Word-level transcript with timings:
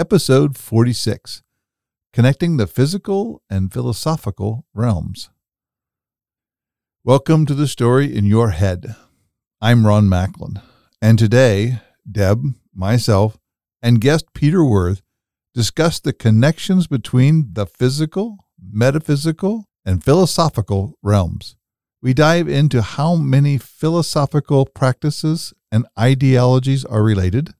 episode 0.00 0.56
46 0.56 1.42
Connecting 2.14 2.56
the 2.56 2.66
Physical 2.66 3.42
and 3.50 3.70
Philosophical 3.70 4.64
Realms. 4.72 5.28
Welcome 7.04 7.44
to 7.44 7.52
the 7.52 7.68
story 7.68 8.16
in 8.16 8.24
your 8.24 8.48
head. 8.48 8.96
I'm 9.60 9.86
Ron 9.86 10.08
Macklin, 10.08 10.62
and 11.02 11.18
today, 11.18 11.82
Deb, 12.10 12.42
myself, 12.74 13.36
and 13.82 14.00
guest 14.00 14.24
Peter 14.32 14.64
Worth 14.64 15.02
discuss 15.52 16.00
the 16.00 16.14
connections 16.14 16.86
between 16.86 17.52
the 17.52 17.66
physical, 17.66 18.38
metaphysical, 18.58 19.66
and 19.84 20.02
philosophical 20.02 20.94
realms. 21.02 21.56
We 22.00 22.14
dive 22.14 22.48
into 22.48 22.80
how 22.80 23.16
many 23.16 23.58
philosophical 23.58 24.64
practices 24.64 25.52
and 25.70 25.86
ideologies 25.98 26.86
are 26.86 27.02
related 27.02 27.52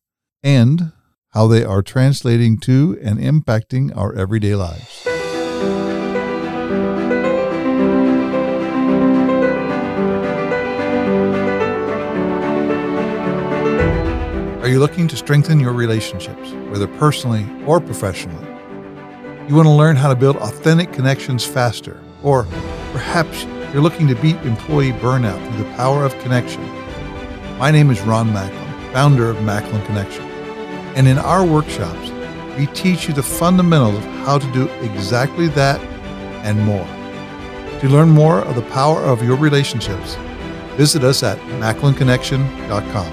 and 0.42 0.92
how 1.30 1.46
they 1.46 1.64
are 1.64 1.82
translating 1.82 2.58
to 2.58 2.98
and 3.02 3.18
impacting 3.18 3.96
our 3.96 4.12
everyday 4.14 4.54
lives. 4.56 5.06
Are 14.60 14.68
you 14.68 14.80
looking 14.80 15.08
to 15.08 15.16
strengthen 15.16 15.60
your 15.60 15.72
relationships, 15.72 16.52
whether 16.70 16.86
personally 16.86 17.46
or 17.64 17.80
professionally? 17.80 18.46
You 19.48 19.54
want 19.54 19.66
to 19.66 19.72
learn 19.72 19.96
how 19.96 20.08
to 20.08 20.16
build 20.16 20.36
authentic 20.36 20.92
connections 20.92 21.44
faster, 21.44 22.00
or 22.22 22.44
perhaps 22.92 23.44
you're 23.72 23.82
looking 23.82 24.06
to 24.08 24.14
beat 24.16 24.36
employee 24.38 24.92
burnout 24.92 25.44
through 25.48 25.64
the 25.64 25.70
power 25.74 26.04
of 26.04 26.16
connection. 26.20 26.62
My 27.58 27.70
name 27.70 27.90
is 27.90 28.00
Ron 28.02 28.32
Macklin, 28.32 28.92
founder 28.92 29.30
of 29.30 29.42
Macklin 29.42 29.84
Connection. 29.86 30.29
And 31.00 31.08
in 31.08 31.16
our 31.16 31.46
workshops, 31.46 32.10
we 32.58 32.66
teach 32.74 33.08
you 33.08 33.14
the 33.14 33.22
fundamentals 33.22 33.96
of 33.96 34.04
how 34.26 34.38
to 34.38 34.52
do 34.52 34.68
exactly 34.82 35.48
that 35.48 35.80
and 36.44 36.60
more. 36.60 36.84
To 37.80 37.88
learn 37.88 38.10
more 38.10 38.40
of 38.40 38.54
the 38.54 38.60
power 38.70 39.00
of 39.00 39.22
your 39.22 39.38
relationships, 39.38 40.16
visit 40.76 41.02
us 41.02 41.22
at 41.22 41.38
macklinconnection.com. 41.58 43.10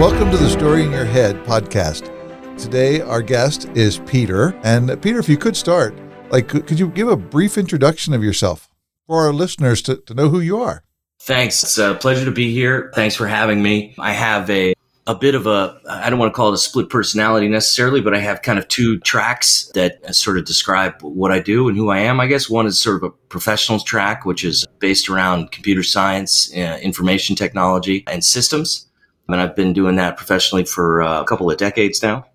Welcome 0.00 0.32
to 0.32 0.38
the 0.38 0.50
Story 0.50 0.82
in 0.82 0.90
Your 0.90 1.04
Head 1.04 1.36
podcast. 1.44 2.10
Today, 2.58 3.00
our 3.00 3.22
guest 3.22 3.66
is 3.76 4.00
Peter. 4.06 4.58
And 4.64 4.90
uh, 4.90 4.96
Peter, 4.96 5.20
if 5.20 5.28
you 5.28 5.36
could 5.36 5.56
start, 5.56 5.96
like, 6.32 6.48
could, 6.48 6.80
you 6.80 6.88
give 6.88 7.06
a 7.06 7.16
brief 7.16 7.56
introduction 7.56 8.12
of 8.12 8.24
yourself 8.24 8.68
for 9.06 9.24
our 9.24 9.32
listeners 9.32 9.80
to, 9.82 9.98
to 9.98 10.14
know 10.14 10.30
who 10.30 10.40
you 10.40 10.58
are? 10.58 10.82
Thanks. 11.20 11.62
It's 11.62 11.78
a 11.78 11.94
pleasure 11.94 12.24
to 12.24 12.30
be 12.30 12.52
here. 12.52 12.90
Thanks 12.94 13.14
for 13.14 13.26
having 13.26 13.62
me. 13.62 13.94
I 13.98 14.12
have 14.12 14.48
a 14.50 14.74
a 15.06 15.14
bit 15.14 15.34
of 15.34 15.46
a 15.46 15.80
I 15.88 16.10
don't 16.10 16.18
want 16.18 16.32
to 16.32 16.36
call 16.36 16.50
it 16.50 16.54
a 16.54 16.58
split 16.58 16.90
personality 16.90 17.48
necessarily, 17.48 18.00
but 18.00 18.14
I 18.14 18.18
have 18.18 18.42
kind 18.42 18.58
of 18.58 18.68
two 18.68 18.98
tracks 19.00 19.70
that 19.74 20.14
sort 20.14 20.38
of 20.38 20.44
describe 20.44 21.00
what 21.02 21.32
I 21.32 21.40
do 21.40 21.68
and 21.68 21.76
who 21.76 21.90
I 21.90 22.00
am. 22.00 22.20
I 22.20 22.26
guess 22.26 22.48
one 22.48 22.66
is 22.66 22.78
sort 22.78 22.96
of 22.96 23.02
a 23.04 23.10
professional 23.10 23.80
track, 23.80 24.24
which 24.24 24.44
is 24.44 24.66
based 24.78 25.08
around 25.08 25.50
computer 25.50 25.82
science, 25.82 26.52
uh, 26.54 26.78
information 26.82 27.36
technology, 27.36 28.04
and 28.06 28.22
systems 28.24 28.88
and 29.28 29.40
I've 29.40 29.54
been 29.54 29.72
doing 29.72 29.96
that 29.96 30.16
professionally 30.16 30.64
for 30.64 31.02
uh, 31.02 31.20
a 31.20 31.24
couple 31.24 31.50
of 31.50 31.58
decades 31.58 32.02
now. 32.02 32.26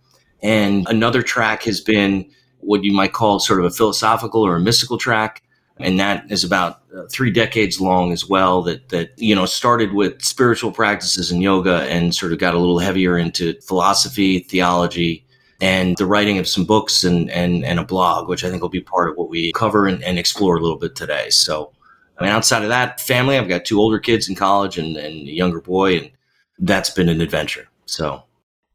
And 0.42 0.88
another 0.89 1.22
track 1.22 1.64
has 1.64 1.81
been 1.81 2.30
what 2.59 2.84
you 2.84 2.94
might 2.94 3.14
call 3.14 3.39
sort 3.39 3.59
of 3.59 3.66
a 3.66 3.72
philosophical 3.72 4.42
or 4.42 4.56
a 4.56 4.59
mystical 4.59 4.98
track. 4.98 5.42
And 5.79 5.99
that 5.99 6.31
is 6.31 6.43
about 6.43 6.81
uh, 6.95 7.05
three 7.11 7.31
decades 7.31 7.81
long 7.81 8.11
as 8.11 8.29
well. 8.29 8.61
That 8.61 8.89
that 8.89 9.11
you 9.17 9.33
know 9.33 9.45
started 9.45 9.93
with 9.93 10.23
spiritual 10.23 10.71
practices 10.71 11.31
and 11.31 11.41
yoga, 11.41 11.83
and 11.89 12.13
sort 12.13 12.31
of 12.31 12.39
got 12.39 12.53
a 12.53 12.59
little 12.59 12.80
heavier 12.80 13.17
into 13.17 13.59
philosophy, 13.61 14.39
theology, 14.39 15.25
and 15.59 15.97
the 15.97 16.05
writing 16.05 16.38
of 16.38 16.47
some 16.47 16.65
books 16.65 17.03
and 17.03 17.30
and, 17.31 17.65
and 17.65 17.80
a 17.80 17.83
blog, 17.83 18.30
which 18.30 18.43
I 18.43 18.49
think 18.49 18.61
will 18.61 18.69
be 18.69 18.81
part 18.81 19.09
of 19.09 19.17
what 19.17 19.30
we 19.30 19.52
cover 19.53 19.87
and, 19.87 20.03
and 20.03 20.20
explore 20.20 20.58
a 20.58 20.61
little 20.61 20.77
bit 20.77 20.95
today. 20.95 21.30
So, 21.31 21.73
I 22.19 22.23
mean, 22.23 22.31
outside 22.31 22.61
of 22.64 22.69
that, 22.69 23.02
family, 23.02 23.37
I've 23.37 23.49
got 23.49 23.65
two 23.65 23.80
older 23.80 23.98
kids 23.98 24.30
in 24.30 24.36
college 24.36 24.77
and, 24.77 24.95
and 24.95 25.27
a 25.27 25.31
younger 25.31 25.59
boy, 25.61 25.98
and 25.98 26.11
that's 26.59 26.92
been 26.92 27.09
an 27.09 27.19
adventure. 27.19 27.67
So 27.86 28.23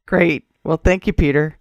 great. 0.06 0.44
Well, 0.64 0.80
thank 0.82 1.06
you, 1.06 1.12
Peter. 1.12 1.58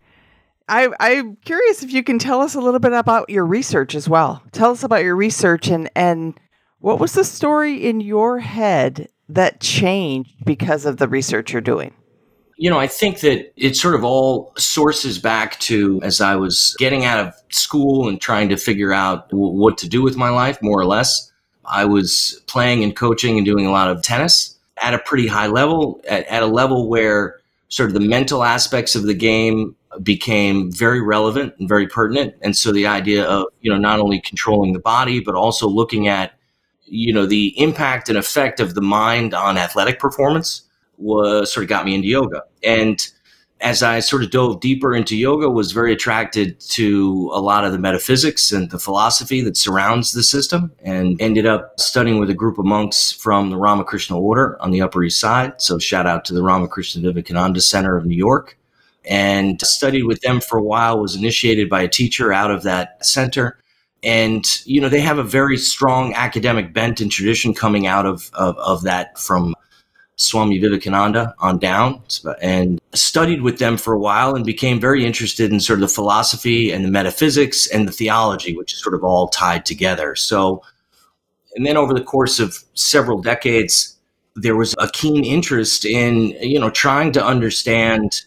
I, 0.69 0.89
I'm 0.99 1.37
curious 1.37 1.81
if 1.83 1.93
you 1.93 2.03
can 2.03 2.19
tell 2.19 2.41
us 2.41 2.55
a 2.55 2.59
little 2.59 2.79
bit 2.79 2.93
about 2.93 3.29
your 3.29 3.45
research 3.45 3.95
as 3.95 4.09
well. 4.09 4.43
Tell 4.51 4.71
us 4.71 4.83
about 4.83 5.03
your 5.03 5.15
research 5.15 5.69
and, 5.69 5.89
and 5.95 6.37
what 6.79 6.99
was 6.99 7.13
the 7.13 7.23
story 7.23 7.85
in 7.87 8.01
your 8.01 8.39
head 8.39 9.09
that 9.29 9.59
changed 9.61 10.33
because 10.45 10.85
of 10.85 10.97
the 10.97 11.07
research 11.07 11.53
you're 11.53 11.61
doing? 11.61 11.93
You 12.57 12.69
know, 12.69 12.79
I 12.79 12.87
think 12.87 13.19
that 13.19 13.53
it 13.55 13.75
sort 13.75 13.95
of 13.95 14.03
all 14.03 14.51
sources 14.57 15.19
back 15.19 15.59
to 15.61 16.01
as 16.01 16.19
I 16.19 16.35
was 16.35 16.75
getting 16.79 17.05
out 17.05 17.25
of 17.25 17.33
school 17.49 18.09
and 18.09 18.19
trying 18.19 18.49
to 18.49 18.57
figure 18.57 18.91
out 18.91 19.29
w- 19.29 19.53
what 19.53 19.77
to 19.79 19.87
do 19.87 20.01
with 20.01 20.17
my 20.17 20.29
life, 20.29 20.61
more 20.61 20.79
or 20.79 20.85
less. 20.85 21.31
I 21.65 21.85
was 21.85 22.41
playing 22.47 22.83
and 22.83 22.95
coaching 22.95 23.37
and 23.37 23.45
doing 23.45 23.65
a 23.67 23.71
lot 23.71 23.89
of 23.89 24.01
tennis 24.01 24.57
at 24.81 24.93
a 24.93 24.99
pretty 24.99 25.27
high 25.27 25.47
level, 25.47 26.01
at, 26.09 26.25
at 26.27 26.41
a 26.41 26.47
level 26.47 26.89
where 26.89 27.39
sort 27.69 27.89
of 27.89 27.93
the 27.93 27.99
mental 28.07 28.43
aspects 28.43 28.95
of 28.95 29.03
the 29.03 29.13
game 29.13 29.75
became 30.03 30.71
very 30.71 31.01
relevant 31.01 31.53
and 31.59 31.67
very 31.67 31.87
pertinent. 31.87 32.35
And 32.41 32.55
so 32.55 32.71
the 32.71 32.87
idea 32.87 33.25
of, 33.25 33.45
you 33.61 33.71
know, 33.71 33.77
not 33.77 33.99
only 33.99 34.21
controlling 34.21 34.73
the 34.73 34.79
body, 34.79 35.19
but 35.19 35.35
also 35.35 35.67
looking 35.67 36.07
at, 36.07 36.33
you 36.85 37.13
know, 37.13 37.25
the 37.25 37.59
impact 37.59 38.09
and 38.09 38.17
effect 38.17 38.59
of 38.59 38.75
the 38.75 38.81
mind 38.81 39.33
on 39.33 39.57
athletic 39.57 39.99
performance 39.99 40.63
was 40.97 41.51
sort 41.51 41.63
of 41.63 41.69
got 41.69 41.85
me 41.85 41.95
into 41.95 42.07
yoga. 42.07 42.43
And 42.63 43.07
as 43.59 43.81
I 43.81 44.01
sort 44.01 44.23
of 44.23 44.29
dove 44.29 44.59
deeper 44.59 44.95
into 44.95 45.17
yoga, 45.17 45.49
was 45.49 45.71
very 45.71 45.91
attracted 45.91 46.59
to 46.59 47.31
a 47.33 47.41
lot 47.41 47.65
of 47.65 47.71
the 47.71 47.79
metaphysics 47.79 48.51
and 48.51 48.69
the 48.69 48.77
philosophy 48.77 49.41
that 49.41 49.57
surrounds 49.57 50.11
the 50.11 50.21
system, 50.21 50.71
and 50.83 51.19
ended 51.19 51.47
up 51.47 51.73
studying 51.79 52.19
with 52.19 52.29
a 52.29 52.35
group 52.35 52.59
of 52.59 52.65
monks 52.65 53.11
from 53.11 53.49
the 53.49 53.57
Ramakrishna 53.57 54.19
Order 54.19 54.61
on 54.61 54.69
the 54.69 54.81
Upper 54.81 55.03
East 55.03 55.19
Side. 55.19 55.59
So 55.59 55.79
shout 55.79 56.05
out 56.05 56.23
to 56.25 56.33
the 56.33 56.43
Ramakrishna 56.43 57.01
Vivekananda 57.01 57.59
Center 57.61 57.97
of 57.97 58.05
New 58.05 58.15
York, 58.15 58.56
and 59.09 59.61
studied 59.61 60.03
with 60.03 60.21
them 60.21 60.41
for 60.41 60.57
a 60.57 60.63
while. 60.63 60.99
Was 60.99 61.15
initiated 61.15 61.69
by 61.69 61.81
a 61.81 61.87
teacher 61.87 62.33
out 62.33 62.51
of 62.51 62.63
that 62.63 63.05
center. 63.05 63.59
And 64.03 64.45
you 64.65 64.79
know 64.79 64.89
they 64.89 65.01
have 65.01 65.17
a 65.17 65.23
very 65.23 65.57
strong 65.57 66.13
academic 66.13 66.73
bent 66.73 67.01
and 67.01 67.11
tradition 67.11 67.53
coming 67.53 67.87
out 67.87 68.05
of, 68.05 68.29
of, 68.33 68.57
of 68.57 68.83
that 68.83 69.17
from 69.17 69.55
Swami 70.17 70.57
Vivekananda 70.57 71.35
on 71.39 71.59
down 71.59 72.01
and 72.41 72.81
studied 72.93 73.43
with 73.43 73.59
them 73.59 73.77
for 73.77 73.93
a 73.93 73.99
while 73.99 74.35
and 74.35 74.45
became 74.45 74.79
very 74.79 75.05
interested 75.05 75.51
in 75.51 75.59
sort 75.59 75.77
of 75.77 75.81
the 75.81 75.93
philosophy 75.93 76.71
and 76.71 76.83
the 76.83 76.89
metaphysics 76.89 77.67
and 77.67 77.87
the 77.87 77.91
theology, 77.91 78.57
which 78.57 78.73
is 78.73 78.81
sort 78.81 78.95
of 78.95 79.03
all 79.03 79.27
tied 79.27 79.63
together. 79.63 80.15
So, 80.15 80.63
and 81.55 81.67
then 81.67 81.77
over 81.77 81.93
the 81.93 82.03
course 82.03 82.39
of 82.39 82.57
several 82.73 83.21
decades, 83.21 83.95
there 84.35 84.55
was 84.55 84.73
a 84.79 84.89
keen 84.89 85.23
interest 85.23 85.85
in, 85.85 86.29
you 86.41 86.59
know, 86.59 86.71
trying 86.71 87.11
to 87.11 87.23
understand 87.23 88.23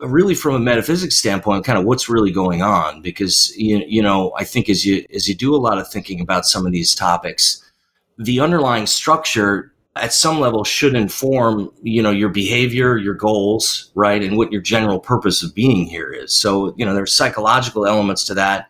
really 0.00 0.34
from 0.34 0.54
a 0.54 0.58
metaphysics 0.58 1.16
standpoint 1.16 1.64
kind 1.64 1.78
of 1.78 1.84
what's 1.84 2.08
really 2.08 2.30
going 2.30 2.62
on 2.62 3.00
because 3.00 3.56
you, 3.56 3.82
you 3.86 4.02
know 4.02 4.32
i 4.36 4.44
think 4.44 4.68
as 4.68 4.84
you 4.84 5.04
as 5.14 5.26
you 5.28 5.34
do 5.34 5.54
a 5.54 5.56
lot 5.56 5.78
of 5.78 5.88
thinking 5.88 6.20
about 6.20 6.44
some 6.44 6.66
of 6.66 6.72
these 6.72 6.94
topics 6.94 7.64
the 8.18 8.40
underlying 8.40 8.86
structure 8.86 9.72
at 9.96 10.12
some 10.12 10.38
level 10.38 10.62
should 10.62 10.94
inform 10.94 11.70
you 11.82 12.02
know 12.02 12.10
your 12.10 12.28
behavior 12.28 12.96
your 12.96 13.14
goals 13.14 13.90
right 13.94 14.22
and 14.22 14.36
what 14.36 14.52
your 14.52 14.60
general 14.60 15.00
purpose 15.00 15.42
of 15.42 15.54
being 15.54 15.86
here 15.86 16.12
is. 16.12 16.32
So 16.32 16.74
you 16.76 16.84
know 16.84 16.94
there's 16.94 17.14
psychological 17.14 17.86
elements 17.86 18.24
to 18.24 18.34
that. 18.34 18.68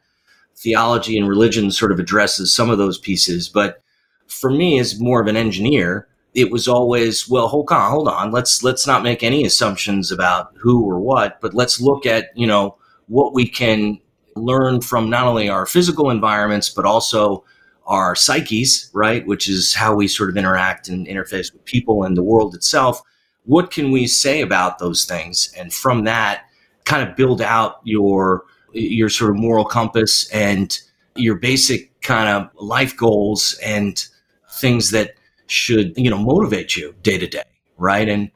Theology 0.57 1.19
and 1.19 1.29
religion 1.29 1.71
sort 1.71 1.93
of 1.93 1.99
addresses 1.99 2.55
some 2.55 2.71
of 2.71 2.79
those 2.79 2.99
pieces 2.99 3.49
but 3.49 3.83
for 4.27 4.51
me 4.51 4.79
as 4.79 4.99
more 4.99 5.21
of 5.21 5.27
an 5.27 5.37
engineer 5.37 6.09
it 6.37 6.53
was 6.53 6.69
always 6.69 7.29
well 7.29 7.49
hold 7.49 7.71
on 7.73 7.91
hold 7.91 8.09
on 8.09 8.31
let's 8.31 8.63
let's 8.63 8.87
not 8.87 9.03
make 9.03 9.23
any 9.23 9.45
assumptions 9.45 10.13
about 10.13 10.53
who 10.57 10.85
or 10.85 11.01
what 11.01 11.41
but 11.41 11.55
let's 11.55 11.81
look 11.81 12.07
at 12.07 12.27
you 12.37 12.47
know 12.47 12.77
what 13.09 13.35
we 13.35 13.49
can 13.49 13.99
learn 14.37 14.81
from 14.81 15.11
not 15.11 15.27
only 15.27 15.49
our 15.49 15.67
physical 15.67 16.11
environments 16.11 16.69
but 16.69 16.85
also 16.85 17.43
our 17.87 18.17
psyches, 18.17 18.91
right, 18.93 19.27
which 19.27 19.49
is 19.49 19.75
how 19.75 19.95
we 19.95 20.09
sort 20.09 20.29
of 20.29 20.37
interact 20.37 20.89
and 20.89 21.07
interface 21.07 21.53
with 21.53 21.65
people 21.65 22.03
and 22.03 22.17
the 22.17 22.23
world 22.23 22.55
itself. 22.55 23.01
What 23.45 23.71
can 23.71 23.93
we 23.93 24.07
say 24.07 24.41
about 24.41 24.79
those 24.79 25.05
things? 25.05 25.53
And 25.57 25.73
from 25.73 26.05
that, 26.05 26.45
kind 26.85 27.09
of 27.09 27.17
build 27.17 27.41
out 27.41 27.81
your 27.85 28.45
your 28.73 29.09
sort 29.09 29.31
of 29.31 29.37
moral 29.37 29.65
compass 29.65 30.29
and 30.31 30.79
your 31.15 31.37
basic 31.37 31.99
kind 32.03 32.29
of 32.29 32.51
life 32.63 32.97
goals 32.97 33.59
and 33.65 34.07
things 34.53 34.91
that 34.91 35.15
should 35.47 35.97
you 35.97 36.11
know 36.11 36.19
motivate 36.19 36.77
you 36.77 36.95
day 37.03 37.19
to 37.19 37.27
day, 37.27 37.45
right? 37.79 38.09
And 38.09 38.31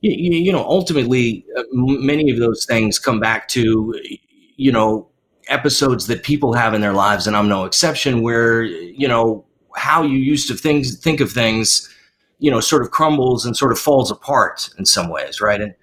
you, 0.00 0.38
you 0.38 0.52
know, 0.52 0.64
ultimately, 0.64 1.46
uh, 1.56 1.62
many 1.72 2.30
of 2.30 2.38
those 2.38 2.66
things 2.66 2.98
come 2.98 3.20
back 3.20 3.48
to 3.48 3.94
you 4.56 4.72
know 4.72 5.08
episodes 5.48 6.06
that 6.06 6.22
people 6.22 6.52
have 6.54 6.74
in 6.74 6.80
their 6.80 6.92
lives, 6.92 7.26
and 7.26 7.36
I'm 7.36 7.48
no 7.48 7.64
exception, 7.64 8.22
where, 8.22 8.62
you 8.62 9.06
know, 9.06 9.44
how 9.76 10.02
you 10.02 10.16
used 10.16 10.48
to 10.48 10.54
things, 10.54 10.96
think 10.96 11.20
of 11.20 11.30
things 11.30 11.90
you 12.38 12.50
know, 12.50 12.60
sort 12.60 12.82
of 12.82 12.90
crumbles 12.90 13.46
and 13.46 13.56
sort 13.56 13.72
of 13.72 13.78
falls 13.78 14.10
apart 14.10 14.68
in 14.78 14.84
some 14.84 15.08
ways, 15.08 15.40
right? 15.40 15.60
And, 15.60 15.74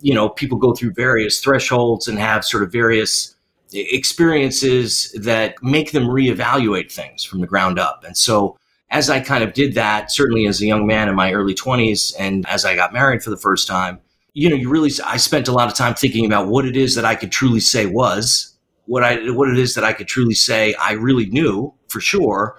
you 0.00 0.14
know, 0.14 0.28
people 0.28 0.58
go 0.58 0.72
through 0.72 0.92
various 0.92 1.40
thresholds 1.40 2.08
and 2.08 2.18
have 2.18 2.44
sort 2.44 2.62
of 2.62 2.70
various 2.70 3.34
experiences 3.72 5.10
that 5.20 5.60
make 5.62 5.92
them 5.92 6.04
reevaluate 6.04 6.92
things 6.92 7.24
from 7.24 7.40
the 7.40 7.46
ground 7.46 7.78
up. 7.78 8.04
And 8.04 8.16
so, 8.16 8.56
as 8.94 9.10
I 9.10 9.18
kind 9.18 9.42
of 9.42 9.54
did 9.54 9.74
that, 9.74 10.12
certainly 10.12 10.46
as 10.46 10.62
a 10.62 10.66
young 10.66 10.86
man 10.86 11.08
in 11.08 11.16
my 11.16 11.32
early 11.32 11.52
20s, 11.52 12.14
and 12.16 12.46
as 12.46 12.64
I 12.64 12.76
got 12.76 12.92
married 12.92 13.24
for 13.24 13.30
the 13.30 13.36
first 13.36 13.66
time, 13.66 13.98
you 14.34 14.48
know, 14.48 14.54
you 14.54 14.70
really, 14.70 14.92
I 15.04 15.16
spent 15.16 15.48
a 15.48 15.52
lot 15.52 15.68
of 15.68 15.74
time 15.74 15.94
thinking 15.94 16.24
about 16.24 16.46
what 16.46 16.64
it 16.64 16.76
is 16.76 16.94
that 16.94 17.04
I 17.04 17.16
could 17.16 17.32
truly 17.32 17.58
say 17.58 17.86
was, 17.86 18.56
what 18.86 19.02
I, 19.02 19.30
what 19.32 19.48
it 19.48 19.58
is 19.58 19.74
that 19.74 19.82
I 19.82 19.92
could 19.92 20.06
truly 20.06 20.34
say 20.34 20.74
I 20.74 20.92
really 20.92 21.26
knew 21.26 21.74
for 21.88 22.00
sure, 22.00 22.56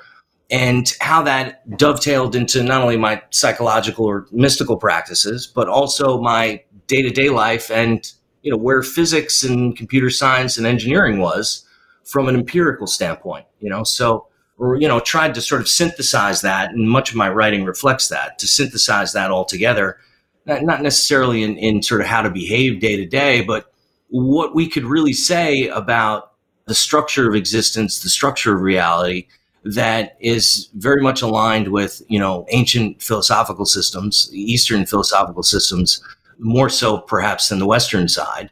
and 0.51 0.93
how 0.99 1.21
that 1.23 1.77
dovetailed 1.77 2.35
into 2.35 2.61
not 2.63 2.81
only 2.81 2.97
my 2.97 3.21
psychological 3.29 4.05
or 4.05 4.27
mystical 4.31 4.75
practices, 4.75 5.47
but 5.47 5.69
also 5.69 6.19
my 6.19 6.61
day 6.87 7.01
to 7.01 7.11
day 7.11 7.29
life 7.29 7.71
and, 7.71 8.11
you 8.41 8.51
know, 8.51 8.57
where 8.57 8.83
physics 8.83 9.41
and 9.45 9.77
computer 9.77 10.09
science 10.09 10.57
and 10.57 10.67
engineering 10.67 11.19
was 11.19 11.65
from 12.03 12.27
an 12.27 12.35
empirical 12.35 12.87
standpoint, 12.87 13.45
you 13.61 13.69
know, 13.69 13.83
so, 13.83 14.27
you 14.59 14.87
know, 14.87 14.99
tried 14.99 15.35
to 15.35 15.41
sort 15.41 15.61
of 15.61 15.67
synthesize 15.67 16.41
that. 16.41 16.71
And 16.71 16.89
much 16.89 17.09
of 17.09 17.15
my 17.15 17.29
writing 17.29 17.65
reflects 17.65 18.07
that 18.09 18.39
to 18.39 18.47
synthesize 18.47 19.13
that 19.13 19.31
all 19.31 19.45
together, 19.45 19.97
not, 20.45 20.63
not 20.63 20.81
necessarily 20.81 21.43
in, 21.43 21.57
in 21.57 21.81
sort 21.81 22.01
of 22.01 22.07
how 22.07 22.21
to 22.21 22.29
behave 22.29 22.79
day 22.79 22.95
to 22.95 23.05
day, 23.05 23.41
but 23.43 23.71
what 24.09 24.55
we 24.55 24.69
could 24.69 24.85
really 24.85 25.13
say 25.13 25.67
about 25.67 26.31
the 26.67 26.75
structure 26.75 27.27
of 27.27 27.35
existence, 27.35 28.01
the 28.01 28.09
structure 28.09 28.55
of 28.55 28.61
reality, 28.61 29.27
that 29.65 30.15
is 30.19 30.69
very 30.75 31.01
much 31.01 31.21
aligned 31.23 31.69
with 31.69 32.01
you 32.07 32.19
know 32.19 32.45
ancient 32.49 33.01
philosophical 33.01 33.65
systems, 33.65 34.29
Eastern 34.31 34.85
philosophical 34.85 35.43
systems, 35.43 36.01
more 36.37 36.69
so 36.69 36.99
perhaps 36.99 37.49
than 37.49 37.59
the 37.59 37.65
Western 37.65 38.07
side, 38.07 38.51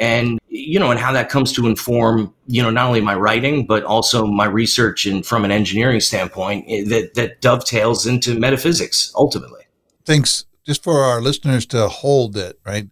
and 0.00 0.40
you 0.48 0.80
know, 0.80 0.90
and 0.90 0.98
how 0.98 1.12
that 1.12 1.28
comes 1.28 1.52
to 1.52 1.66
inform 1.66 2.34
you 2.46 2.62
know 2.62 2.70
not 2.70 2.86
only 2.86 3.00
my 3.00 3.14
writing 3.14 3.66
but 3.66 3.84
also 3.84 4.26
my 4.26 4.46
research 4.46 5.06
and 5.06 5.24
from 5.24 5.44
an 5.44 5.50
engineering 5.50 6.00
standpoint 6.00 6.64
eh, 6.68 6.82
that 6.88 7.14
that 7.14 7.40
dovetails 7.40 8.06
into 8.06 8.38
metaphysics 8.38 9.12
ultimately. 9.14 9.62
Thanks. 10.04 10.44
Just 10.66 10.82
for 10.82 11.02
our 11.02 11.20
listeners 11.20 11.66
to 11.66 11.88
hold 11.88 12.36
it 12.36 12.58
right. 12.66 12.88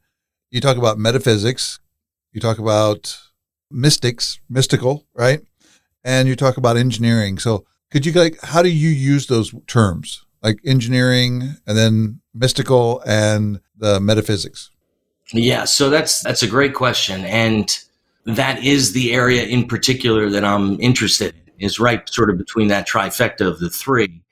You 0.51 0.61
talk 0.61 0.77
about 0.77 0.99
metaphysics. 0.99 1.81
You 2.33 2.41
talk 2.41 2.59
about 2.59 3.19
mystics, 3.71 4.39
mystical, 4.49 5.07
right? 5.15 5.43
and 6.05 6.27
you 6.29 6.37
talk 6.37 6.57
about 6.57 6.77
engineering. 6.77 7.39
So 7.39 7.67
could 7.91 8.07
you 8.07 8.13
like 8.13 8.39
how 8.43 8.63
do 8.63 8.71
you 8.71 8.89
use 8.89 9.27
those 9.27 9.55
terms 9.67 10.25
like 10.43 10.59
engineering 10.65 11.57
and 11.67 11.77
then 11.77 12.21
mystical 12.35 13.03
and 13.07 13.61
the 13.77 14.01
metaphysics? 14.01 14.71
Yeah, 15.33 15.65
so 15.65 15.91
that's 15.91 16.23
that's 16.23 16.43
a 16.43 16.47
great 16.47 16.75
question, 16.75 17.25
and 17.25 17.79
that 18.25 18.63
is 18.65 18.93
the 18.93 19.13
area 19.13 19.45
in 19.45 19.67
particular 19.67 20.31
that 20.31 20.45
I'm 20.45 20.81
interested 20.81 21.35
in. 21.35 21.43
Is 21.61 21.81
right 21.81 22.09
sort 22.09 22.31
of 22.31 22.39
between 22.39 22.69
that 22.69 22.87
trifecta 22.87 23.41
of 23.41 23.59
the 23.59 23.69
three. 23.69 24.23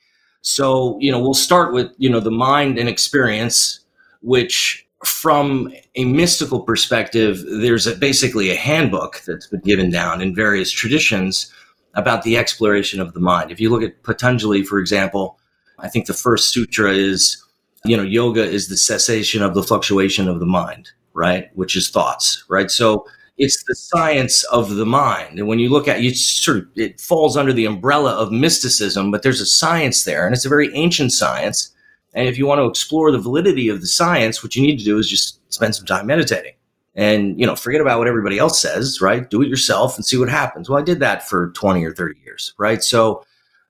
So 0.42 0.96
you 1.00 1.10
know 1.10 1.18
we'll 1.18 1.34
start 1.34 1.72
with 1.72 1.90
you 1.98 2.08
know 2.08 2.20
the 2.20 2.30
mind 2.30 2.78
and 2.78 2.88
experience, 2.88 3.80
which 4.20 4.86
from 5.04 5.72
a 5.94 6.04
mystical 6.04 6.60
perspective, 6.60 7.44
there's 7.46 7.86
a, 7.86 7.94
basically 7.94 8.50
a 8.50 8.56
handbook 8.56 9.22
that's 9.26 9.46
been 9.46 9.60
given 9.60 9.90
down 9.90 10.20
in 10.20 10.34
various 10.34 10.70
traditions 10.70 11.52
about 11.94 12.22
the 12.22 12.36
exploration 12.36 13.00
of 13.00 13.12
the 13.14 13.20
mind. 13.20 13.50
If 13.50 13.60
you 13.60 13.70
look 13.70 13.82
at 13.82 14.02
Patanjali, 14.02 14.62
for 14.62 14.78
example, 14.78 15.38
I 15.78 15.88
think 15.88 16.06
the 16.06 16.14
first 16.14 16.52
sutra 16.52 16.92
is, 16.92 17.42
you 17.88 17.96
know, 17.96 18.02
yoga 18.02 18.44
is 18.44 18.68
the 18.68 18.76
cessation 18.76 19.42
of 19.42 19.54
the 19.54 19.62
fluctuation 19.62 20.28
of 20.28 20.40
the 20.40 20.46
mind, 20.46 20.90
right? 21.14 21.50
Which 21.54 21.76
is 21.76 21.88
thoughts, 21.88 22.44
right? 22.48 22.70
So 22.70 23.06
it's 23.38 23.62
the 23.64 23.74
science 23.74 24.44
of 24.44 24.76
the 24.76 24.86
mind. 24.86 25.38
And 25.38 25.48
when 25.48 25.58
you 25.58 25.68
look 25.68 25.88
at 25.88 26.02
you 26.02 26.14
sort 26.14 26.58
of 26.58 26.68
it 26.76 27.00
falls 27.00 27.36
under 27.36 27.52
the 27.52 27.66
umbrella 27.66 28.12
of 28.12 28.32
mysticism, 28.32 29.10
but 29.10 29.22
there's 29.22 29.40
a 29.40 29.46
science 29.46 30.04
there, 30.04 30.26
and 30.26 30.34
it's 30.34 30.46
a 30.46 30.50
very 30.50 30.74
ancient 30.74 31.12
science. 31.12 31.72
And 32.14 32.28
if 32.28 32.38
you 32.38 32.46
want 32.46 32.60
to 32.60 32.66
explore 32.66 33.12
the 33.12 33.18
validity 33.18 33.68
of 33.68 33.80
the 33.82 33.86
science, 33.86 34.42
what 34.42 34.56
you 34.56 34.62
need 34.62 34.78
to 34.78 34.84
do 34.84 34.98
is 34.98 35.08
just 35.08 35.40
spend 35.52 35.74
some 35.74 35.84
time 35.84 36.06
meditating 36.06 36.54
and 36.96 37.38
you 37.38 37.46
know 37.46 37.54
forget 37.54 37.80
about 37.80 37.98
what 37.98 38.08
everybody 38.08 38.38
else 38.38 38.60
says 38.60 39.00
right 39.00 39.30
do 39.30 39.42
it 39.42 39.48
yourself 39.48 39.96
and 39.96 40.04
see 40.04 40.16
what 40.16 40.28
happens 40.28 40.68
well 40.68 40.78
i 40.78 40.82
did 40.82 40.98
that 40.98 41.28
for 41.28 41.50
20 41.50 41.84
or 41.84 41.94
30 41.94 42.18
years 42.24 42.54
right 42.58 42.82
so 42.82 43.22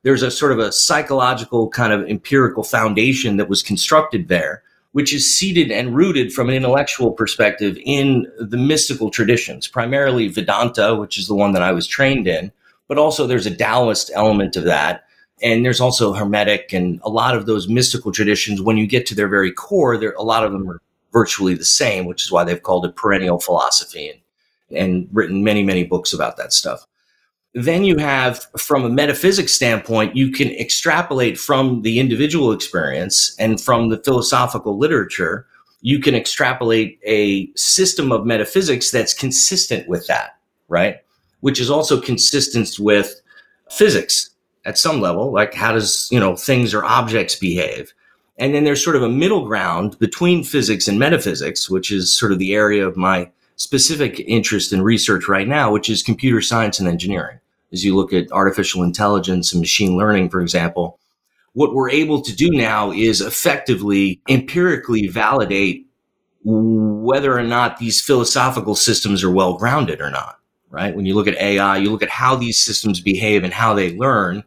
there's 0.07 0.23
a 0.23 0.31
sort 0.31 0.53
of 0.53 0.59
a 0.59 0.71
psychological 0.71 1.69
kind 1.69 1.93
of 1.93 2.09
empirical 2.09 2.63
foundation 2.63 3.37
that 3.37 3.49
was 3.49 3.63
constructed 3.63 4.29
there 4.29 4.63
which 4.93 5.13
is 5.13 5.39
seated 5.39 5.71
and 5.71 5.95
rooted 5.95 6.33
from 6.33 6.49
an 6.49 6.55
intellectual 6.55 7.13
perspective 7.13 7.77
in 7.85 8.27
the 8.39 8.57
mystical 8.57 9.11
traditions 9.11 9.69
primarily 9.69 10.29
vedanta 10.29 10.95
which 10.95 11.19
is 11.19 11.27
the 11.27 11.35
one 11.35 11.53
that 11.53 11.63
i 11.63 11.73
was 11.73 11.87
trained 11.87 12.27
in 12.27 12.53
but 12.89 12.99
also 12.99 13.27
there's 13.27 13.47
a 13.47 13.55
taoist 13.55 14.11
element 14.15 14.57
of 14.57 14.65
that 14.65 15.05
and 15.43 15.65
there's 15.65 15.81
also 15.81 16.13
hermetic 16.13 16.73
and 16.73 17.01
a 17.03 17.11
lot 17.11 17.37
of 17.37 17.47
those 17.47 17.69
mystical 17.69 18.13
traditions 18.13 18.63
when 18.63 18.77
you 18.77 18.87
get 18.87 19.05
to 19.07 19.15
their 19.15 19.29
very 19.29 19.53
core 19.53 19.95
a 19.95 20.23
lot 20.23 20.45
of 20.45 20.53
them 20.53 20.71
are 20.71 20.81
virtually 21.17 21.55
the 21.55 21.65
same, 21.65 22.05
which 22.05 22.23
is 22.23 22.31
why 22.31 22.45
they've 22.45 22.63
called 22.63 22.85
it 22.85 22.95
perennial 22.95 23.39
philosophy 23.39 24.11
and, 24.11 24.79
and 24.79 25.09
written 25.13 25.43
many, 25.43 25.63
many 25.63 25.83
books 25.83 26.13
about 26.13 26.37
that 26.37 26.53
stuff. 26.53 26.87
Then 27.59 27.85
you 27.85 27.97
have, 27.97 28.45
from 28.59 28.85
a 28.85 28.91
metaphysics 28.91 29.55
standpoint, 29.55 30.15
you 30.15 30.31
can 30.31 30.49
extrapolate 30.49 31.39
from 31.39 31.81
the 31.81 31.99
individual 31.99 32.53
experience 32.53 33.35
and 33.39 33.59
from 33.59 33.89
the 33.89 33.97
philosophical 33.97 34.77
literature, 34.77 35.47
you 35.81 35.99
can 35.99 36.15
extrapolate 36.15 37.01
a 37.07 37.51
system 37.57 38.13
of 38.13 38.27
metaphysics 38.27 38.91
that's 38.91 39.15
consistent 39.15 39.89
with 39.89 40.07
that, 40.07 40.37
right? 40.69 40.97
Which 41.41 41.59
is 41.59 41.71
also 41.71 41.99
consistent 41.99 42.79
with 42.79 43.23
physics 43.71 44.29
at 44.67 44.77
some 44.77 45.01
level, 45.01 45.33
like 45.33 45.55
how 45.55 45.73
does, 45.73 46.11
you 46.13 46.21
know, 46.21 46.37
things 46.37 46.75
or 46.75 46.85
objects 46.85 47.37
behave? 47.37 47.95
And 48.37 48.55
then 48.55 48.65
there's 48.65 48.85
sort 48.85 48.97
of 48.97 49.03
a 49.03 49.09
middle 49.09 49.47
ground 49.47 49.99
between 49.99 50.45
physics 50.45 50.89
and 50.89 50.99
metaphysics, 50.99 51.71
which 51.71 51.91
is 51.91 52.15
sort 52.15 52.33
of 52.33 52.39
the 52.39 52.55
area 52.55 52.87
of 52.87 52.99
my 52.99 53.31
specific 53.57 54.21
interest 54.21 54.75
in 54.75 54.83
research 54.83 55.27
right 55.27 55.49
now, 55.49 55.73
which 55.73 55.89
is 55.89 56.03
computer 56.03 56.43
science 56.43 56.79
and 56.79 56.87
engineering. 56.87 57.39
As 57.77 57.85
you 57.85 57.95
look 57.95 58.15
at 58.15 58.33
artificial 58.33 58.83
intelligence 58.83 59.53
and 59.53 59.61
machine 59.61 59.99
learning, 59.99 60.31
for 60.31 60.41
example, 60.41 60.99
what 61.53 61.75
we're 61.75 61.91
able 61.91 62.23
to 62.23 62.35
do 62.35 62.49
now 62.49 62.91
is 62.91 63.21
effectively 63.21 64.19
empirically 64.31 65.09
validate 65.09 65.87
whether 66.43 67.39
or 67.39 67.43
not 67.43 67.77
these 67.77 68.01
philosophical 68.01 68.75
systems 68.75 69.23
are 69.23 69.31
well 69.31 69.59
grounded 69.59 70.01
or 70.01 70.11
not, 70.11 70.39
right? 70.71 70.97
When 70.97 71.05
you 71.05 71.15
look 71.15 71.29
at 71.29 71.37
AI, 71.37 71.77
you 71.77 71.91
look 71.91 72.03
at 72.03 72.09
how 72.09 72.35
these 72.35 72.57
systems 72.57 72.99
behave 72.99 73.45
and 73.45 73.53
how 73.53 73.75
they 73.75 73.95
learn, 73.95 74.43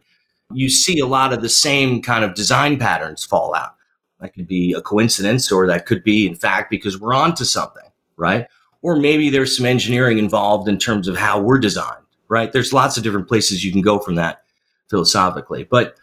you 0.52 0.68
see 0.68 0.98
a 0.98 1.06
lot 1.06 1.32
of 1.32 1.44
the 1.44 1.50
same 1.50 2.02
kind 2.02 2.24
of 2.24 2.34
design 2.34 2.80
patterns 2.80 3.24
fall 3.24 3.54
out. 3.54 3.76
That 4.22 4.34
could 4.34 4.48
be 4.48 4.74
a 4.74 4.82
coincidence, 4.82 5.52
or 5.52 5.68
that 5.68 5.86
could 5.86 6.04
be, 6.04 6.26
in 6.26 6.34
fact, 6.34 6.72
because 6.72 7.00
we're 7.00 7.14
onto 7.14 7.44
something, 7.44 7.92
right? 8.18 8.48
Or 8.82 8.96
maybe 8.96 9.30
there's 9.30 9.56
some 9.56 9.68
engineering 9.68 10.18
involved 10.18 10.68
in 10.68 10.80
terms 10.80 11.08
of 11.08 11.16
how 11.16 11.40
we're 11.40 11.60
designed, 11.60 12.06
right? 12.30 12.52
There's 12.52 12.74
lots 12.74 12.98
of 12.98 13.04
different 13.04 13.28
places 13.28 13.64
you 13.64 13.72
can 13.72 13.82
go 13.82 14.00
from 14.00 14.16
that 14.16 14.44
philosophically. 14.90 15.64
But 15.64 15.96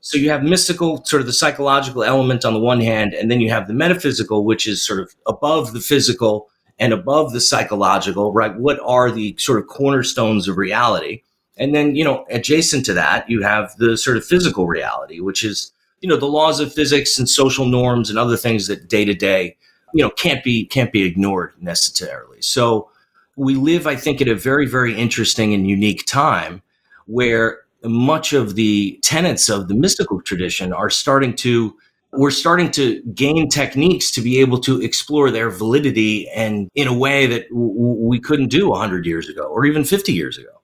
so 0.00 0.16
you 0.18 0.30
have 0.30 0.42
mystical, 0.42 1.04
sort 1.04 1.20
of 1.20 1.26
the 1.26 1.32
psychological 1.32 2.02
element 2.02 2.44
on 2.44 2.54
the 2.54 2.60
one 2.60 2.80
hand, 2.80 3.14
and 3.14 3.30
then 3.30 3.40
you 3.40 3.50
have 3.50 3.68
the 3.68 3.74
metaphysical, 3.74 4.44
which 4.44 4.66
is 4.66 4.82
sort 4.82 5.00
of 5.00 5.14
above 5.26 5.72
the 5.72 5.80
physical 5.80 6.48
and 6.78 6.92
above 6.92 7.32
the 7.32 7.40
psychological, 7.40 8.32
right? 8.32 8.56
What 8.56 8.80
are 8.84 9.10
the 9.10 9.36
sort 9.38 9.58
of 9.58 9.68
cornerstones 9.68 10.48
of 10.48 10.56
reality? 10.56 11.22
And 11.58 11.74
then, 11.74 11.94
you 11.94 12.02
know, 12.02 12.24
adjacent 12.30 12.84
to 12.86 12.94
that, 12.94 13.28
you 13.28 13.42
have 13.42 13.76
the 13.76 13.96
sort 13.96 14.16
of 14.16 14.24
physical 14.24 14.66
reality, 14.66 15.20
which 15.20 15.44
is 15.44 15.72
you 16.02 16.08
know 16.08 16.16
the 16.16 16.26
laws 16.26 16.60
of 16.60 16.74
physics 16.74 17.18
and 17.18 17.30
social 17.30 17.64
norms 17.64 18.10
and 18.10 18.18
other 18.18 18.36
things 18.36 18.66
that 18.66 18.88
day 18.88 19.04
to 19.04 19.14
day 19.14 19.56
you 19.94 20.02
know 20.02 20.10
can't 20.10 20.44
be 20.44 20.66
can't 20.66 20.92
be 20.92 21.04
ignored 21.04 21.54
necessarily 21.60 22.42
so 22.42 22.90
we 23.36 23.54
live 23.54 23.86
i 23.86 23.96
think 23.96 24.20
at 24.20 24.28
a 24.28 24.34
very 24.34 24.66
very 24.66 24.94
interesting 24.94 25.54
and 25.54 25.68
unique 25.68 26.06
time 26.06 26.62
where 27.06 27.60
much 27.84 28.32
of 28.32 28.54
the 28.54 28.98
tenets 29.02 29.48
of 29.48 29.68
the 29.68 29.74
mystical 29.74 30.20
tradition 30.22 30.72
are 30.72 30.90
starting 30.90 31.34
to 31.34 31.76
we're 32.14 32.30
starting 32.30 32.70
to 32.70 33.02
gain 33.14 33.48
techniques 33.48 34.10
to 34.10 34.20
be 34.20 34.38
able 34.38 34.58
to 34.58 34.82
explore 34.82 35.30
their 35.30 35.48
validity 35.48 36.28
and 36.30 36.68
in 36.74 36.86
a 36.86 36.92
way 36.92 37.26
that 37.26 37.48
w- 37.48 37.72
we 37.72 38.20
couldn't 38.20 38.48
do 38.48 38.68
100 38.68 39.06
years 39.06 39.28
ago 39.28 39.44
or 39.44 39.64
even 39.64 39.82
50 39.82 40.12
years 40.12 40.36
ago 40.36 40.62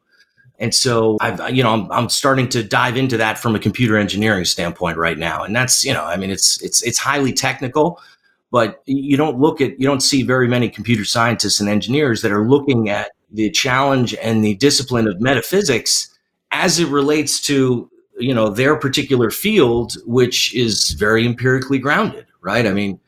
and 0.59 0.75
so 0.75 1.19
I've, 1.21 1.55
you 1.55 1.63
know, 1.63 1.73
I'm, 1.73 1.91
I'm 1.93 2.09
starting 2.09 2.49
to 2.51 2.65
dive 2.65 2.97
into 2.97 3.17
that 3.17 3.39
from 3.39 3.55
a 3.55 3.59
computer 3.59 3.97
engineering 3.97 4.45
standpoint 4.45 4.97
right 4.97 5.17
now. 5.17 5.45
And 5.45 5.55
that's, 5.55 5.85
you 5.85 5.93
know, 5.93 6.05
I 6.05 6.17
mean, 6.17 6.31
it's, 6.31 6.61
it's, 6.63 6.83
it's 6.83 6.99
highly 6.99 7.33
technical, 7.33 8.01
but 8.51 8.83
you 8.87 9.17
don't 9.17 9.39
look 9.39 9.61
at, 9.61 9.79
you 9.79 9.87
don't 9.87 10.03
see 10.03 10.23
very 10.23 10.49
many 10.49 10.69
computer 10.69 11.05
scientists 11.05 11.61
and 11.61 11.69
engineers 11.69 12.23
that 12.23 12.33
are 12.33 12.49
looking 12.49 12.89
at 12.89 13.13
the 13.31 13.51
challenge 13.51 14.15
and 14.23 14.45
the 14.45 14.55
discipline 14.57 15.07
of 15.07 15.21
metaphysics 15.21 16.19
as 16.51 16.79
it 16.79 16.89
relates 16.89 17.41
to 17.43 17.91
you 18.19 18.35
know, 18.35 18.49
their 18.49 18.77
particular 18.77 19.31
field, 19.31 19.97
which 20.05 20.55
is 20.55 20.91
very 20.93 21.25
empirically 21.25 21.79
grounded, 21.79 22.27
right? 22.41 22.67
I 22.67 22.73
mean, 22.73 23.01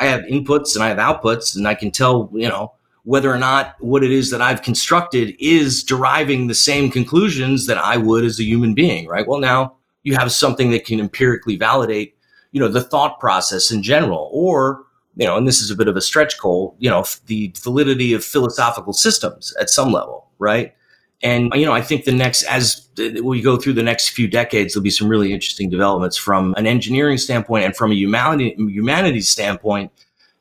I 0.00 0.06
have 0.06 0.22
inputs 0.22 0.74
and 0.74 0.82
I 0.82 0.88
have 0.88 0.98
outputs, 0.98 1.56
and 1.56 1.68
I 1.68 1.74
can 1.74 1.90
tell, 1.90 2.30
you 2.32 2.48
know, 2.48 2.72
whether 3.04 3.30
or 3.30 3.38
not 3.38 3.76
what 3.80 4.02
it 4.02 4.10
is 4.10 4.30
that 4.30 4.40
I've 4.40 4.62
constructed 4.62 5.36
is 5.38 5.84
deriving 5.84 6.46
the 6.46 6.54
same 6.54 6.90
conclusions 6.90 7.66
that 7.66 7.78
I 7.78 7.98
would 7.98 8.24
as 8.24 8.40
a 8.40 8.44
human 8.44 8.74
being, 8.74 9.06
right? 9.06 9.26
Well, 9.26 9.40
now 9.40 9.76
you 10.02 10.14
have 10.14 10.32
something 10.32 10.70
that 10.70 10.86
can 10.86 10.98
empirically 10.98 11.56
validate, 11.56 12.16
you 12.54 12.60
know, 12.60 12.68
the 12.68 12.80
thought 12.80 13.18
process 13.18 13.72
in 13.72 13.82
general, 13.82 14.30
or 14.32 14.86
you 15.16 15.26
know, 15.26 15.36
and 15.36 15.46
this 15.46 15.60
is 15.60 15.70
a 15.70 15.76
bit 15.76 15.88
of 15.88 15.96
a 15.96 16.00
stretch 16.00 16.38
goal, 16.40 16.76
you 16.78 16.88
know, 16.88 17.04
the 17.26 17.52
validity 17.60 18.14
of 18.14 18.24
philosophical 18.24 18.92
systems 18.92 19.54
at 19.60 19.68
some 19.68 19.92
level, 19.92 20.28
right? 20.38 20.72
And 21.22 21.52
you 21.54 21.66
know, 21.66 21.72
I 21.72 21.82
think 21.82 22.04
the 22.04 22.12
next, 22.12 22.44
as 22.44 22.88
we 23.22 23.40
go 23.42 23.56
through 23.56 23.72
the 23.72 23.82
next 23.82 24.10
few 24.10 24.28
decades, 24.28 24.72
there'll 24.72 24.84
be 24.84 24.90
some 24.90 25.08
really 25.08 25.32
interesting 25.32 25.68
developments 25.68 26.16
from 26.16 26.54
an 26.56 26.66
engineering 26.66 27.18
standpoint 27.18 27.64
and 27.64 27.76
from 27.76 27.90
a 27.90 27.94
humanity 27.94 28.54
humanities 28.56 29.28
standpoint, 29.28 29.90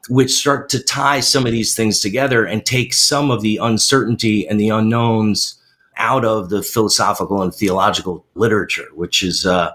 which 0.08 0.32
start 0.32 0.70
to 0.70 0.84
tie 0.84 1.20
some 1.20 1.48
of 1.48 1.52
these 1.52 1.76
things 1.76 2.00
together 2.00 2.46
and 2.46 2.64
take 2.64 2.94
some 2.94 3.32
of 3.32 3.42
the 3.42 3.58
uncertainty 3.58 4.48
and 4.48 4.60
the 4.60 4.70
unknowns 4.70 5.56
out 5.98 6.26
of 6.26 6.50
the 6.50 6.62
philosophical 6.62 7.42
and 7.42 7.56
theological 7.56 8.24
literature, 8.36 8.88
which 8.94 9.24
is 9.24 9.48
uh, 9.48 9.72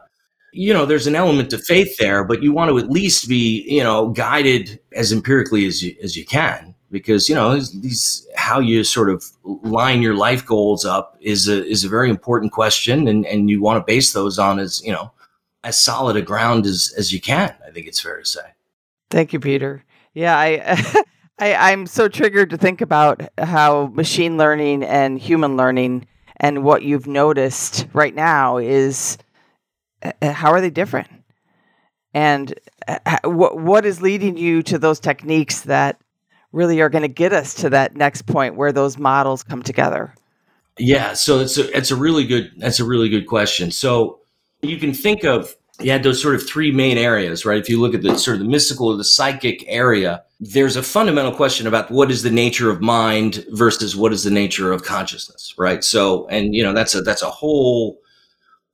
you 0.52 0.73
know, 0.73 0.87
there's 0.87 1.07
an 1.07 1.17
element 1.17 1.52
of 1.52 1.62
faith 1.64 1.97
there, 1.99 2.25
but 2.25 2.43
you 2.43 2.52
want 2.52 2.71
to 2.71 2.78
at 2.78 2.90
least 2.90 3.28
be, 3.28 3.64
you 3.69 3.83
know, 3.83 4.09
guided 4.11 4.81
as 4.93 5.12
empirically 5.12 5.67
as 5.67 5.83
you, 5.83 5.95
as 6.02 6.17
you 6.17 6.25
can, 6.25 6.75
because 6.90 7.28
you 7.28 7.35
know 7.35 7.59
these 7.59 8.26
how 8.35 8.61
you 8.61 8.83
sort 8.85 9.11
of 9.11 9.25
line 9.45 10.02
your 10.02 10.14
life 10.14 10.45
goals 10.47 10.85
up 10.85 11.17
is 11.21 11.49
a 11.49 11.64
is 11.67 11.85
a 11.85 11.88
very 11.88 12.11
important 12.11 12.52
question, 12.52 13.09
and 13.09 13.26
and 13.26 13.50
you 13.50 13.61
want 13.61 13.78
to 13.78 13.85
base 13.85 14.12
those 14.12 14.38
on 14.38 14.59
as 14.59 14.83
you 14.85 14.93
know 14.93 15.12
as 15.64 15.81
solid 15.81 16.17
a 16.17 16.23
ground 16.23 16.67
as 16.67 16.95
as 16.97 17.12
you 17.12 17.21
can. 17.21 17.55
I 17.67 17.71
think 17.71 17.87
it's 17.87 18.00
fair 18.00 18.19
to 18.19 18.25
say. 18.25 18.55
Thank 19.11 19.33
you, 19.33 19.40
Peter. 19.40 19.85
Yeah, 20.14 20.38
I. 20.38 21.02
I, 21.40 21.71
I'm 21.71 21.87
so 21.87 22.09
triggered 22.09 22.50
to 22.50 22.57
think 22.57 22.81
about 22.81 23.23
how 23.38 23.93
machine 23.95 24.37
learning 24.37 24.83
and 24.83 25.21
human 25.21 25.57
learning 25.57 26.05
and 26.38 26.64
what 26.64 26.83
you've 26.83 27.07
noticed 27.07 27.87
right 27.93 28.12
now 28.12 28.57
is 28.57 29.19
uh, 30.02 30.12
uh, 30.23 30.33
how 30.33 30.50
are 30.50 30.61
they 30.61 30.71
different? 30.71 31.09
And 32.14 32.55
uh, 32.87 33.19
what 33.25 33.59
what 33.59 33.85
is 33.85 34.00
leading 34.00 34.37
you 34.37 34.62
to 34.64 34.78
those 34.78 35.00
techniques 35.00 35.62
that 35.62 36.00
really 36.52 36.81
are 36.81 36.88
going 36.88 37.02
to 37.02 37.09
get 37.09 37.33
us 37.33 37.55
to 37.55 37.71
that 37.71 37.97
next 37.97 38.23
point 38.23 38.57
where 38.57 38.73
those 38.73 38.99
models 38.99 39.43
come 39.43 39.62
together? 39.62 40.14
Yeah, 40.78 41.12
so 41.14 41.40
it's 41.40 41.59
a 41.59 41.76
it's 41.76 41.90
a 41.90 41.97
really 41.97 42.26
good 42.26 42.52
that's 42.57 42.81
a 42.81 42.85
really 42.85 43.09
good 43.09 43.26
question. 43.26 43.71
So 43.71 44.21
you 44.62 44.78
can 44.78 44.95
think 44.95 45.25
of 45.25 45.55
you 45.81 45.93
had 45.93 46.02
those 46.02 46.21
sort 46.21 46.35
of 46.35 46.47
three 46.47 46.73
main 46.73 46.99
areas, 46.99 47.45
right? 47.45 47.59
If 47.59 47.69
you 47.69 47.81
look 47.81 47.95
at 47.95 48.02
the 48.02 48.17
sort 48.19 48.37
of 48.37 48.43
the 48.43 48.49
mystical 48.49 48.88
or 48.88 48.97
the 48.97 49.05
psychic 49.05 49.64
area, 49.69 50.23
there's 50.40 50.76
a 50.76 50.83
fundamental 50.83 51.33
question 51.33 51.67
about 51.67 51.90
what 51.90 52.11
is 52.11 52.23
the 52.23 52.31
nature 52.31 52.71
of 52.71 52.81
mind 52.81 53.45
versus 53.50 53.95
what 53.95 54.12
is 54.12 54.25
the 54.25 54.31
nature 54.31 54.73
of 54.73 54.83
consciousness, 54.83 55.55
right? 55.57 55.85
So, 55.85 56.26
and 56.28 56.55
you 56.55 56.62
know, 56.62 56.73
that's 56.73 56.95
a 56.95 57.02
that's 57.02 57.23
a 57.23 57.31
whole 57.31 57.99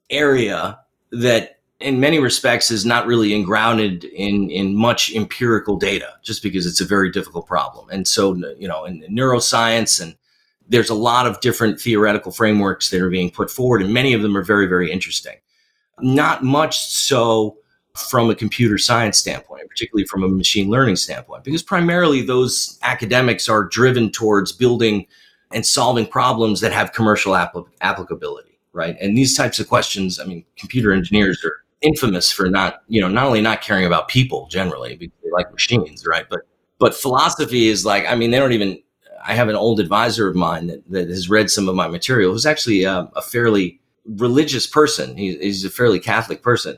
area 0.08 0.78
that 1.14 1.54
in 1.80 2.00
many 2.00 2.18
respects 2.18 2.70
is 2.70 2.86
not 2.86 3.06
really 3.06 3.34
engrounded 3.34 4.04
in 4.04 4.50
in 4.50 4.76
much 4.76 5.14
empirical 5.14 5.76
data 5.76 6.14
just 6.22 6.42
because 6.42 6.66
it's 6.66 6.80
a 6.80 6.84
very 6.84 7.10
difficult 7.10 7.46
problem. 7.46 7.88
And 7.90 8.06
so 8.06 8.34
you 8.58 8.68
know 8.68 8.84
in, 8.84 9.02
neuroscience 9.02 10.00
and 10.00 10.16
there's 10.68 10.90
a 10.90 10.94
lot 10.94 11.26
of 11.26 11.40
different 11.40 11.80
theoretical 11.80 12.32
frameworks 12.32 12.90
that 12.90 13.02
are 13.02 13.10
being 13.10 13.30
put 13.30 13.50
forward 13.50 13.82
and 13.82 13.92
many 13.92 14.14
of 14.14 14.22
them 14.22 14.36
are 14.36 14.42
very 14.42 14.66
very 14.66 14.90
interesting. 14.90 15.36
Not 16.00 16.42
much 16.42 16.78
so 16.80 17.58
from 17.94 18.28
a 18.30 18.34
computer 18.34 18.78
science 18.78 19.18
standpoint 19.18 19.68
particularly 19.68 20.06
from 20.06 20.24
a 20.24 20.28
machine 20.28 20.68
learning 20.68 20.96
standpoint 20.96 21.44
because 21.44 21.62
primarily 21.62 22.22
those 22.22 22.78
academics 22.82 23.48
are 23.48 23.64
driven 23.64 24.10
towards 24.10 24.52
building 24.52 25.06
and 25.52 25.64
solving 25.64 26.06
problems 26.06 26.60
that 26.60 26.72
have 26.72 26.92
commercial 26.92 27.36
applicability 27.36 28.53
right? 28.74 28.96
And 29.00 29.16
these 29.16 29.36
types 29.36 29.58
of 29.58 29.68
questions, 29.68 30.20
I 30.20 30.24
mean, 30.24 30.44
computer 30.58 30.92
engineers 30.92 31.42
are 31.44 31.64
infamous 31.80 32.30
for 32.30 32.50
not, 32.50 32.82
you 32.88 33.00
know, 33.00 33.08
not 33.08 33.26
only 33.26 33.40
not 33.40 33.62
caring 33.62 33.86
about 33.86 34.08
people 34.08 34.48
generally 34.50 34.96
because 34.96 35.16
they 35.22 35.30
like 35.30 35.50
machines, 35.52 36.06
right? 36.06 36.26
But 36.28 36.40
but 36.78 36.94
philosophy 36.94 37.68
is 37.68 37.86
like, 37.86 38.04
I 38.06 38.14
mean, 38.14 38.30
they 38.30 38.38
don't 38.38 38.52
even. 38.52 38.80
I 39.26 39.34
have 39.34 39.48
an 39.48 39.56
old 39.56 39.80
advisor 39.80 40.28
of 40.28 40.36
mine 40.36 40.66
that, 40.66 40.90
that 40.90 41.08
has 41.08 41.30
read 41.30 41.48
some 41.48 41.66
of 41.66 41.74
my 41.74 41.88
material, 41.88 42.32
who's 42.32 42.44
actually 42.44 42.84
a, 42.84 43.10
a 43.16 43.22
fairly 43.22 43.80
religious 44.04 44.66
person. 44.66 45.16
He, 45.16 45.38
he's 45.38 45.64
a 45.64 45.70
fairly 45.70 45.98
Catholic 45.98 46.42
person. 46.42 46.76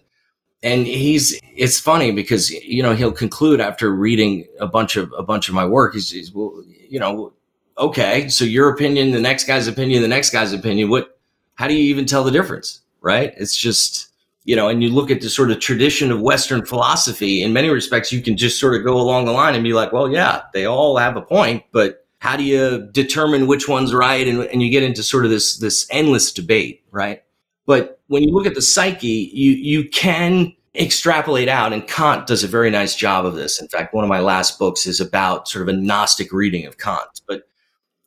And 0.62 0.86
he's, 0.86 1.38
it's 1.56 1.80
funny 1.80 2.12
because, 2.12 2.50
you 2.50 2.84
know, 2.84 2.94
he'll 2.94 3.10
conclude 3.10 3.60
after 3.60 3.92
reading 3.92 4.46
a 4.60 4.66
bunch 4.68 4.96
of, 4.96 5.12
a 5.18 5.24
bunch 5.24 5.48
of 5.48 5.56
my 5.56 5.66
work. 5.66 5.94
He's, 5.94 6.10
he's 6.10 6.32
well, 6.32 6.62
you 6.88 7.00
know, 7.00 7.32
okay, 7.78 8.28
so 8.28 8.44
your 8.44 8.70
opinion, 8.70 9.10
the 9.10 9.20
next 9.20 9.48
guy's 9.48 9.66
opinion, 9.66 10.02
the 10.02 10.08
next 10.08 10.30
guy's 10.30 10.52
opinion, 10.52 10.88
what, 10.88 11.15
how 11.56 11.68
do 11.68 11.74
you 11.74 11.84
even 11.90 12.06
tell 12.06 12.24
the 12.24 12.30
difference? 12.30 12.80
Right? 13.02 13.34
It's 13.36 13.56
just, 13.56 14.08
you 14.44 14.56
know, 14.56 14.68
and 14.68 14.82
you 14.82 14.90
look 14.90 15.10
at 15.10 15.20
the 15.20 15.28
sort 15.28 15.50
of 15.50 15.60
tradition 15.60 16.10
of 16.10 16.20
Western 16.20 16.64
philosophy, 16.64 17.42
in 17.42 17.52
many 17.52 17.68
respects, 17.68 18.12
you 18.12 18.22
can 18.22 18.36
just 18.36 18.58
sort 18.58 18.74
of 18.74 18.84
go 18.84 18.96
along 18.96 19.26
the 19.26 19.32
line 19.32 19.54
and 19.54 19.62
be 19.62 19.72
like, 19.72 19.92
well, 19.92 20.10
yeah, 20.10 20.42
they 20.54 20.64
all 20.64 20.96
have 20.96 21.16
a 21.16 21.22
point, 21.22 21.64
but 21.72 22.06
how 22.18 22.36
do 22.36 22.42
you 22.42 22.88
determine 22.92 23.46
which 23.46 23.68
one's 23.68 23.92
right? 23.92 24.26
And, 24.26 24.40
and 24.44 24.62
you 24.62 24.70
get 24.70 24.82
into 24.82 25.02
sort 25.02 25.24
of 25.24 25.30
this, 25.30 25.58
this 25.58 25.86
endless 25.90 26.32
debate, 26.32 26.82
right? 26.90 27.22
But 27.66 28.00
when 28.06 28.22
you 28.22 28.32
look 28.32 28.46
at 28.46 28.54
the 28.54 28.62
psyche, 28.62 29.30
you, 29.32 29.52
you 29.52 29.88
can 29.88 30.54
extrapolate 30.74 31.48
out, 31.48 31.72
and 31.72 31.86
Kant 31.86 32.26
does 32.26 32.44
a 32.44 32.48
very 32.48 32.70
nice 32.70 32.94
job 32.94 33.24
of 33.24 33.34
this. 33.34 33.60
In 33.60 33.68
fact, 33.68 33.94
one 33.94 34.04
of 34.04 34.08
my 34.08 34.20
last 34.20 34.58
books 34.58 34.86
is 34.86 35.00
about 35.00 35.48
sort 35.48 35.68
of 35.68 35.74
a 35.74 35.78
Gnostic 35.78 36.32
reading 36.32 36.66
of 36.66 36.78
Kant, 36.78 37.20
but 37.26 37.48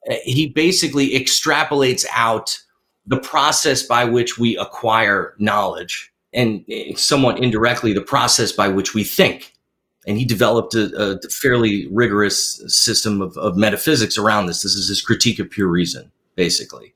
uh, 0.09 0.15
he 0.23 0.47
basically 0.47 1.11
extrapolates 1.11 2.05
out 2.13 2.59
the 3.09 3.19
process 3.19 3.83
by 3.83 4.05
which 4.05 4.37
we 4.37 4.55
acquire 4.57 5.33
knowledge 5.39 6.13
and 6.31 6.63
eh, 6.69 6.93
somewhat 6.95 7.39
indirectly 7.39 7.91
the 7.91 8.01
process 8.01 8.51
by 8.51 8.67
which 8.67 8.93
we 8.93 9.03
think. 9.03 9.53
And 10.07 10.17
he 10.17 10.25
developed 10.25 10.75
a, 10.75 10.95
a 10.95 11.29
fairly 11.29 11.87
rigorous 11.87 12.63
system 12.67 13.21
of, 13.21 13.35
of, 13.37 13.57
metaphysics 13.57 14.17
around 14.17 14.45
this. 14.45 14.61
This 14.61 14.75
is 14.75 14.87
his 14.87 15.01
critique 15.01 15.39
of 15.39 15.49
pure 15.49 15.67
reason, 15.67 16.11
basically. 16.35 16.93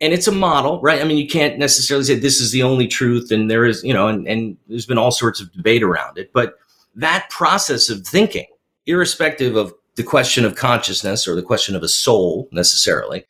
And 0.00 0.12
it's 0.14 0.28
a 0.28 0.32
model, 0.32 0.80
right? 0.80 1.00
I 1.00 1.04
mean, 1.04 1.18
you 1.18 1.28
can't 1.28 1.58
necessarily 1.58 2.04
say 2.04 2.14
this 2.14 2.40
is 2.40 2.52
the 2.52 2.62
only 2.62 2.86
truth, 2.86 3.30
and 3.30 3.50
there 3.50 3.66
is, 3.66 3.84
you 3.84 3.92
know, 3.92 4.08
and, 4.08 4.26
and 4.26 4.56
there's 4.68 4.86
been 4.86 4.98
all 4.98 5.10
sorts 5.10 5.40
of 5.40 5.52
debate 5.52 5.82
around 5.82 6.16
it. 6.16 6.32
But 6.32 6.54
that 6.94 7.28
process 7.28 7.90
of 7.90 8.06
thinking, 8.06 8.46
irrespective 8.86 9.56
of 9.56 9.74
the 9.96 10.02
question 10.02 10.44
of 10.44 10.54
consciousness 10.54 11.28
or 11.28 11.34
the 11.34 11.42
question 11.42 11.76
of 11.76 11.82
a 11.82 11.88
soul 11.88 12.48
necessarily, 12.52 13.26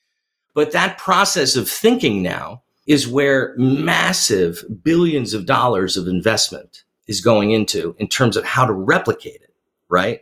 but 0.54 0.73
that 0.73 0.99
process 0.99 1.57
of 1.57 1.69
thinking 1.69 2.23
now 2.23 2.62
is 2.87 3.07
where 3.07 3.54
massive 3.57 4.64
billions 4.83 5.35
of 5.35 5.47
dollars 5.47 5.97
of 5.97 6.09
investment 6.09 6.85
is 7.07 7.21
going 7.21 7.50
into 7.50 7.95
in 7.99 8.09
terms 8.09 8.37
of 8.37 8.45
how 8.45 8.64
to 8.64 8.73
replicate 8.73 9.40
it, 9.42 9.54
right? 9.88 10.21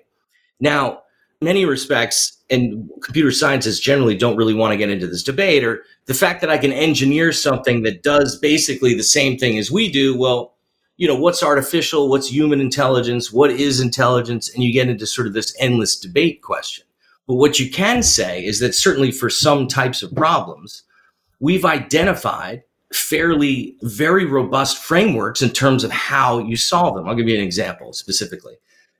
Now, 0.61 1.03
many 1.41 1.65
respects, 1.65 2.37
and 2.51 2.89
computer 3.03 3.31
scientists 3.31 3.79
generally 3.79 4.17
don't 4.17 4.37
really 4.37 4.55
want 4.55 4.73
to 4.73 4.77
get 4.77 4.91
into 4.91 5.07
this 5.07 5.23
debate, 5.23 5.65
or 5.65 5.83
the 6.07 6.15
fact 6.15 6.41
that 6.41 6.51
I 6.51 6.59
can 6.59 6.73
engineer 6.73 7.33
something 7.33 7.83
that 7.83 8.03
does 8.03 8.39
basically 8.39 8.95
the 8.95 9.03
same 9.03 9.39
thing 9.39 9.59
as 9.59 9.71
we 9.71 9.91
do, 9.91 10.19
well, 10.19 10.55
you 10.97 11.07
know, 11.07 11.15
what's 11.15 11.43
artificial, 11.43 12.09
what's 12.09 12.29
human 12.29 12.61
intelligence, 12.61 13.33
what 13.33 13.51
is 13.51 13.81
intelligence, 13.81 14.53
and 14.53 14.65
you 14.65 14.73
get 14.73 14.89
into 14.89 15.07
sort 15.07 15.29
of 15.29 15.33
this 15.33 15.55
endless 15.61 15.97
debate 15.97 16.43
question. 16.43 16.85
But 17.29 17.35
what 17.35 17.61
you 17.61 17.71
can 17.71 18.03
say 18.03 18.43
is 18.45 18.59
that 18.61 18.75
certainly 18.75 19.13
for 19.13 19.29
some 19.29 19.69
types 19.69 20.03
of 20.03 20.15
problems, 20.15 20.83
we've 21.41 21.67
identified 21.67 22.65
fairly 22.93 23.77
very 23.83 24.25
robust 24.25 24.79
frameworks 24.79 25.43
in 25.43 25.51
terms 25.51 25.85
of 25.85 25.91
how 25.91 26.39
you 26.39 26.57
solve 26.57 26.97
them. 26.97 27.07
I'll 27.07 27.15
give 27.15 27.29
you 27.29 27.37
an 27.37 27.45
example 27.45 27.93
specifically. 27.93 28.55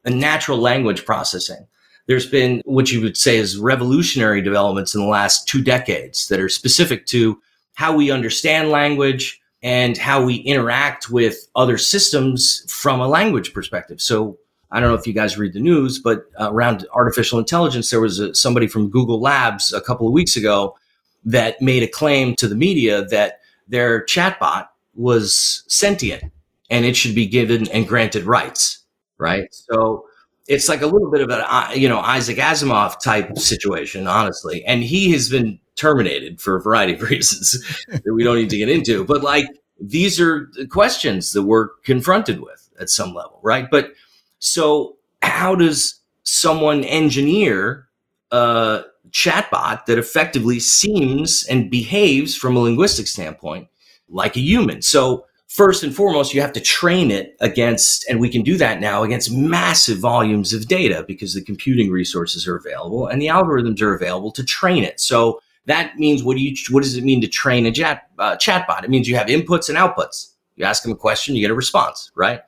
A 0.05 0.11
natural 0.11 0.59
language 0.59 1.07
processing. 1.07 1.67
There's 2.07 2.27
been 2.27 2.61
what 2.67 2.93
you 2.93 3.01
would 3.01 3.17
say 3.17 3.39
is 3.39 3.59
revolutionary 3.59 4.43
developments 4.43 4.95
in 4.95 5.01
the 5.01 5.09
last 5.09 5.49
two 5.49 5.63
decades 5.63 6.29
that 6.29 6.39
are 6.39 6.51
specific 6.51 7.07
to 7.07 7.41
how 7.75 7.97
we 7.97 8.11
understand 8.11 8.71
language 8.71 9.41
and 9.63 9.97
how 9.97 10.23
we 10.23 10.37
interact 10.37 11.11
with 11.11 11.49
other 11.57 11.79
systems 11.79 12.65
from 12.69 13.01
a 13.01 13.09
language 13.09 13.55
perspective. 13.55 14.01
So 14.03 14.39
I 14.71 14.81
don't 14.81 14.91
know 14.91 14.95
if 14.95 15.07
you 15.07 15.13
guys 15.13 15.39
read 15.39 15.55
the 15.55 15.61
news, 15.61 15.99
but 15.99 16.27
around 16.39 16.87
artificial 16.93 17.39
intelligence, 17.39 17.91
there 17.91 18.01
was 18.01 18.19
a, 18.19 18.35
somebody 18.35 18.67
from 18.67 18.91
Google 18.91 19.21
Labs 19.21 19.73
a 19.73 19.81
couple 19.81 20.07
of 20.07 20.13
weeks 20.13 20.37
ago 20.37 20.77
that 21.25 21.61
made 21.61 21.83
a 21.83 21.89
claim 21.89 22.35
to 22.37 22.49
the 22.49 22.55
media 22.55 23.05
that 23.07 23.41
their 23.67 24.05
chatbot 24.05 24.69
was 24.95 25.65
sentient 25.69 26.25
and 26.71 26.85
it 26.85 26.97
should 26.97 27.15
be 27.15 27.27
given 27.27 27.69
and 27.71 27.89
granted 27.89 28.25
rights, 28.25 28.85
right? 29.17 29.53
So 29.53 30.07
it's 30.49 30.69
like 30.69 30.83
a 30.83 30.87
little 30.87 31.11
bit 31.11 31.21
of 31.21 31.31
a 31.31 31.55
uh, 31.55 31.71
you 31.73 31.89
know 31.89 32.01
Isaac 32.01 32.39
Asimov 32.39 33.01
type 33.01 33.39
situation, 33.39 34.07
honestly, 34.07 34.65
and 34.65 34.83
he 34.83 35.13
has 35.13 35.29
been 35.29 35.59
terminated 35.77 36.41
for 36.41 36.57
a 36.57 36.61
variety 36.61 36.95
of 36.95 37.03
reasons 37.11 37.87
that 37.89 38.13
we 38.13 38.25
don't 38.25 38.37
need 38.37 38.51
to 38.51 38.59
get 38.59 38.69
into. 38.69 39.05
But 39.05 39.23
like 39.23 39.47
these 39.81 40.21
are 40.21 40.51
the 40.55 40.67
questions 40.67 41.33
that 41.33 41.43
we're 41.43 41.69
confronted 41.85 42.41
with 42.41 42.69
at 42.81 42.91
some 42.91 43.15
level, 43.15 43.39
right? 43.43 43.71
But 43.71 43.93
so 44.38 44.97
how 45.23 45.54
does 45.54 46.00
someone 46.23 46.85
engineer 46.85 47.88
a 48.30 48.83
chatbot 49.11 49.87
that 49.87 49.99
effectively 49.99 50.61
seems 50.61 51.45
and 51.45 51.71
behaves 51.71 52.37
from 52.37 52.57
a 52.57 52.61
linguistic 52.61 53.07
standpoint 53.07 53.68
like 54.09 54.37
a 54.37 54.40
human? 54.40 54.83
So 54.83 55.26
first 55.49 55.83
and 55.83 55.95
foremost, 55.95 56.35
you 56.35 56.40
have 56.40 56.52
to 56.52 56.61
train 56.61 57.11
it 57.11 57.37
against, 57.40 58.09
and 58.09 58.21
we 58.21 58.28
can 58.28 58.42
do 58.42 58.57
that 58.59 58.80
now 58.80 59.02
against 59.02 59.33
massive 59.33 59.99
volumes 59.99 60.52
of 60.52 60.68
data 60.68 61.04
because 61.07 61.35
the 61.35 61.42
computing 61.42 61.90
resources 61.90 62.47
are 62.47 62.57
available 62.57 63.07
and 63.07 63.21
the 63.21 63.26
algorithms 63.26 63.80
are 63.80 63.95
available 63.95 64.30
to 64.33 64.45
train 64.45 64.85
it. 64.85 65.00
So 65.00 65.40
that 65.66 65.99
means 65.99 66.23
what 66.23 66.37
do 66.37 66.42
you, 66.42 66.54
what 66.71 66.83
does 66.83 66.97
it 66.97 67.04
mean 67.04 67.21
to 67.23 67.28
train 67.28 67.66
a 67.66 67.73
chat, 67.73 68.09
uh, 68.18 68.37
chatbot? 68.37 68.85
It 68.85 68.90
means 68.90 69.09
you 69.09 69.16
have 69.16 69.26
inputs 69.26 69.68
and 69.68 69.78
outputs. 69.78 70.35
You 70.57 70.64
ask 70.64 70.83
them 70.83 70.92
a 70.92 70.97
question, 70.97 71.35
you 71.35 71.40
get 71.40 71.50
a 71.50 71.54
response, 71.54 72.11
right? 72.14 72.40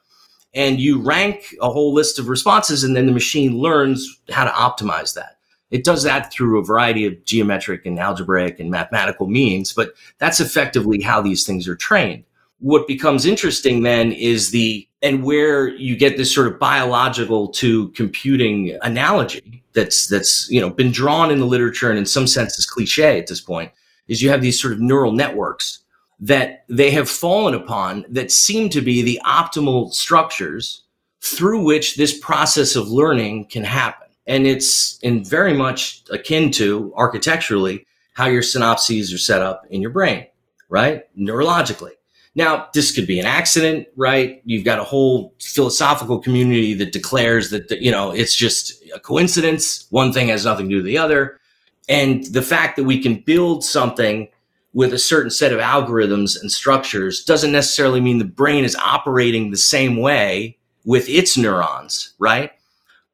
And 0.55 0.81
you 0.81 1.01
rank 1.01 1.55
a 1.63 1.71
whole 1.71 1.93
list 1.93 2.19
of 2.19 2.29
responses, 2.29 2.83
and 2.83 2.97
then 2.97 3.07
the 3.07 3.13
machine 3.13 3.59
learns 3.59 4.21
how 4.31 4.45
to 4.45 4.51
optimize 4.51 5.15
that. 5.15 5.37
It 5.71 5.85
does 5.85 6.03
that 6.03 6.33
through 6.33 6.59
a 6.59 6.65
variety 6.65 7.07
of 7.07 7.25
geometric 7.25 7.87
and 7.87 7.99
algebraic 7.99 8.59
and 8.59 8.71
mathematical 8.71 9.29
means, 9.29 9.73
but 9.73 9.95
that's 10.19 10.41
effectively 10.41 11.01
how 11.01 11.23
these 11.23 11.47
things 11.47 11.69
are 11.69 11.77
trained 11.77 12.25
what 12.61 12.87
becomes 12.87 13.27
interesting 13.27 13.83
then 13.83 14.13
is 14.13 14.51
the 14.51 14.87
and 15.03 15.25
where 15.25 15.69
you 15.69 15.97
get 15.97 16.19
this 16.19 16.33
sort 16.33 16.47
of 16.47 16.59
biological 16.59 17.49
to 17.49 17.89
computing 17.91 18.79
analogy 18.83 19.63
that's 19.73 20.07
that's 20.09 20.49
you 20.51 20.61
know 20.61 20.71
been 20.71 20.93
drawn 20.93 21.31
in 21.31 21.41
the 21.41 21.47
literature 21.47 21.91
and 21.91 21.99
in 21.99 22.07
some 22.07 22.27
sense 22.27 22.59
is 22.59 22.67
cliche 22.67 23.19
at 23.19 23.27
this 23.27 23.41
point 23.41 23.73
is 24.09 24.23
you 24.23 24.29
have 24.29 24.43
these 24.43 24.61
sort 24.61 24.73
of 24.73 24.81
neural 24.81 25.13
networks 25.13 25.81
that 26.21 26.65
they 26.69 26.91
have 26.91 27.09
fallen 27.09 27.55
upon 27.55 28.05
that 28.09 28.31
seem 28.31 28.69
to 28.69 28.81
be 28.81 29.03
the 29.03 29.21
optimal 29.25 29.93
structures 29.93 30.85
through 31.23 31.63
which 31.63 31.97
this 31.97 32.19
process 32.19 32.77
of 32.77 32.89
learning 32.89 33.47
can 33.47 33.65
happen 33.65 34.09
and 34.27 34.47
it's 34.47 34.99
in 34.99 35.25
very 35.25 35.55
much 35.55 36.03
akin 36.11 36.51
to 36.51 36.93
architecturally 36.97 37.87
how 38.15 38.27
your 38.27 38.43
synapses 38.43 39.15
are 39.15 39.19
set 39.19 39.43
up 39.43 39.67
in 39.71 39.81
your 39.81 39.91
brain 39.91 40.27
right 40.69 41.05
neurologically 41.19 41.93
now, 42.35 42.69
this 42.75 42.93
could 42.93 43.07
be 43.07 43.19
an 43.19 43.27
accident, 43.27 43.89
right? 43.97 44.41
You've 44.45 44.65
got 44.65 44.79
a 44.79 44.85
whole 44.85 45.35
philosophical 45.41 46.21
community 46.21 46.75
that 46.75 46.93
declares 46.93 47.51
that, 47.51 47.71
you 47.83 47.91
know, 47.91 48.13
it's 48.13 48.37
just 48.37 48.83
a 48.95 49.01
coincidence. 49.01 49.87
One 49.91 50.13
thing 50.13 50.29
has 50.29 50.45
nothing 50.45 50.67
to 50.67 50.71
do 50.71 50.77
with 50.77 50.85
the 50.85 50.99
other. 50.99 51.41
And 51.89 52.25
the 52.27 52.43
fact 52.43 52.77
that 52.77 52.85
we 52.85 53.03
can 53.03 53.17
build 53.17 53.65
something 53.65 54.29
with 54.73 54.93
a 54.93 54.99
certain 54.99 55.31
set 55.31 55.53
of 55.53 55.61
algorithms 55.61 56.41
and 56.41 56.51
structures 56.51 57.25
doesn't 57.25 57.53
necessarily 57.53 58.01
mean 58.01 58.19
the 58.19 58.25
brain 58.25 58.65
is 58.65 58.77
operating 58.77 59.51
the 59.51 59.57
same 59.57 59.97
way 59.97 60.57
with 60.85 61.09
its 61.09 61.37
neurons, 61.37 62.15
right? 62.19 62.53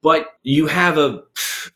But 0.03 0.29
you 0.43 0.67
have 0.67 0.99
a, 0.99 1.23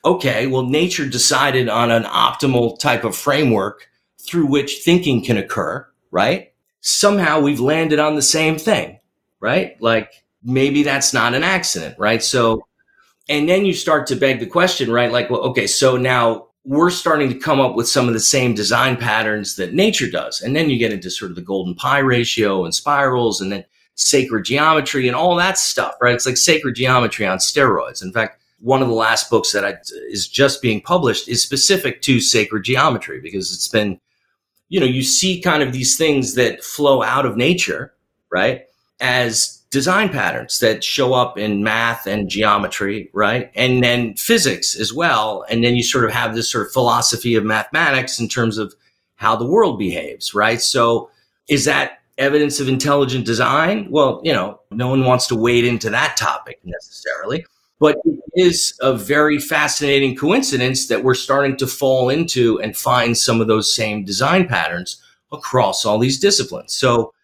okay, 0.04 0.46
well, 0.46 0.62
nature 0.62 1.08
decided 1.08 1.68
on 1.68 1.90
an 1.90 2.04
optimal 2.04 2.78
type 2.78 3.04
of 3.04 3.16
framework 3.16 3.88
through 4.18 4.46
which 4.46 4.82
thinking 4.84 5.24
can 5.24 5.36
occur, 5.36 5.86
right? 6.10 6.50
somehow 6.80 7.40
we've 7.40 7.60
landed 7.60 7.98
on 7.98 8.14
the 8.14 8.22
same 8.22 8.58
thing, 8.58 8.98
right? 9.38 9.80
Like 9.80 10.12
maybe 10.42 10.82
that's 10.82 11.12
not 11.12 11.34
an 11.34 11.44
accident, 11.44 11.98
right? 11.98 12.22
So, 12.22 12.66
and 13.28 13.48
then 13.48 13.64
you 13.64 13.74
start 13.74 14.06
to 14.08 14.16
beg 14.16 14.40
the 14.40 14.46
question, 14.46 14.90
right? 14.90 15.12
Like, 15.12 15.30
well, 15.30 15.42
okay, 15.42 15.66
so 15.66 15.96
now 15.96 16.48
we're 16.64 16.90
starting 16.90 17.28
to 17.30 17.38
come 17.38 17.60
up 17.60 17.74
with 17.74 17.88
some 17.88 18.06
of 18.06 18.14
the 18.14 18.20
same 18.20 18.54
design 18.54 18.96
patterns 18.96 19.56
that 19.56 19.72
nature 19.72 20.10
does. 20.10 20.40
And 20.40 20.54
then 20.54 20.68
you 20.68 20.78
get 20.78 20.92
into 20.92 21.10
sort 21.10 21.30
of 21.30 21.36
the 21.36 21.42
golden 21.42 21.74
pi 21.74 21.98
ratio 21.98 22.64
and 22.64 22.74
spirals 22.74 23.40
and 23.40 23.50
then 23.50 23.64
sacred 23.94 24.44
geometry 24.44 25.06
and 25.08 25.16
all 25.16 25.36
that 25.36 25.58
stuff, 25.58 25.94
right? 26.00 26.14
It's 26.14 26.26
like 26.26 26.36
sacred 26.36 26.74
geometry 26.74 27.26
on 27.26 27.38
steroids. 27.38 28.02
In 28.02 28.12
fact, 28.12 28.42
one 28.60 28.82
of 28.82 28.88
the 28.88 28.94
last 28.94 29.30
books 29.30 29.52
that 29.52 29.64
I, 29.64 29.76
is 30.10 30.28
just 30.28 30.60
being 30.60 30.82
published 30.82 31.28
is 31.28 31.42
specific 31.42 32.02
to 32.02 32.20
sacred 32.20 32.64
geometry 32.64 33.20
because 33.20 33.54
it's 33.54 33.68
been 33.68 33.98
you 34.70 34.78
know, 34.78 34.86
you 34.86 35.02
see 35.02 35.40
kind 35.40 35.62
of 35.62 35.72
these 35.72 35.98
things 35.98 36.34
that 36.36 36.64
flow 36.64 37.02
out 37.02 37.26
of 37.26 37.36
nature, 37.36 37.92
right? 38.30 38.66
As 39.00 39.59
design 39.70 40.08
patterns 40.08 40.58
that 40.58 40.82
show 40.82 41.14
up 41.14 41.38
in 41.38 41.62
math 41.62 42.06
and 42.06 42.28
geometry, 42.28 43.08
right? 43.12 43.50
And 43.54 43.82
then 43.82 44.14
physics 44.14 44.74
as 44.78 44.92
well. 44.92 45.44
And 45.48 45.62
then 45.62 45.76
you 45.76 45.82
sort 45.82 46.04
of 46.04 46.10
have 46.10 46.34
this 46.34 46.50
sort 46.50 46.66
of 46.66 46.72
philosophy 46.72 47.36
of 47.36 47.44
mathematics 47.44 48.18
in 48.18 48.28
terms 48.28 48.58
of 48.58 48.74
how 49.14 49.36
the 49.36 49.46
world 49.46 49.78
behaves, 49.78 50.34
right? 50.34 50.60
So 50.60 51.10
is 51.48 51.64
that 51.66 52.00
evidence 52.18 52.58
of 52.58 52.68
intelligent 52.68 53.26
design? 53.26 53.86
Well, 53.90 54.20
you 54.24 54.32
know, 54.32 54.60
no 54.70 54.88
one 54.88 55.04
wants 55.04 55.26
to 55.28 55.36
wade 55.36 55.64
into 55.64 55.88
that 55.90 56.16
topic 56.16 56.58
necessarily. 56.64 57.44
But 57.78 57.96
it 58.04 58.20
is 58.34 58.74
a 58.80 58.92
very 58.94 59.38
fascinating 59.38 60.14
coincidence 60.14 60.88
that 60.88 61.02
we're 61.02 61.14
starting 61.14 61.56
to 61.58 61.66
fall 61.66 62.10
into 62.10 62.60
and 62.60 62.76
find 62.76 63.16
some 63.16 63.40
of 63.40 63.46
those 63.46 63.74
same 63.74 64.04
design 64.04 64.48
patterns 64.48 65.02
across 65.32 65.86
all 65.86 65.98
these 65.98 66.18
disciplines. 66.18 66.74
So, 66.74 67.14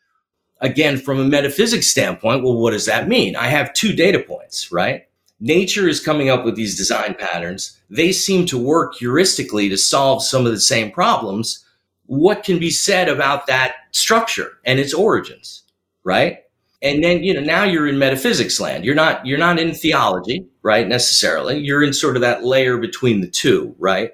again, 0.60 0.98
from 0.98 1.18
a 1.18 1.24
metaphysics 1.24 1.86
standpoint, 1.86 2.42
well, 2.42 2.56
what 2.56 2.72
does 2.72 2.86
that 2.86 3.08
mean? 3.08 3.36
I 3.36 3.48
have 3.48 3.72
two 3.72 3.92
data 3.92 4.18
points, 4.18 4.72
right? 4.72 5.06
Nature 5.38 5.88
is 5.88 6.00
coming 6.00 6.30
up 6.30 6.44
with 6.44 6.56
these 6.56 6.76
design 6.76 7.14
patterns. 7.14 7.78
They 7.90 8.12
seem 8.12 8.46
to 8.46 8.58
work 8.58 8.94
heuristically 8.94 9.68
to 9.68 9.76
solve 9.76 10.22
some 10.22 10.46
of 10.46 10.52
the 10.52 10.60
same 10.60 10.90
problems. 10.90 11.64
What 12.06 12.44
can 12.44 12.58
be 12.58 12.70
said 12.70 13.08
about 13.08 13.46
that 13.46 13.74
structure 13.90 14.58
and 14.64 14.80
its 14.80 14.94
origins, 14.94 15.64
right? 16.04 16.38
and 16.82 17.02
then 17.02 17.22
you 17.22 17.34
know 17.34 17.40
now 17.40 17.64
you're 17.64 17.88
in 17.88 17.98
metaphysics 17.98 18.60
land 18.60 18.84
you're 18.84 18.94
not 18.94 19.24
you're 19.26 19.38
not 19.38 19.58
in 19.58 19.72
theology 19.72 20.46
right 20.62 20.88
necessarily 20.88 21.58
you're 21.58 21.82
in 21.82 21.92
sort 21.92 22.16
of 22.16 22.22
that 22.22 22.44
layer 22.44 22.78
between 22.78 23.20
the 23.20 23.26
two 23.26 23.74
right 23.78 24.12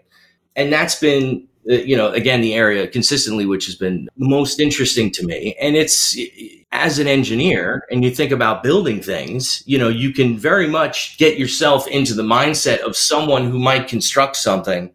and 0.56 0.72
that's 0.72 0.98
been 0.98 1.46
Uh, 1.70 1.74
you 1.74 1.96
know 1.96 2.08
again 2.10 2.40
the 2.40 2.54
area 2.54 2.88
consistently 2.88 3.46
which 3.46 3.66
has 3.66 3.76
been 3.76 4.08
most 4.16 4.58
interesting 4.58 5.10
to 5.10 5.24
me 5.24 5.54
and 5.60 5.76
it's 5.76 6.16
as 6.72 6.98
an 6.98 7.06
engineer 7.06 7.86
and 7.90 8.02
you 8.02 8.10
think 8.10 8.32
about 8.32 8.62
building 8.62 9.00
things 9.00 9.62
you 9.66 9.78
know 9.78 9.88
you 9.88 10.12
can 10.12 10.36
very 10.36 10.66
much 10.66 11.16
get 11.18 11.38
yourself 11.38 11.86
into 11.86 12.14
the 12.14 12.22
mindset 12.22 12.80
of 12.80 12.96
someone 12.96 13.48
who 13.48 13.58
might 13.58 13.86
construct 13.86 14.36
something 14.36 14.92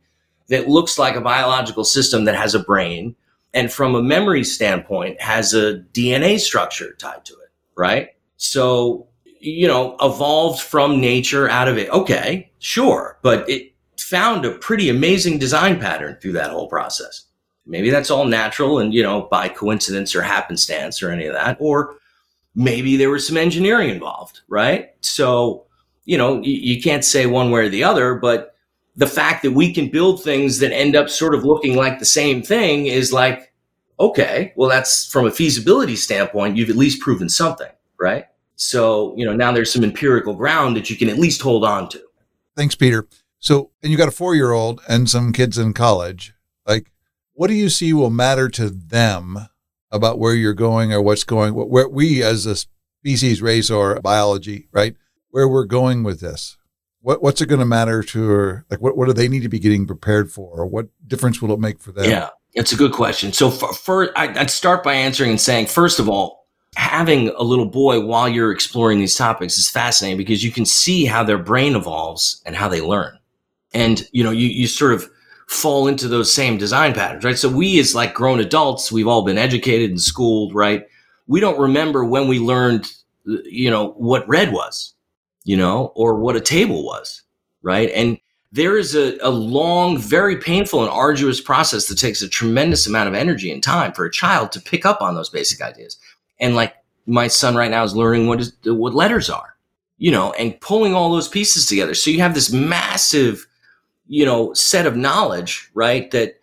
that 0.50 0.68
looks 0.68 1.00
like 1.00 1.16
a 1.16 1.22
biological 1.22 1.84
system 1.84 2.26
that 2.26 2.36
has 2.36 2.54
a 2.54 2.60
brain 2.60 3.16
and 3.54 3.72
from 3.72 3.96
a 3.96 4.04
memory 4.04 4.44
standpoint 4.44 5.22
has 5.22 5.54
a 5.54 5.80
dna 5.94 6.40
structure 6.40 6.94
tied 6.96 7.24
to 7.24 7.34
it 7.34 7.48
right? 7.78 8.10
So, 8.36 9.08
you 9.40 9.68
know, 9.68 9.96
evolved 10.02 10.62
from 10.62 11.00
nature 11.00 11.50
out 11.50 11.70
of 11.70 11.78
it. 11.78 11.90
Okay, 11.90 12.52
sure. 12.60 13.18
But 13.22 13.50
it 13.50 13.74
found 14.00 14.46
a 14.46 14.52
pretty 14.52 14.90
amazing 14.90 15.40
design 15.40 15.80
pattern 15.80 16.18
through 16.22 16.34
that 16.34 16.52
whole 16.52 16.68
process. 16.68 17.26
Maybe 17.66 17.90
that's 17.90 18.10
all 18.10 18.26
natural 18.26 18.80
and, 18.80 18.94
you 18.94 19.04
know, 19.04 19.24
by 19.30 19.50
coincidence 19.50 20.16
or 20.16 20.22
happenstance 20.22 21.04
or 21.04 21.12
any 21.12 21.26
of 21.26 21.34
that. 21.34 21.58
Or 21.60 21.96
maybe 22.56 22.96
there 22.96 23.10
was 23.10 23.28
some 23.28 23.38
engineering 23.38 23.90
involved, 23.90 24.42
right? 24.48 24.92
So, 25.02 25.66
you 26.06 26.18
know, 26.18 26.42
you, 26.42 26.54
you 26.54 26.82
can't 26.82 27.04
say 27.04 27.26
one 27.26 27.52
way 27.52 27.62
or 27.62 27.70
the 27.70 27.84
other, 27.84 28.16
but 28.16 28.56
the 28.96 29.08
fact 29.08 29.44
that 29.44 29.52
we 29.52 29.74
can 29.74 29.90
build 29.90 30.24
things 30.24 30.60
that 30.60 30.72
end 30.72 30.96
up 30.96 31.10
sort 31.10 31.36
of 31.36 31.44
looking 31.44 31.76
like 31.76 32.00
the 32.00 32.06
same 32.06 32.42
thing 32.42 32.88
is 32.88 33.14
like, 33.14 33.54
okay, 34.00 34.54
well, 34.56 34.70
that's 34.70 35.12
from 35.12 35.28
a 35.28 35.32
feasibility 35.32 35.96
standpoint, 35.96 36.56
you've 36.56 36.70
at 36.70 36.76
least 36.76 37.02
proven 37.02 37.30
something, 37.30 37.72
right? 38.00 38.26
So, 38.56 39.14
you 39.16 39.26
know, 39.26 39.36
now 39.36 39.52
there's 39.52 39.72
some 39.72 39.84
empirical 39.84 40.34
ground 40.34 40.76
that 40.78 40.90
you 40.90 40.96
can 40.96 41.10
at 41.10 41.18
least 41.18 41.42
hold 41.42 41.64
on 41.64 41.90
to. 41.90 42.02
Thanks, 42.56 42.76
Peter. 42.76 43.08
So, 43.48 43.72
and 43.82 43.94
you 43.94 43.98
got 43.98 44.10
a 44.10 44.12
four 44.12 44.36
year 44.36 44.52
old 44.52 44.82
and 44.90 45.10
some 45.10 45.32
kids 45.32 45.58
in 45.58 45.72
college. 45.72 46.34
Like, 46.66 46.92
what 47.32 47.48
do 47.48 47.54
you 47.54 47.70
see 47.70 47.94
will 47.94 48.10
matter 48.10 48.50
to 48.50 48.70
them 48.70 49.38
about 49.90 50.20
where 50.20 50.34
you're 50.34 50.54
going 50.54 50.92
or 50.92 51.02
what's 51.02 51.24
going, 51.24 51.54
where 51.54 51.88
we 51.88 52.22
as 52.22 52.46
a 52.46 52.58
species, 52.58 53.42
race, 53.42 53.72
or 53.72 54.02
biology, 54.02 54.68
right? 54.74 54.98
Where 55.30 55.48
we're 55.48 55.64
going 55.64 56.04
with 56.04 56.20
this? 56.20 56.58
What, 57.00 57.24
what's 57.24 57.40
it 57.40 57.46
going 57.46 57.62
to 57.62 57.66
matter 57.66 58.04
to 58.04 58.28
her? 58.28 58.66
Like, 58.70 58.82
what, 58.82 58.98
what 58.98 59.08
do 59.08 59.14
they 59.14 59.30
need 59.30 59.44
to 59.44 59.50
be 59.50 59.60
getting 59.60 59.88
prepared 59.88 60.30
for? 60.30 60.60
Or 60.60 60.66
what 60.66 60.88
difference 61.08 61.42
will 61.42 61.54
it 61.54 61.60
make 61.62 61.80
for 61.80 61.94
them? 61.94 62.10
Yeah. 62.10 62.32
It's 62.52 62.74
a 62.74 62.76
good 62.76 62.92
question. 62.92 63.32
So, 63.32 63.50
for, 63.50 63.72
for 63.72 64.20
I'd 64.20 64.52
start 64.52 64.84
by 64.84 64.94
answering 64.94 65.30
and 65.30 65.40
saying, 65.40 65.68
first 65.68 66.00
of 66.00 66.10
all, 66.10 66.48
having 66.76 67.30
a 67.30 67.44
little 67.44 67.70
boy 67.70 68.02
while 68.02 68.28
you're 68.28 68.52
exploring 68.52 69.00
these 69.00 69.16
topics 69.16 69.58
is 69.58 69.70
fascinating 69.70 70.18
because 70.18 70.44
you 70.44 70.52
can 70.52 70.66
see 70.66 71.06
how 71.06 71.24
their 71.24 71.38
brain 71.38 71.78
evolves 71.78 72.42
and 72.46 72.54
how 72.54 72.68
they 72.68 72.82
learn. 72.82 73.17
And, 73.74 74.08
you 74.12 74.24
know, 74.24 74.32
you, 74.32 74.48
you 74.48 74.68
sort 74.68 74.94
of 74.94 75.10
fall 75.48 75.88
into 75.88 76.08
those 76.08 76.34
same 76.34 76.58
design 76.58 76.94
patterns, 76.94 77.24
right? 77.24 77.38
So 77.38 77.50
we 77.50 77.80
as 77.80 77.96
like 77.96 78.14
grown 78.14 78.40
adults, 78.40 78.92
we've 78.92 79.08
all 79.08 79.24
been 79.24 79.38
educated 79.38 79.90
and 79.90 80.02
schooled, 80.02 80.54
right? 80.54 80.86
We 81.28 81.40
don't 81.40 81.60
remember 81.60 82.04
when 82.04 82.28
we 82.28 82.40
learned, 82.40 82.92
you 83.26 83.70
know, 83.70 83.92
what 83.92 84.28
red 84.28 84.52
was, 84.52 84.94
you 85.44 85.58
know, 85.58 85.92
or 85.96 86.20
what 86.20 86.36
a 86.36 86.42
table 86.42 86.86
was, 86.86 87.24
right? 87.62 87.90
And 87.94 88.18
there 88.52 88.78
is 88.78 88.96
a, 88.96 89.18
a 89.22 89.30
long, 89.30 89.98
very 89.98 90.38
painful 90.38 90.82
and 90.82 90.90
arduous 90.90 91.42
process 91.42 91.88
that 91.88 91.98
takes 91.98 92.22
a 92.22 92.30
tremendous 92.30 92.88
amount 92.88 93.10
of 93.10 93.14
energy 93.14 93.52
and 93.52 93.62
time 93.62 93.92
for 93.94 94.06
a 94.06 94.12
child 94.12 94.52
to 94.54 94.62
pick 94.62 94.86
up 94.86 95.02
on 95.02 95.16
those 95.16 95.30
basic 95.30 95.62
ideas. 95.62 95.98
And 96.40 96.56
like 96.56 96.74
my 97.06 97.28
son 97.28 97.56
right 97.56 97.72
now 97.72 97.84
is 97.84 97.96
learning 97.96 98.28
what 98.28 98.40
is 98.40 98.54
what 98.64 98.94
letters 98.94 99.30
are, 99.30 99.56
you 99.98 100.12
know, 100.12 100.32
and 100.34 100.60
pulling 100.62 100.94
all 100.94 101.12
those 101.12 101.28
pieces 101.28 101.66
together. 101.66 101.94
So 101.94 102.10
you 102.10 102.20
have 102.20 102.34
this 102.34 102.52
massive, 102.52 103.48
you 104.08 104.26
know, 104.26 104.54
set 104.54 104.86
of 104.86 104.96
knowledge, 104.96 105.70
right? 105.74 106.10
That 106.12 106.40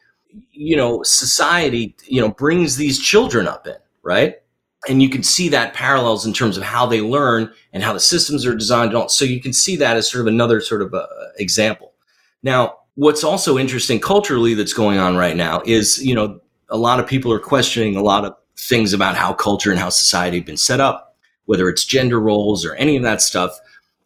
you 0.53 0.77
know 0.77 1.03
society, 1.03 1.97
you 2.07 2.21
know, 2.21 2.31
brings 2.31 2.77
these 2.77 2.99
children 2.99 3.47
up 3.47 3.67
in, 3.67 3.77
right? 4.03 4.37
And 4.89 5.03
you 5.03 5.09
can 5.09 5.23
see 5.23 5.49
that 5.49 5.73
parallels 5.75 6.27
in 6.27 6.33
terms 6.33 6.57
of 6.57 6.63
how 6.63 6.85
they 6.87 7.01
learn 7.01 7.51
and 7.73 7.83
how 7.83 7.93
the 7.93 8.01
systems 8.01 8.45
are 8.45 8.55
designed. 8.55 8.93
So 9.11 9.25
you 9.25 9.41
can 9.41 9.53
see 9.53 9.77
that 9.77 9.97
as 9.97 10.11
sort 10.11 10.21
of 10.21 10.27
another 10.27 10.61
sort 10.61 10.83
of 10.83 10.93
uh, 10.93 11.07
example. 11.39 11.95
Now, 12.43 12.77
what's 12.95 13.25
also 13.25 13.59
interesting 13.59 13.99
culturally 13.99 14.55
that's 14.55 14.75
going 14.75 14.99
on 14.99 15.17
right 15.17 15.37
now 15.37 15.63
is, 15.65 16.05
you 16.05 16.15
know, 16.15 16.41
a 16.69 16.77
lot 16.77 17.01
of 17.01 17.07
people 17.07 17.33
are 17.33 17.41
questioning 17.41 17.97
a 17.97 18.03
lot 18.03 18.25
of 18.25 18.37
things 18.59 18.93
about 18.93 19.17
how 19.17 19.33
culture 19.33 19.71
and 19.71 19.81
how 19.81 19.89
society 19.89 20.39
have 20.39 20.47
been 20.47 20.57
set 20.57 20.81
up, 20.81 21.17
whether 21.47 21.69
it's 21.69 21.85
gender 21.85 22.21
roles 22.21 22.65
or 22.65 22.75
any 22.75 22.97
of 22.97 23.03
that 23.03 23.23
stuff. 23.23 23.59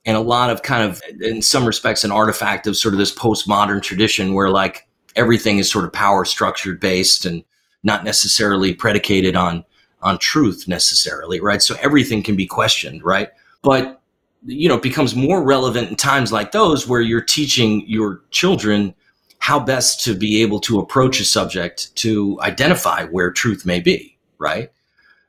And 0.08 0.16
a 0.16 0.20
lot 0.20 0.48
of 0.48 0.62
kind 0.62 0.82
of, 0.82 1.02
in 1.20 1.42
some 1.42 1.66
respects, 1.66 2.02
an 2.02 2.10
artifact 2.10 2.66
of 2.66 2.76
sort 2.76 2.94
of 2.94 2.98
this 2.98 3.14
postmodern 3.14 3.82
tradition 3.82 4.32
where 4.32 4.48
like 4.50 4.88
everything 5.16 5.58
is 5.58 5.70
sort 5.70 5.84
of 5.84 5.92
power 5.92 6.24
structured 6.24 6.80
based 6.80 7.26
and 7.26 7.44
not 7.82 8.04
necessarily 8.04 8.72
predicated 8.72 9.36
on 9.36 9.64
on 10.00 10.18
truth 10.18 10.66
necessarily, 10.66 11.40
right? 11.40 11.60
So 11.60 11.76
everything 11.82 12.22
can 12.22 12.36
be 12.36 12.46
questioned, 12.46 13.04
right? 13.04 13.28
But 13.62 13.98
you 14.44 14.68
know 14.68 14.76
it 14.76 14.82
becomes 14.82 15.14
more 15.14 15.42
relevant 15.42 15.88
in 15.88 15.96
times 15.96 16.32
like 16.32 16.52
those 16.52 16.86
where 16.86 17.00
you're 17.00 17.20
teaching 17.20 17.84
your 17.86 18.22
children 18.30 18.94
how 19.40 19.58
best 19.58 20.04
to 20.04 20.14
be 20.14 20.42
able 20.42 20.60
to 20.60 20.78
approach 20.78 21.20
a 21.20 21.24
subject 21.24 21.94
to 21.96 22.38
identify 22.42 23.04
where 23.04 23.30
truth 23.30 23.66
may 23.66 23.80
be 23.80 24.16
right 24.38 24.70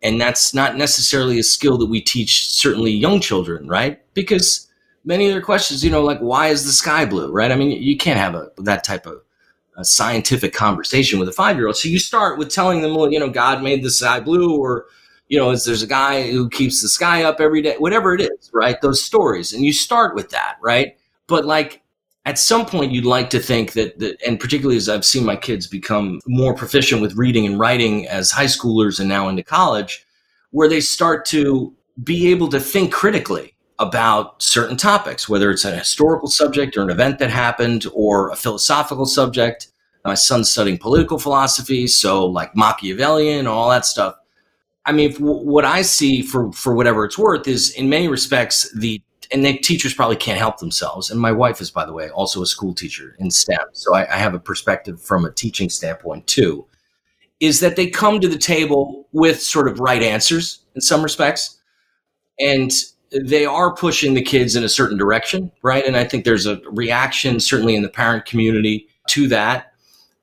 and 0.01 0.21
that's 0.21 0.53
not 0.53 0.77
necessarily 0.77 1.39
a 1.39 1.43
skill 1.43 1.77
that 1.77 1.87
we 1.87 2.01
teach 2.01 2.49
certainly 2.49 2.91
young 2.91 3.19
children 3.19 3.67
right 3.67 4.01
because 4.13 4.67
many 5.05 5.27
of 5.27 5.31
their 5.31 5.41
questions 5.41 5.83
you 5.83 5.91
know 5.91 6.03
like 6.03 6.19
why 6.19 6.47
is 6.47 6.65
the 6.65 6.71
sky 6.71 7.05
blue 7.05 7.31
right 7.31 7.51
i 7.51 7.55
mean 7.55 7.81
you 7.81 7.97
can't 7.97 8.19
have 8.19 8.35
a 8.35 8.49
that 8.57 8.83
type 8.83 9.05
of 9.05 9.21
scientific 9.81 10.53
conversation 10.53 11.19
with 11.19 11.29
a 11.29 11.31
five 11.31 11.55
year 11.55 11.67
old 11.67 11.77
so 11.77 11.87
you 11.87 11.99
start 11.99 12.37
with 12.37 12.49
telling 12.49 12.81
them 12.81 12.95
well 12.95 13.11
you 13.11 13.19
know 13.19 13.29
god 13.29 13.63
made 13.63 13.81
the 13.81 13.89
sky 13.89 14.19
blue 14.19 14.57
or 14.57 14.85
you 15.29 15.37
know, 15.37 15.55
there's 15.55 15.83
a 15.83 15.87
guy 15.87 16.29
who 16.29 16.49
keeps 16.49 16.81
the 16.81 16.89
sky 16.89 17.23
up 17.23 17.39
every 17.39 17.61
day, 17.61 17.75
whatever 17.77 18.15
it 18.15 18.21
is, 18.21 18.49
right? 18.51 18.81
Those 18.81 19.03
stories. 19.03 19.53
And 19.53 19.63
you 19.63 19.71
start 19.71 20.15
with 20.15 20.29
that, 20.31 20.57
right? 20.61 20.97
But 21.27 21.45
like 21.45 21.83
at 22.25 22.39
some 22.39 22.65
point 22.65 22.91
you'd 22.91 23.05
like 23.05 23.29
to 23.29 23.39
think 23.39 23.73
that, 23.73 23.99
that 23.99 24.19
and 24.25 24.39
particularly 24.39 24.75
as 24.75 24.89
I've 24.89 25.05
seen 25.05 25.23
my 25.23 25.35
kids 25.35 25.67
become 25.67 26.19
more 26.25 26.55
proficient 26.55 27.01
with 27.01 27.15
reading 27.15 27.45
and 27.45 27.59
writing 27.59 28.07
as 28.07 28.31
high 28.31 28.45
schoolers 28.45 28.99
and 28.99 29.07
now 29.07 29.29
into 29.29 29.43
college, 29.43 30.05
where 30.49 30.67
they 30.67 30.81
start 30.81 31.25
to 31.25 31.73
be 32.03 32.31
able 32.31 32.49
to 32.49 32.59
think 32.59 32.91
critically 32.91 33.53
about 33.79 34.41
certain 34.41 34.77
topics, 34.77 35.27
whether 35.27 35.49
it's 35.49 35.65
a 35.65 35.75
historical 35.75 36.27
subject 36.29 36.77
or 36.77 36.81
an 36.81 36.89
event 36.89 37.19
that 37.19 37.29
happened 37.29 37.85
or 37.93 38.29
a 38.29 38.35
philosophical 38.35 39.05
subject. 39.05 39.69
My 40.05 40.15
son's 40.15 40.51
studying 40.51 40.77
political 40.77 41.19
philosophy, 41.19 41.87
so 41.87 42.25
like 42.25 42.55
Machiavellian, 42.55 43.47
all 43.47 43.69
that 43.69 43.85
stuff 43.85 44.15
I 44.89 44.91
mean, 44.91 45.13
what 45.13 45.65
I 45.65 45.83
see 45.83 46.23
for 46.23 46.51
for 46.51 46.73
whatever 46.73 47.05
it's 47.05 47.17
worth 47.17 47.47
is, 47.47 47.71
in 47.73 47.89
many 47.89 48.07
respects, 48.07 48.71
the 48.73 49.01
and 49.31 49.45
the 49.45 49.55
teachers 49.55 49.93
probably 49.93 50.15
can't 50.15 50.39
help 50.39 50.57
themselves. 50.57 51.11
And 51.11 51.19
my 51.19 51.31
wife 51.31 51.61
is, 51.61 51.69
by 51.69 51.85
the 51.85 51.93
way, 51.93 52.09
also 52.09 52.41
a 52.41 52.47
school 52.47 52.73
teacher 52.73 53.15
in 53.19 53.29
STEM, 53.29 53.59
so 53.73 53.93
I, 53.93 54.11
I 54.11 54.17
have 54.17 54.33
a 54.33 54.39
perspective 54.39 54.99
from 54.99 55.25
a 55.25 55.31
teaching 55.31 55.69
standpoint 55.69 56.25
too. 56.25 56.65
Is 57.39 57.59
that 57.59 57.75
they 57.75 57.87
come 57.87 58.19
to 58.19 58.27
the 58.27 58.37
table 58.37 59.07
with 59.11 59.41
sort 59.41 59.67
of 59.67 59.79
right 59.79 60.01
answers 60.01 60.65
in 60.73 60.81
some 60.81 61.03
respects, 61.03 61.59
and 62.39 62.71
they 63.11 63.45
are 63.45 63.73
pushing 63.73 64.13
the 64.13 64.21
kids 64.21 64.55
in 64.55 64.63
a 64.63 64.69
certain 64.69 64.97
direction, 64.97 65.51
right? 65.63 65.85
And 65.85 65.97
I 65.97 66.03
think 66.03 66.25
there's 66.25 66.45
a 66.45 66.61
reaction, 66.71 67.39
certainly 67.39 67.75
in 67.75 67.81
the 67.81 67.89
parent 67.89 68.25
community, 68.25 68.87
to 69.09 69.27
that 69.29 69.69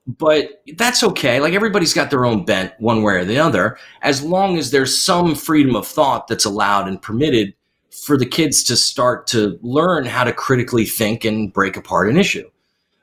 but 0.07 0.63
that's 0.77 1.03
okay. 1.03 1.41
Like 1.41 1.55
everybody's 1.55 1.95
got 1.95 2.11
their 2.11 2.25
own 2.25 2.45
bent 2.45 2.73
one 2.79 3.03
way 3.03 3.15
or 3.15 3.25
the 3.25 3.39
other, 3.39 3.77
as 4.03 4.23
long 4.23 4.57
as 4.57 4.71
there's 4.71 4.97
some 4.97 5.35
freedom 5.35 5.75
of 5.75 5.87
thought 5.87 6.29
that's 6.29 6.45
allowed 6.45 6.87
and 6.87 7.03
permitted 7.03 7.55
for 7.91 8.17
the 8.17 8.27
kids 8.27 8.63
to 8.65 8.77
start 8.77 9.27
to 9.29 9.59
learn 9.63 10.05
how 10.05 10.23
to 10.23 10.33
critically 10.33 10.85
think 10.85 11.25
and 11.25 11.53
break 11.53 11.77
apart 11.77 12.09
an 12.09 12.17
issue. 12.17 12.49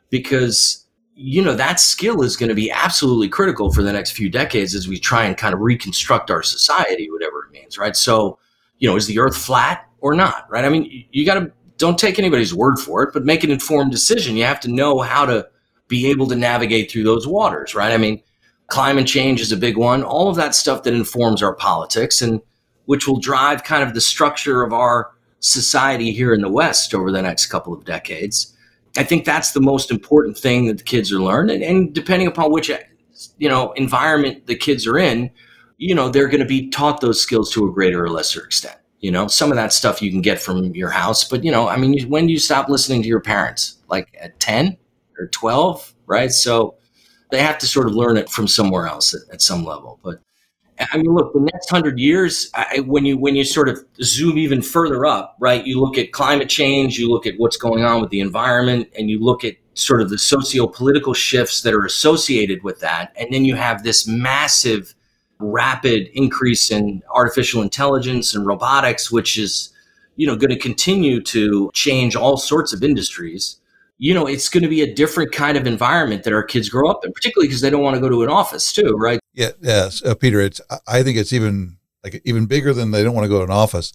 Because, 0.10 0.86
you 1.16 1.42
know, 1.42 1.56
that 1.56 1.80
skill 1.80 2.22
is 2.22 2.38
going 2.38 2.50
to 2.50 2.56
be 2.56 2.72
absolutely 2.72 3.28
critical 3.28 3.74
for 3.74 3.82
the 3.82 3.92
next 3.92 4.12
few 4.12 4.30
decades 4.30 4.74
as 4.74 4.88
we 4.88 4.98
try 4.98 5.26
and 5.26 5.36
kind 5.36 5.54
of 5.54 5.60
reconstruct 5.60 6.32
our 6.32 6.44
society, 6.44 7.10
whatever 7.12 7.46
it 7.46 7.52
means, 7.52 7.78
right? 7.78 7.96
So, 7.98 8.38
you 8.80 8.90
know, 8.90 8.96
is 8.96 9.08
the 9.08 9.20
earth 9.20 9.38
flat 9.38 9.88
or 10.00 10.14
not, 10.14 10.46
right? 10.50 10.66
I 10.66 10.70
mean, 10.70 11.06
you 11.12 11.26
got 11.26 11.36
to 11.36 11.52
don't 11.78 11.98
take 11.98 12.20
anybody's 12.20 12.54
word 12.54 12.78
for 12.78 13.04
it, 13.04 13.14
but 13.14 13.26
make 13.26 13.44
an 13.44 13.52
informed 13.52 13.92
decision. 13.92 14.38
You 14.38 14.46
have 14.46 14.60
to 14.62 14.72
know 14.72 15.00
how 15.00 15.26
to 15.26 15.48
be 15.88 16.08
able 16.08 16.28
to 16.28 16.36
navigate 16.36 16.92
through 16.92 17.04
those 17.04 17.28
waters, 17.28 17.76
right? 17.76 17.92
I 17.92 17.98
mean, 17.98 18.22
climate 18.68 19.08
change 19.08 19.42
is 19.42 19.52
a 19.52 19.58
big 19.58 19.78
one. 19.78 20.04
All 20.04 20.30
of 20.30 20.36
that 20.38 20.56
stuff 20.56 20.84
that 20.84 20.94
informs 20.94 21.44
our 21.44 21.54
politics 21.54 22.22
and 22.22 22.42
which 22.86 23.08
will 23.08 23.20
drive 23.20 23.64
kind 23.64 23.84
of 23.84 23.94
the 23.94 24.02
structure 24.02 24.64
of 24.64 24.74
our 24.74 25.12
society 25.40 26.12
here 26.12 26.34
in 26.34 26.42
the 26.42 26.50
West 26.50 26.94
over 26.94 27.12
the 27.12 27.22
next 27.22 27.48
couple 27.48 27.74
of 27.74 27.86
decades. 27.86 28.56
I 28.98 29.04
think 29.04 29.26
that's 29.26 29.52
the 29.52 29.62
most 29.62 29.92
important 29.92 30.38
thing 30.38 30.68
that 30.68 30.78
the 30.78 30.84
kids 30.84 31.12
are 31.12 31.20
learning. 31.20 31.56
And, 31.56 31.64
and 31.64 31.94
depending 31.94 32.28
upon 32.28 32.52
which 32.52 32.72
you 33.38 33.50
know 33.50 33.72
environment 33.74 34.48
the 34.48 34.56
kids 34.56 34.86
are 34.88 34.98
in, 34.98 35.32
you 35.88 35.96
know 35.96 36.10
they're 36.10 36.28
going 36.28 36.40
to 36.40 36.46
be 36.46 36.70
taught 36.70 37.02
those 37.02 37.22
skills 37.22 37.52
to 37.52 37.66
a 37.68 37.72
greater 37.72 38.04
or 38.04 38.10
lesser 38.10 38.44
extent. 38.44 38.78
You 39.00 39.12
know, 39.12 39.28
some 39.28 39.52
of 39.52 39.58
that 39.58 39.74
stuff 39.74 40.02
you 40.02 40.12
can 40.12 40.22
get 40.22 40.42
from 40.42 40.74
your 40.76 40.90
house, 40.90 41.24
but 41.24 41.44
you 41.44 41.52
know, 41.52 41.68
I 41.68 41.78
mean, 41.78 42.10
when 42.10 42.28
do 42.28 42.34
you 42.34 42.40
stop 42.40 42.70
listening 42.70 43.02
to 43.02 43.08
your 43.08 43.20
parents? 43.20 43.78
Like 43.90 44.16
at 44.20 44.40
ten? 44.40 44.78
or 45.18 45.28
12, 45.28 45.94
right? 46.06 46.32
So 46.32 46.76
they 47.32 47.42
have 47.42 47.58
to 47.60 47.68
sort 47.68 47.88
of 47.88 47.94
learn 47.94 48.18
it 48.18 48.30
from 48.30 48.48
somewhere 48.48 48.88
else 48.88 49.14
at, 49.14 49.22
at 49.34 49.42
some 49.42 49.64
level. 49.64 50.00
But 50.04 50.20
I 50.92 50.98
mean, 50.98 51.14
look, 51.14 51.34
the 51.34 51.40
next 51.40 51.70
hundred 51.70 52.00
years, 52.00 52.50
I, 52.56 52.80
when 52.82 53.06
you 53.06 53.18
when 53.18 53.36
you 53.36 53.44
sort 53.44 53.70
of 53.70 53.84
zoom 54.02 54.38
even 54.38 54.62
further 54.62 55.06
up, 55.06 55.38
right? 55.40 55.66
You 55.66 55.80
look 55.80 55.98
at 55.98 56.12
climate 56.12 56.50
change, 56.50 56.98
you 56.98 57.10
look 57.10 57.28
at 57.28 57.36
what's 57.38 57.58
going 57.58 57.84
on 57.84 58.02
with 58.02 58.10
the 58.10 58.20
environment, 58.20 58.90
and 58.98 59.10
you 59.10 59.20
look 59.20 59.44
at 59.44 59.56
sort 59.76 60.02
of 60.02 60.10
the 60.10 60.18
socio-political 60.18 61.14
shifts 61.14 61.62
that 61.62 61.74
are 61.74 61.86
associated 61.86 62.64
with 62.64 62.80
that, 62.80 63.14
and 63.16 63.32
then 63.32 63.46
you 63.46 63.56
have 63.56 63.84
this 63.84 64.08
massive, 64.08 64.94
rapid 65.40 66.10
increase 66.14 66.72
in 66.72 67.02
artificial 67.14 67.62
intelligence 67.62 68.36
and 68.36 68.46
robotics, 68.46 69.12
which 69.12 69.38
is, 69.38 69.74
you 70.16 70.28
know, 70.28 70.36
going 70.36 70.50
to 70.50 70.60
continue 70.60 71.22
to 71.22 71.72
change 71.74 72.16
all 72.16 72.38
sorts 72.38 72.74
of 72.74 72.84
industries 72.84 73.60
you 73.98 74.14
know, 74.14 74.26
it's 74.26 74.50
going 74.50 74.64
to 74.64 74.70
be 74.70 74.82
a 74.82 74.94
different 74.94 75.32
kind 75.32 75.58
of 75.58 75.68
environment 75.68 76.24
that 76.24 76.34
our 76.34 76.44
kids 76.44 76.68
grow 76.68 76.90
up 76.90 77.06
in, 77.06 77.14
particularly 77.14 77.48
because 77.48 77.62
they 77.62 77.70
don't 77.70 77.84
want 77.84 77.96
to 77.96 78.02
go 78.02 78.10
to 78.10 78.24
an 78.24 78.30
office 78.30 78.74
too, 78.74 78.96
right? 78.98 79.20
Yeah, 79.34 79.52
yes, 79.62 80.04
uh, 80.04 80.16
Peter. 80.16 80.42
It's 80.42 80.60
I 80.88 81.04
think 81.04 81.18
it's 81.18 81.32
even 81.32 81.78
like 82.04 82.22
even 82.26 82.46
bigger 82.46 82.74
than 82.74 82.92
they 82.92 83.02
don't 83.02 83.16
want 83.16 83.26
to 83.26 83.30
go 83.30 83.40
to 83.40 83.46
an 83.46 83.52
office. 83.52 83.94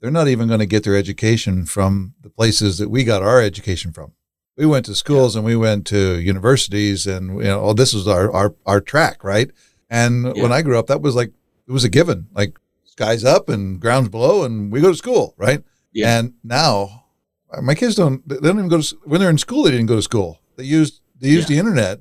They're 0.00 0.10
not 0.12 0.28
even 0.28 0.46
going 0.46 0.60
to 0.60 0.66
get 0.66 0.84
their 0.84 0.96
education 0.96 1.66
from 1.66 2.14
the 2.20 2.30
places 2.30 2.78
that 2.78 2.88
we 2.88 3.02
got 3.02 3.22
our 3.22 3.42
education 3.42 3.92
from. 3.92 4.12
We 4.56 4.64
went 4.64 4.86
to 4.86 4.94
schools 4.94 5.34
yeah. 5.34 5.40
and 5.40 5.46
we 5.46 5.56
went 5.56 5.88
to 5.88 6.20
universities, 6.20 7.06
and 7.06 7.38
you 7.38 7.44
know, 7.44 7.60
oh, 7.60 7.72
this 7.72 7.92
was 7.92 8.06
our 8.06 8.30
our 8.32 8.54
our 8.64 8.80
track, 8.80 9.24
right? 9.24 9.50
And 9.90 10.36
yeah. 10.36 10.42
when 10.42 10.52
I 10.52 10.62
grew 10.62 10.78
up, 10.78 10.86
that 10.88 11.00
was 11.00 11.14
like 11.14 11.32
it 11.66 11.72
was 11.72 11.84
a 11.84 11.88
given, 11.88 12.28
like 12.32 12.58
skies 12.84 13.24
up 13.24 13.48
and 13.48 13.80
grounds 13.80 14.08
below, 14.08 14.44
and 14.44 14.70
we 14.70 14.80
go 14.80 14.90
to 14.90 14.96
school, 14.96 15.34
right? 15.36 15.62
Yeah. 15.92 16.18
And 16.18 16.34
now 16.44 17.04
uh, 17.50 17.62
my 17.62 17.74
kids 17.74 17.94
don't 17.94 18.26
they 18.28 18.36
don't 18.36 18.58
even 18.58 18.68
go 18.68 18.80
to 18.80 18.96
when 19.04 19.20
they're 19.20 19.30
in 19.30 19.38
school 19.38 19.62
they 19.62 19.70
didn't 19.70 19.86
go 19.86 19.96
to 19.96 20.02
school 20.02 20.40
they 20.56 20.64
used 20.64 21.00
they 21.18 21.28
used 21.28 21.48
yeah. 21.48 21.54
the 21.54 21.60
internet 21.60 22.00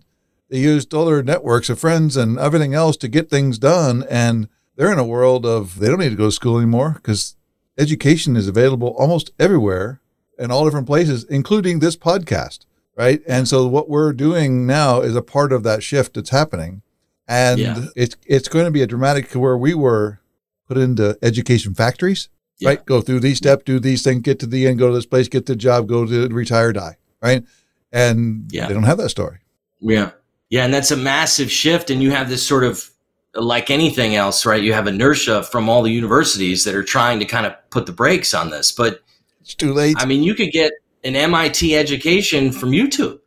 they 0.50 0.60
used 0.60 0.94
all 0.94 1.06
their 1.06 1.24
networks 1.24 1.70
of 1.70 1.80
friends 1.80 2.18
and 2.18 2.38
everything 2.38 2.74
else 2.74 2.98
to 2.98 3.08
get 3.08 3.30
things 3.30 3.58
done 3.58 4.06
and 4.10 4.50
they're 4.76 4.92
in 4.92 5.00
a 5.00 5.06
world 5.06 5.46
of 5.46 5.80
they 5.80 5.88
don't 5.88 6.00
need 6.00 6.10
to 6.10 6.16
go 6.16 6.26
to 6.26 6.32
school 6.32 6.58
anymore 6.58 6.94
because 6.96 7.36
education 7.78 8.36
is 8.36 8.48
available 8.48 8.90
almost 8.98 9.32
everywhere 9.40 10.02
in 10.38 10.52
all 10.52 10.66
different 10.66 10.88
places 10.88 11.24
including 11.26 11.80
this 11.80 11.96
podcast 11.96 12.66
right 12.98 13.22
and 13.26 13.48
so 13.48 13.68
what 13.68 13.90
we're 13.90 14.14
doing 14.14 14.68
now 14.68 15.00
is 15.00 15.16
a 15.16 15.22
part 15.22 15.54
of 15.54 15.64
that 15.64 15.82
shift 15.82 16.16
that's 16.16 16.32
happening 16.32 16.82
and 17.28 17.60
yeah. 17.60 17.86
it's 17.96 18.16
it's 18.26 18.48
going 18.48 18.66
to 18.66 18.72
be 18.72 18.82
a 18.82 18.88
dramatic 18.88 19.32
where 19.34 19.58
we 19.58 19.74
were 19.74 20.20
put 20.68 20.78
into 20.78 21.18
education 21.22 21.74
factories 21.74 22.30
yeah. 22.60 22.70
right? 22.70 22.86
Go 22.86 23.02
through 23.02 23.20
these 23.22 23.38
steps, 23.38 23.64
do 23.66 23.80
these 23.80 24.04
things, 24.04 24.22
get 24.22 24.40
to 24.40 24.48
the 24.48 24.68
end, 24.68 24.80
go 24.80 24.90
to 24.90 24.96
this 24.96 25.06
place, 25.06 25.28
get 25.28 25.46
the 25.46 25.56
job, 25.56 25.88
go 25.88 26.06
to 26.06 26.28
retire, 26.30 26.74
die, 26.74 26.98
right? 27.22 27.44
And 27.92 28.50
yeah. 28.52 28.68
they 28.68 28.74
don't 28.74 28.84
have 28.84 28.98
that 28.98 29.10
story. 29.10 29.40
Yeah. 29.80 30.12
Yeah. 30.50 30.66
And 30.66 30.74
that's 30.74 30.92
a 30.92 30.98
massive 30.98 31.52
shift. 31.52 31.90
And 31.90 32.02
you 32.02 32.12
have 32.12 32.30
this 32.30 32.46
sort 32.46 32.64
of, 32.64 32.90
like 33.34 33.70
anything 33.70 34.16
else, 34.16 34.48
right? 34.48 34.64
You 34.64 34.74
have 34.74 34.88
inertia 34.88 35.44
from 35.44 35.70
all 35.70 35.84
the 35.84 35.92
universities 35.92 36.64
that 36.64 36.74
are 36.74 36.84
trying 36.84 37.20
to 37.20 37.26
kind 37.26 37.46
of 37.46 37.54
put 37.70 37.86
the 37.86 37.92
brakes 37.92 38.34
on 38.34 38.50
this. 38.50 38.72
But 38.72 39.02
it's 39.42 39.54
too 39.54 39.74
late. 39.74 39.96
I 40.00 40.06
mean, 40.06 40.24
you 40.24 40.34
could 40.34 40.52
get, 40.52 40.74
an 41.04 41.16
MIT 41.16 41.78
education 41.78 42.52
from 42.52 42.72
YouTube, 42.72 43.20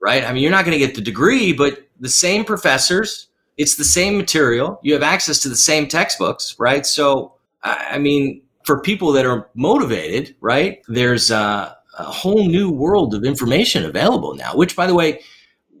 right? 0.00 0.22
I 0.24 0.32
mean, 0.32 0.42
you're 0.42 0.52
not 0.52 0.66
going 0.66 0.78
to 0.78 0.86
get 0.86 0.94
the 0.94 1.00
degree, 1.00 1.52
but 1.52 1.88
the 1.98 2.08
same 2.08 2.44
professors, 2.44 3.28
it's 3.56 3.76
the 3.76 3.84
same 3.84 4.16
material. 4.16 4.80
You 4.82 4.94
have 4.94 5.02
access 5.02 5.40
to 5.40 5.48
the 5.48 5.56
same 5.56 5.86
textbooks, 5.86 6.56
right? 6.58 6.84
So, 6.84 7.34
I 7.62 7.98
mean, 7.98 8.42
for 8.64 8.80
people 8.80 9.12
that 9.12 9.26
are 9.26 9.48
motivated, 9.54 10.34
right, 10.40 10.82
there's 10.88 11.30
a, 11.30 11.76
a 11.98 12.04
whole 12.04 12.48
new 12.48 12.70
world 12.70 13.14
of 13.14 13.24
information 13.24 13.84
available 13.84 14.34
now, 14.34 14.56
which, 14.56 14.74
by 14.74 14.86
the 14.86 14.94
way, 14.94 15.20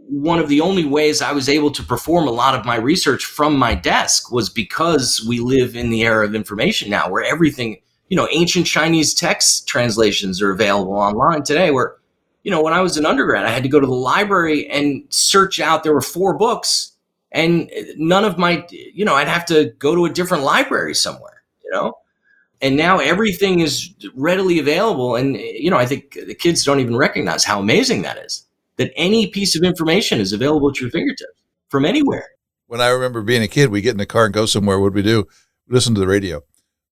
one 0.06 0.38
of 0.38 0.48
the 0.48 0.60
only 0.60 0.84
ways 0.84 1.22
I 1.22 1.32
was 1.32 1.48
able 1.48 1.70
to 1.72 1.82
perform 1.82 2.28
a 2.28 2.32
lot 2.32 2.54
of 2.54 2.66
my 2.66 2.76
research 2.76 3.24
from 3.24 3.56
my 3.56 3.74
desk 3.74 4.30
was 4.30 4.50
because 4.50 5.24
we 5.26 5.38
live 5.40 5.74
in 5.76 5.90
the 5.90 6.02
era 6.02 6.26
of 6.26 6.34
information 6.34 6.90
now 6.90 7.08
where 7.08 7.24
everything, 7.24 7.80
you 8.08 8.16
know, 8.16 8.28
ancient 8.30 8.66
Chinese 8.66 9.14
text 9.14 9.66
translations 9.66 10.42
are 10.42 10.50
available 10.50 10.92
online 10.92 11.42
today 11.42 11.70
where, 11.70 11.96
you 12.42 12.50
know, 12.50 12.62
when 12.62 12.74
I 12.74 12.82
was 12.82 12.98
an 12.98 13.06
undergrad, 13.06 13.46
I 13.46 13.50
had 13.50 13.62
to 13.62 13.68
go 13.68 13.80
to 13.80 13.86
the 13.86 13.94
library 13.94 14.68
and 14.68 15.04
search 15.08 15.58
out, 15.58 15.82
there 15.82 15.94
were 15.94 16.02
four 16.02 16.36
books 16.36 16.93
and 17.34 17.70
none 17.96 18.24
of 18.24 18.38
my, 18.38 18.66
you 18.70 19.04
know, 19.04 19.14
I'd 19.14 19.28
have 19.28 19.44
to 19.46 19.74
go 19.78 19.94
to 19.94 20.06
a 20.06 20.10
different 20.10 20.44
library 20.44 20.94
somewhere, 20.94 21.42
you 21.62 21.70
know? 21.72 21.92
And 22.62 22.76
now 22.76 22.98
everything 22.98 23.60
is 23.60 23.92
readily 24.14 24.58
available. 24.58 25.16
And, 25.16 25.36
you 25.36 25.68
know, 25.68 25.76
I 25.76 25.84
think 25.84 26.12
the 26.12 26.34
kids 26.34 26.64
don't 26.64 26.80
even 26.80 26.96
recognize 26.96 27.44
how 27.44 27.60
amazing 27.60 28.02
that 28.02 28.16
is 28.18 28.46
that 28.76 28.92
any 28.96 29.26
piece 29.26 29.56
of 29.56 29.62
information 29.62 30.20
is 30.20 30.32
available 30.32 30.70
at 30.70 30.80
your 30.80 30.90
fingertips 30.90 31.42
from 31.68 31.84
anywhere. 31.84 32.28
When 32.68 32.80
I 32.80 32.88
remember 32.88 33.22
being 33.22 33.42
a 33.42 33.48
kid, 33.48 33.70
we 33.70 33.82
get 33.82 33.90
in 33.90 33.98
the 33.98 34.06
car 34.06 34.24
and 34.24 34.32
go 34.32 34.46
somewhere. 34.46 34.78
What 34.78 34.84
would 34.84 34.94
we 34.94 35.02
do? 35.02 35.26
Listen 35.68 35.94
to 35.94 36.00
the 36.00 36.06
radio. 36.06 36.40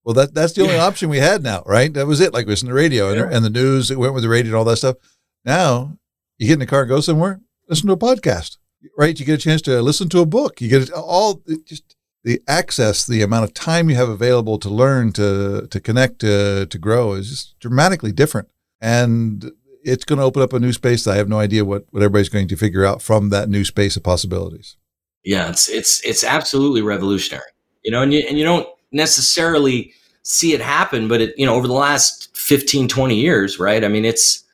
Well, 0.05 0.15
that 0.15 0.35
that's 0.35 0.53
the 0.53 0.63
only 0.63 0.75
yeah. 0.75 0.85
option 0.85 1.09
we 1.09 1.19
had 1.19 1.43
now, 1.43 1.63
right? 1.65 1.93
That 1.95 2.09
was 2.09 2.21
it. 2.21 2.33
Like 2.33 2.47
listen 2.47 2.67
to 2.67 2.75
the 2.75 2.81
radio 2.81 3.13
yeah. 3.13 3.23
and, 3.23 3.35
and 3.35 3.45
the 3.45 3.51
news. 3.51 3.91
It 3.91 3.99
went 3.99 4.15
with 4.15 4.25
the 4.25 4.29
radio 4.29 4.51
and 4.51 4.57
all 4.57 4.65
that 4.65 4.77
stuff. 4.77 4.97
Now 5.45 5.97
you 6.39 6.49
get 6.49 6.55
in 6.55 6.59
the 6.59 6.67
car 6.67 6.81
and 6.81 6.89
go 6.89 7.01
somewhere. 7.01 7.41
Listen 7.69 7.87
to 7.87 7.93
a 7.93 7.97
podcast, 7.97 8.59
right? 8.97 9.19
You 9.19 9.27
get 9.27 9.41
a 9.41 9.43
chance 9.43 9.63
to 9.63 9.81
listen 9.83 10.09
to 10.11 10.21
a 10.21 10.27
book. 10.27 10.61
You 10.61 10.69
get 10.69 10.91
all 10.93 11.43
just 11.65 11.97
the 12.25 12.41
access, 12.47 13.07
the 13.07 13.23
amount 13.23 13.45
of 13.45 13.55
time 13.55 13.91
you 13.91 13.97
have 13.97 14.09
available 14.09 14.59
to 14.59 14.69
learn, 14.69 15.13
to 15.13 15.67
to 15.71 15.81
connect, 15.81 16.21
to 16.21 16.67
to 16.67 16.79
grow 16.79 17.15
is 17.15 17.31
just 17.31 17.59
dramatically 17.61 18.13
different. 18.13 18.49
And 18.81 19.53
it's 19.85 20.05
going 20.05 20.19
to 20.19 20.25
open 20.25 20.43
up 20.43 20.53
a 20.53 20.61
new 20.61 20.73
space 20.73 21.07
I 21.07 21.17
have 21.17 21.29
no 21.29 21.39
idea 21.39 21.65
what, 21.65 21.87
what 21.91 22.03
everybody's 22.03 22.29
going 22.29 22.49
to 22.49 22.57
figure 22.57 22.85
out 22.85 23.03
from 23.03 23.31
that 23.31 23.49
new 23.49 23.65
space 23.65 23.97
of 23.97 24.03
possibilities. 24.03 24.77
Yeah, 25.25 25.49
it's 25.49 25.69
it's 25.69 26.01
it's 26.05 26.25
absolutely 26.25 26.83
revolutionary. 26.83 27.45
You 27.85 27.91
know, 27.93 28.03
and 28.03 28.13
you 28.13 28.25
and 28.29 28.39
you 28.39 28.45
don't 28.45 28.69
necessarily 28.93 29.93
see 30.23 30.53
it 30.53 30.61
happen, 30.61 31.09
but 31.09 31.21
it, 31.21 31.35
you 31.37 31.47
know, 31.47 31.55
over 31.55 31.67
the 31.67 31.73
last 31.73 32.37
15, 32.37 32.87
20 32.87 33.15
years, 33.15 33.59
right? 33.59 33.85
I 33.85 33.89
mean, 33.89 34.05
it's 34.05 34.45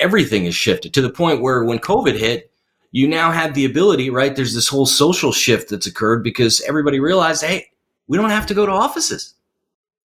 everything 0.00 0.44
has 0.44 0.54
shifted 0.54 0.94
to 0.94 1.02
the 1.02 1.10
point 1.10 1.42
where 1.42 1.64
when 1.64 1.78
COVID 1.78 2.16
hit, 2.16 2.50
you 2.96 3.06
now 3.06 3.30
have 3.30 3.52
the 3.52 3.66
ability, 3.66 4.08
right? 4.08 4.34
There's 4.34 4.54
this 4.54 4.68
whole 4.68 4.86
social 4.86 5.30
shift 5.30 5.68
that's 5.68 5.86
occurred 5.86 6.24
because 6.24 6.62
everybody 6.62 6.98
realized, 6.98 7.44
hey, 7.44 7.66
we 8.08 8.16
don't 8.16 8.30
have 8.30 8.46
to 8.46 8.54
go 8.54 8.64
to 8.64 8.72
offices. 8.72 9.34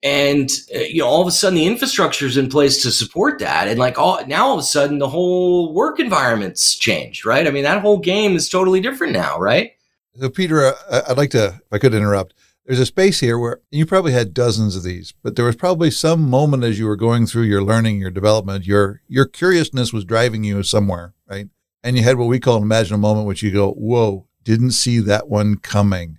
And 0.03 0.49
uh, 0.75 0.79
you 0.79 0.99
know 0.99 1.07
all 1.07 1.21
of 1.21 1.27
a 1.27 1.31
sudden 1.31 1.55
the 1.55 1.67
infrastructure 1.67 2.25
is 2.25 2.35
in 2.35 2.49
place 2.49 2.81
to 2.83 2.91
support 2.91 3.39
that. 3.39 3.69
And 3.69 3.79
like 3.79 3.97
all 3.97 4.25
now 4.27 4.47
all 4.47 4.55
of 4.55 4.59
a 4.59 4.63
sudden 4.63 4.97
the 4.97 5.07
whole 5.07 5.73
work 5.73 6.01
environment's 6.01 6.75
changed 6.75 7.25
right? 7.25 7.47
I 7.47 7.51
mean 7.51 7.63
that 7.63 7.81
whole 7.81 7.99
game 7.99 8.35
is 8.35 8.49
totally 8.49 8.81
different 8.81 9.13
now 9.13 9.39
right? 9.39 9.71
So 10.19 10.29
peter 10.29 10.65
uh, 10.65 11.01
i'd 11.07 11.17
like 11.17 11.29
to 11.29 11.45
if 11.45 11.71
i 11.71 11.77
could 11.77 11.93
interrupt 11.93 12.33
there's 12.65 12.79
a 12.79 12.85
space 12.85 13.21
here 13.21 13.39
where 13.39 13.61
you 13.71 13.85
probably 13.85 14.11
had 14.11 14.33
dozens 14.33 14.75
of 14.75 14.83
these 14.83 15.13
but 15.23 15.37
there 15.37 15.45
was 15.45 15.55
probably 15.55 15.89
some 15.89 16.29
moment 16.29 16.65
as 16.65 16.77
you 16.77 16.85
were 16.85 16.97
going 16.97 17.25
through 17.25 17.43
your 17.43 17.63
learning 17.63 17.99
your 17.99 18.11
development 18.11 18.67
your 18.67 19.01
your 19.07 19.25
curiousness 19.25 19.93
was 19.93 20.03
driving 20.03 20.43
you 20.43 20.61
somewhere 20.63 21.13
right 21.29 21.47
and 21.83 21.97
you 21.97 22.03
had 22.03 22.17
what 22.17 22.27
we 22.27 22.39
call 22.39 22.57
an 22.57 22.63
imaginal 22.63 22.99
moment 22.99 23.27
which 23.27 23.43
you 23.43 23.51
go 23.51 23.71
whoa 23.73 24.27
didn't 24.43 24.71
see 24.71 24.99
that 24.99 25.27
one 25.27 25.55
coming 25.57 26.17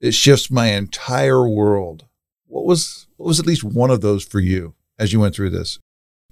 it 0.00 0.12
shifts 0.12 0.50
my 0.50 0.68
entire 0.68 1.48
world 1.48 2.06
what 2.46 2.64
was 2.64 3.06
what 3.16 3.26
was 3.26 3.38
at 3.38 3.46
least 3.46 3.62
one 3.62 3.90
of 3.90 4.00
those 4.00 4.24
for 4.24 4.40
you 4.40 4.74
as 4.98 5.12
you 5.12 5.20
went 5.20 5.34
through 5.34 5.50
this? 5.50 5.78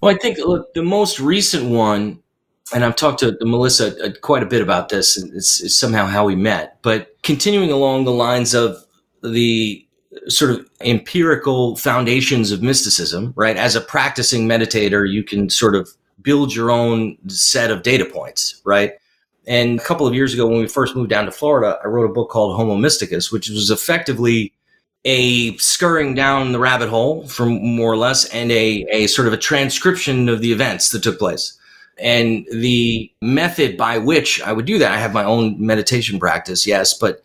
Well, 0.01 0.15
I 0.15 0.19
think 0.19 0.39
look, 0.39 0.73
the 0.75 0.83
most 0.83 1.19
recent 1.19 1.71
one, 1.71 2.21
and 2.73 2.85
I've 2.85 2.97
talked 2.97 3.21
to 3.21 3.37
Melissa 3.41 4.05
uh, 4.05 4.11
quite 4.21 4.43
a 4.43 4.47
bit 4.47 4.63
about 4.63 4.91
this, 4.91 5.17
and 5.17 5.35
it's, 5.35 5.61
it's 5.61 5.75
somehow 5.75 6.07
how 6.07 6.25
we 6.25 6.37
met. 6.37 6.79
But 6.83 7.17
continuing 7.23 7.73
along 7.73 8.05
the 8.05 8.13
lines 8.13 8.55
of 8.55 8.77
the 9.23 9.85
sort 10.29 10.53
of 10.53 10.69
empirical 10.81 11.77
foundations 11.77 12.53
of 12.53 12.63
mysticism, 12.63 13.33
right? 13.37 13.57
As 13.57 13.75
a 13.75 13.81
practicing 13.81 14.49
meditator, 14.49 15.11
you 15.11 15.25
can 15.25 15.51
sort 15.51 15.75
of 15.75 15.91
build 16.23 16.55
your 16.55 16.71
own 16.71 17.17
set 17.29 17.71
of 17.71 17.83
data 17.83 18.05
points, 18.05 18.61
right? 18.65 18.95
And 19.47 19.81
a 19.81 19.83
couple 19.83 20.07
of 20.07 20.15
years 20.15 20.35
ago, 20.35 20.47
when 20.47 20.59
we 20.59 20.69
first 20.69 20.95
moved 20.95 21.11
down 21.11 21.25
to 21.25 21.31
Florida, 21.31 21.79
I 21.83 21.89
wrote 21.89 22.11
a 22.11 22.13
book 22.13 22.29
called 22.29 22.57
Homo 22.57 22.77
Mysticus, 22.77 23.33
which 23.33 23.49
was 23.49 23.71
effectively 23.71 24.53
a 25.05 25.57
scurrying 25.57 26.15
down 26.15 26.53
the 26.53 26.59
rabbit 26.59 26.89
hole 26.89 27.27
from 27.27 27.65
more 27.65 27.93
or 27.93 27.97
less 27.97 28.27
and 28.27 28.51
a, 28.53 28.85
a 28.91 29.07
sort 29.07 29.27
of 29.27 29.33
a 29.33 29.39
transcription 29.39 30.29
of 30.29 30.41
the 30.41 30.53
events 30.53 30.91
that 30.91 31.03
took 31.03 31.19
place. 31.19 31.59
And 31.99 32.47
the 32.53 33.11
method 33.23 33.77
by 33.77 33.99
which 33.99 34.41
I 34.43 34.53
would 34.53 34.67
do 34.67 34.79
that, 34.79 34.93
I 34.93 34.99
have 34.99 35.13
my 35.13 35.25
own 35.25 35.57
meditation 35.65 36.19
practice, 36.19 36.67
yes, 36.67 36.95
but 36.95 37.25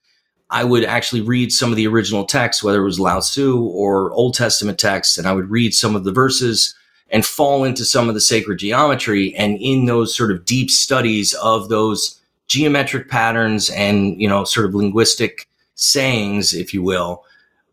I 0.49 0.63
would 0.63 0.86
actually 0.86 1.21
read 1.21 1.51
some 1.51 1.71
of 1.71 1.75
the 1.75 1.88
original 1.88 2.25
texts, 2.25 2.63
whether 2.63 2.82
it 2.82 2.86
was 2.86 2.99
Lao 2.99 3.19
Tzu 3.19 3.60
or 3.60 4.12
Old 4.12 4.36
Testament 4.36 4.79
texts, 4.79 5.17
and 5.17 5.27
I 5.27 5.34
would 5.34 5.49
read 5.49 5.73
some 5.73 5.95
of 5.95 6.03
the 6.03 6.12
verses 6.12 6.75
and 7.13 7.26
fall 7.26 7.63
into 7.63 7.86
some 7.86 8.10
of 8.10 8.15
the 8.15 8.21
sacred 8.21 8.58
geometry. 8.58 9.34
And 9.36 9.58
in 9.62 9.86
those 9.86 10.13
sort 10.13 10.32
of 10.32 10.43
deep 10.43 10.69
studies 10.69 11.34
of 11.36 11.69
those 11.69 12.19
geometric 12.47 13.08
patterns 13.08 13.69
and, 13.69 14.19
you 14.19 14.28
know, 14.28 14.43
sort 14.43 14.65
of 14.65 14.73
linguistic 14.73 15.47
sayings, 15.76 16.54
if 16.54 16.73
you 16.73 16.82
will, 16.82 17.23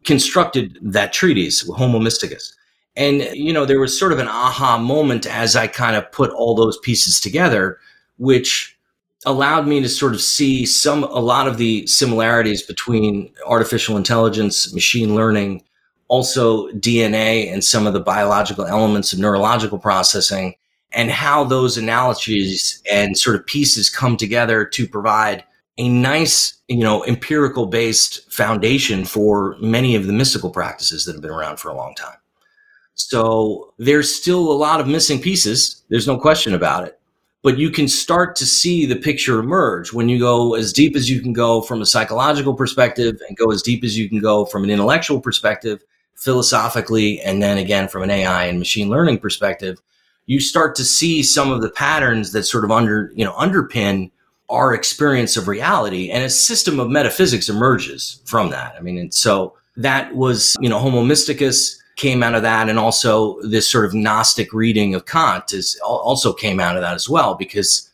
constructed 0.05 0.79
that 0.83 1.15
treatise, 1.15 1.67
Homo 1.69 1.99
Mysticus. 1.99 2.53
And, 2.97 3.23
you 3.33 3.53
know, 3.53 3.65
there 3.65 3.81
was 3.81 3.99
sort 3.99 4.13
of 4.13 4.19
an 4.19 4.29
aha 4.29 4.77
moment 4.77 5.27
as 5.27 5.57
I 5.57 5.67
kind 5.67 5.97
of 5.97 6.13
put 6.13 6.31
all 6.31 6.55
those 6.55 6.79
pieces 6.79 7.19
together, 7.19 7.79
which 8.19 8.77
allowed 9.25 9.67
me 9.67 9.81
to 9.81 9.89
sort 9.89 10.13
of 10.13 10.21
see 10.21 10.67
some, 10.67 11.05
a 11.05 11.19
lot 11.19 11.49
of 11.49 11.57
the 11.57 11.87
similarities 11.87 12.63
between 12.63 13.33
artificial 13.47 13.97
intelligence, 13.97 14.75
machine 14.75 15.15
learning, 15.15 15.63
also 16.11 16.67
DNA 16.73 17.53
and 17.53 17.63
some 17.63 17.87
of 17.87 17.93
the 17.93 18.01
biological 18.01 18.67
elements 18.67 19.13
of 19.13 19.21
neurological 19.21 19.79
processing 19.79 20.57
and 20.91 21.09
how 21.09 21.45
those 21.45 21.79
analogies 21.79 22.83
and 22.91 23.17
sort 23.17 23.37
of 23.37 23.47
pieces 23.47 23.89
come 23.89 24.17
together 24.17 24.65
to 24.65 24.89
provide 24.89 25.45
a 25.79 25.89
nice, 25.89 26.61
you 26.67 26.79
know, 26.83 27.05
empirical 27.07 27.65
based 27.65 28.31
foundation 28.31 29.05
for 29.05 29.57
many 29.61 29.95
of 29.95 30.09
the 30.09 30.13
mystical 30.13 30.51
practices 30.51 31.05
that 31.05 31.13
have 31.13 31.23
been 31.23 31.31
around 31.31 31.59
for 31.59 31.69
a 31.69 31.77
long 31.77 31.95
time. 31.95 32.19
So 32.95 33.73
there's 33.79 34.13
still 34.13 34.51
a 34.51 34.53
lot 34.53 34.81
of 34.81 34.89
missing 34.89 35.21
pieces. 35.21 35.85
There's 35.91 36.09
no 36.09 36.19
question 36.19 36.55
about 36.55 36.89
it. 36.89 36.99
But 37.45 37.57
you 37.57 37.71
can 37.71 37.87
start 37.87 38.35
to 38.37 38.47
see 38.47 38.85
the 38.85 38.97
picture 38.97 39.39
emerge 39.39 39.93
when 39.93 40.09
you 40.09 40.19
go 40.19 40.55
as 40.55 40.73
deep 40.73 40.97
as 40.97 41.09
you 41.09 41.23
can 41.23 41.33
go 41.33 41.63
from 41.63 41.81
a 41.81 41.87
psychological 41.87 42.53
perspective 42.53 43.17
and 43.29 43.37
go 43.37 43.53
as 43.53 43.63
deep 43.63 43.85
as 43.85 43.97
you 43.97 44.09
can 44.09 44.19
go 44.19 44.45
from 44.45 44.65
an 44.65 44.71
intellectual 44.71 45.21
perspective, 45.21 45.83
philosophically, 46.21 47.21
and 47.23 47.43
then 47.43 47.59
again 47.59 47.89
from 47.89 48.03
an 48.03 48.11
AI 48.11 48.45
and 48.45 48.59
machine 48.59 48.89
learning 48.91 49.19
perspective. 49.19 49.81
You 50.27 50.39
start 50.39 50.77
to 50.77 50.85
see 50.85 51.23
some 51.23 51.51
of 51.51 51.63
the 51.63 51.71
patterns 51.71 52.33
that 52.33 52.45
sort 52.45 52.65
of 52.65 52.71
under, 52.71 53.11
you 53.17 53.25
know, 53.25 53.33
underpin 53.33 54.11
our 54.51 54.75
experience 54.75 55.37
of 55.37 55.49
reality 55.49 56.11
and 56.11 56.23
a 56.23 56.29
system 56.29 56.79
of 56.79 56.91
metaphysics 56.91 57.49
emerges 57.49 58.21
from 58.27 58.51
that. 58.51 58.75
I 58.77 58.81
mean, 58.81 58.99
and 58.99 59.13
so 59.15 59.57
that 59.77 60.15
was, 60.15 60.57
you 60.61 60.69
know, 60.69 60.79
Homo 60.79 61.03
Mysticus 61.03 61.77
came 61.97 62.23
out 62.23 62.35
of 62.35 62.43
that. 62.43 62.69
And 62.69 62.79
also 62.79 63.41
this 63.43 63.69
sort 63.69 63.87
of 63.87 63.95
Gnostic 63.95 64.53
reading 64.53 64.95
of 64.95 65.07
Kant 65.07 65.53
is 65.53 65.81
also 65.85 66.33
came 66.33 66.61
out 66.61 66.77
of 66.77 66.83
that 66.83 66.95
as 66.95 67.09
well, 67.09 67.35
because, 67.35 67.90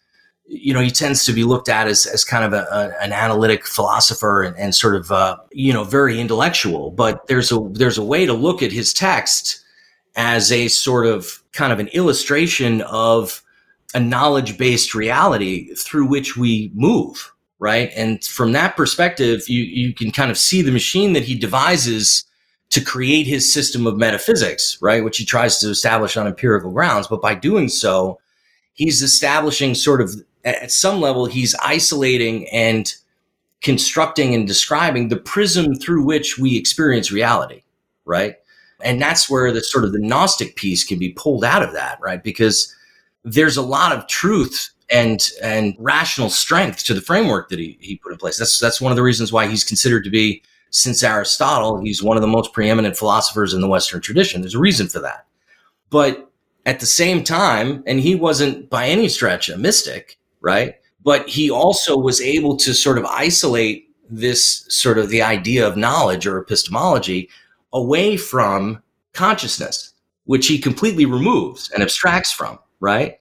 you 0.49 0.73
know, 0.73 0.81
he 0.81 0.91
tends 0.91 1.25
to 1.25 1.33
be 1.33 1.45
looked 1.45 1.69
at 1.69 1.89
as, 1.89 2.07
as 2.07 2.25
kind 2.25 2.45
of 2.45 2.53
a, 2.53 2.67
a, 2.71 3.03
an 3.03 3.13
analytic 3.13 3.67
philosopher 3.67 4.43
and, 4.43 4.57
and 4.57 4.75
sort 4.75 4.95
of, 4.95 5.11
uh, 5.11 5.37
you 5.53 5.73
know, 5.73 5.85
very 5.85 6.21
intellectual, 6.21 6.91
but 6.91 7.27
there's 7.27 7.51
a, 7.51 7.59
there's 7.73 7.99
a 7.99 8.05
way 8.05 8.27
to 8.27 8.33
look 8.33 8.63
at 8.63 8.73
his 8.73 8.93
text 8.93 9.65
as 10.15 10.51
a 10.53 10.69
sort 10.69 11.07
of 11.07 11.43
kind 11.53 11.73
of 11.73 11.79
an 11.79 11.89
illustration 11.89 12.81
of 12.83 13.43
a 13.95 14.01
knowledge 14.01 14.57
based 14.59 14.95
reality 14.95 15.75
through 15.75 16.07
which 16.07 16.37
we 16.37 16.71
move, 16.75 17.33
right? 17.59 17.91
And 17.97 18.23
from 18.25 18.53
that 18.53 18.77
perspective, 18.77 19.49
you, 19.49 19.63
you 19.63 19.95
can 19.95 20.11
kind 20.11 20.31
of 20.31 20.39
see 20.39 20.63
the 20.63 20.73
machine 20.73 21.13
that 21.15 21.25
he 21.25 21.35
devises 21.35 22.25
to 22.71 22.81
create 22.81 23.27
his 23.27 23.53
system 23.53 23.87
of 23.87 23.97
metaphysics, 23.97 24.79
right? 24.81 25.05
Which 25.05 25.19
he 25.19 25.25
tries 25.25 25.59
to 25.61 25.71
establish 25.71 26.17
on 26.17 26.27
empirical 26.27 26.73
grounds. 26.73 27.07
But 27.07 27.23
by 27.23 27.35
doing 27.35 27.69
so, 27.69 28.19
he's 28.75 29.03
establishing 29.03 29.75
sort 29.75 30.01
of 30.01 30.15
at 30.47 30.73
some 30.73 31.01
level, 31.01 31.27
he's 31.27 31.55
isolating 31.57 32.49
and 32.49 32.95
constructing 33.63 34.35
and 34.35 34.47
describing 34.47 35.09
the 35.09 35.17
prism 35.17 35.75
through 35.75 36.05
which 36.05 36.39
we 36.39 36.57
experience 36.57 37.11
reality, 37.11 37.63
right? 38.05 38.37
And 38.83 39.01
that's 39.01 39.29
where 39.29 39.51
the 39.53 39.63
sort 39.63 39.85
of 39.85 39.93
the 39.93 39.99
Gnostic 39.99 40.57
piece 40.57 40.85
can 40.85 40.99
be 40.99 41.11
pulled 41.11 41.45
out 41.45 41.63
of 41.63 41.73
that, 41.73 41.99
right? 42.01 42.23
Because 42.23 42.75
there's 43.25 43.57
a 43.57 43.63
lot 43.63 43.93
of 43.93 44.07
truth 44.07 44.71
and 44.89 45.31
and 45.43 45.75
rational 45.81 46.31
strength 46.31 46.85
to 46.85 46.95
the 46.95 47.01
framework 47.01 47.49
that 47.49 47.59
he, 47.59 47.77
he 47.81 47.97
put 47.97 48.13
in 48.13 48.19
place. 48.19 48.39
That's 48.39 48.61
that's 48.61 48.81
one 48.81 48.93
of 48.93 48.97
the 48.97 49.03
reasons 49.03 49.33
why 49.33 49.49
he's 49.49 49.65
considered 49.65 50.05
to 50.05 50.11
be 50.11 50.43
since 50.71 51.03
Aristotle, 51.03 51.81
he's 51.81 52.03
one 52.03 52.17
of 52.17 52.21
the 52.21 52.27
most 52.29 52.53
preeminent 52.53 52.97
philosophers 52.97 53.55
in 53.55 53.61
the 53.61 53.69
Western 53.69 54.01
tradition. 54.01 54.43
There's 54.43 54.55
a 54.55 54.61
reason 54.61 54.89
for 54.89 55.01
that. 55.01 55.27
But 55.91 56.31
at 56.67 56.81
the 56.81 56.87
same 56.87 57.25
time, 57.25 57.83
and 57.87 58.01
he 58.01 58.15
wasn't 58.15 58.69
by 58.69 58.87
any 58.87 59.09
stretch 59.09 59.49
a 59.49 59.57
mystic, 59.57 60.19
right? 60.41 60.75
But 61.03 61.29
he 61.29 61.51
also 61.51 61.97
was 61.97 62.21
able 62.21 62.57
to 62.59 62.75
sort 62.75 62.99
of 62.99 63.05
isolate 63.07 63.95
this 64.09 64.67
sort 64.69 64.99
of 64.99 65.09
the 65.09 65.23
idea 65.23 65.67
of 65.67 65.77
knowledge 65.77 66.27
or 66.27 66.39
epistemology 66.39 67.29
away 67.73 68.17
from 68.17 68.83
consciousness, 69.13 69.93
which 70.25 70.47
he 70.47 70.59
completely 70.59 71.07
removes 71.07 71.71
and 71.71 71.83
abstracts 71.83 72.33
from, 72.33 72.59
right? 72.81 73.21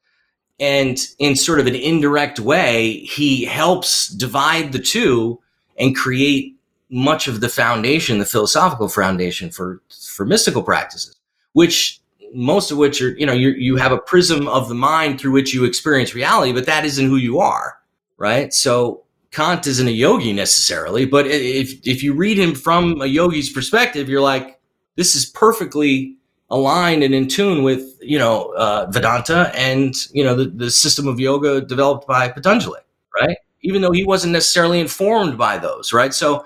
And 0.60 0.97
in 1.19 1.36
sort 1.36 1.60
of 1.60 1.67
an 1.67 1.75
indirect 1.75 2.39
way, 2.39 2.99
he 2.99 3.45
helps 3.45 4.08
divide 4.08 4.71
the 4.71 4.80
two 4.80 5.39
and 5.78 5.95
create 5.95 6.56
much 6.89 7.28
of 7.28 7.41
the 7.41 7.49
foundation, 7.49 8.19
the 8.19 8.25
philosophical 8.25 8.88
foundation 8.88 9.49
for, 9.49 9.82
for 10.13 10.25
mystical 10.25 10.63
practices, 10.63 11.15
which 11.54 11.99
most 12.34 12.72
of 12.72 12.78
which 12.78 13.02
are, 13.02 13.18
you 13.18 13.26
know, 13.26 13.34
you, 13.34 13.50
you 13.50 13.76
have 13.76 13.92
a 13.92 13.98
prism 13.98 14.48
of 14.48 14.70
the 14.70 14.76
mind 14.76 15.20
through 15.20 15.32
which 15.32 15.54
you 15.54 15.66
experience 15.66 16.16
reality, 16.16 16.52
but 16.54 16.66
that 16.66 16.86
isn't 16.86 17.08
who 17.08 17.18
you 17.18 17.40
are, 17.40 17.78
right? 18.18 18.54
So 18.54 19.04
Kant 19.32 19.68
isn't 19.68 19.88
a 19.88 19.92
yogi 19.92 20.34
necessarily, 20.34 21.06
but 21.06 21.28
if, 21.28 21.86
if 21.86 22.04
you 22.04 22.14
read 22.14 22.38
him 22.38 22.56
from 22.56 23.02
a 23.02 23.06
yogi's 23.06 23.52
perspective, 23.52 24.08
you're 24.10 24.22
like, 24.22 24.60
this 24.96 25.16
is 25.16 25.26
perfectly 25.26 26.16
aligned 26.50 27.04
and 27.04 27.14
in 27.14 27.28
tune 27.28 27.64
with, 27.64 27.98
you 28.02 28.18
know, 28.18 28.54
uh, 28.56 28.88
Vedanta 28.90 29.52
and, 29.56 29.94
you 30.14 30.24
know, 30.24 30.36
the, 30.36 30.46
the 30.46 30.72
system 30.72 31.08
of 31.08 31.20
yoga 31.20 31.62
developed 31.62 32.08
by 32.08 32.30
Patanjali, 32.30 32.82
right? 33.20 33.38
Even 33.62 33.82
though 33.82 33.92
he 33.92 34.04
wasn't 34.04 34.32
necessarily 34.32 34.80
informed 34.80 35.38
by 35.38 35.58
those, 35.58 35.92
right? 35.92 36.14
So 36.14 36.46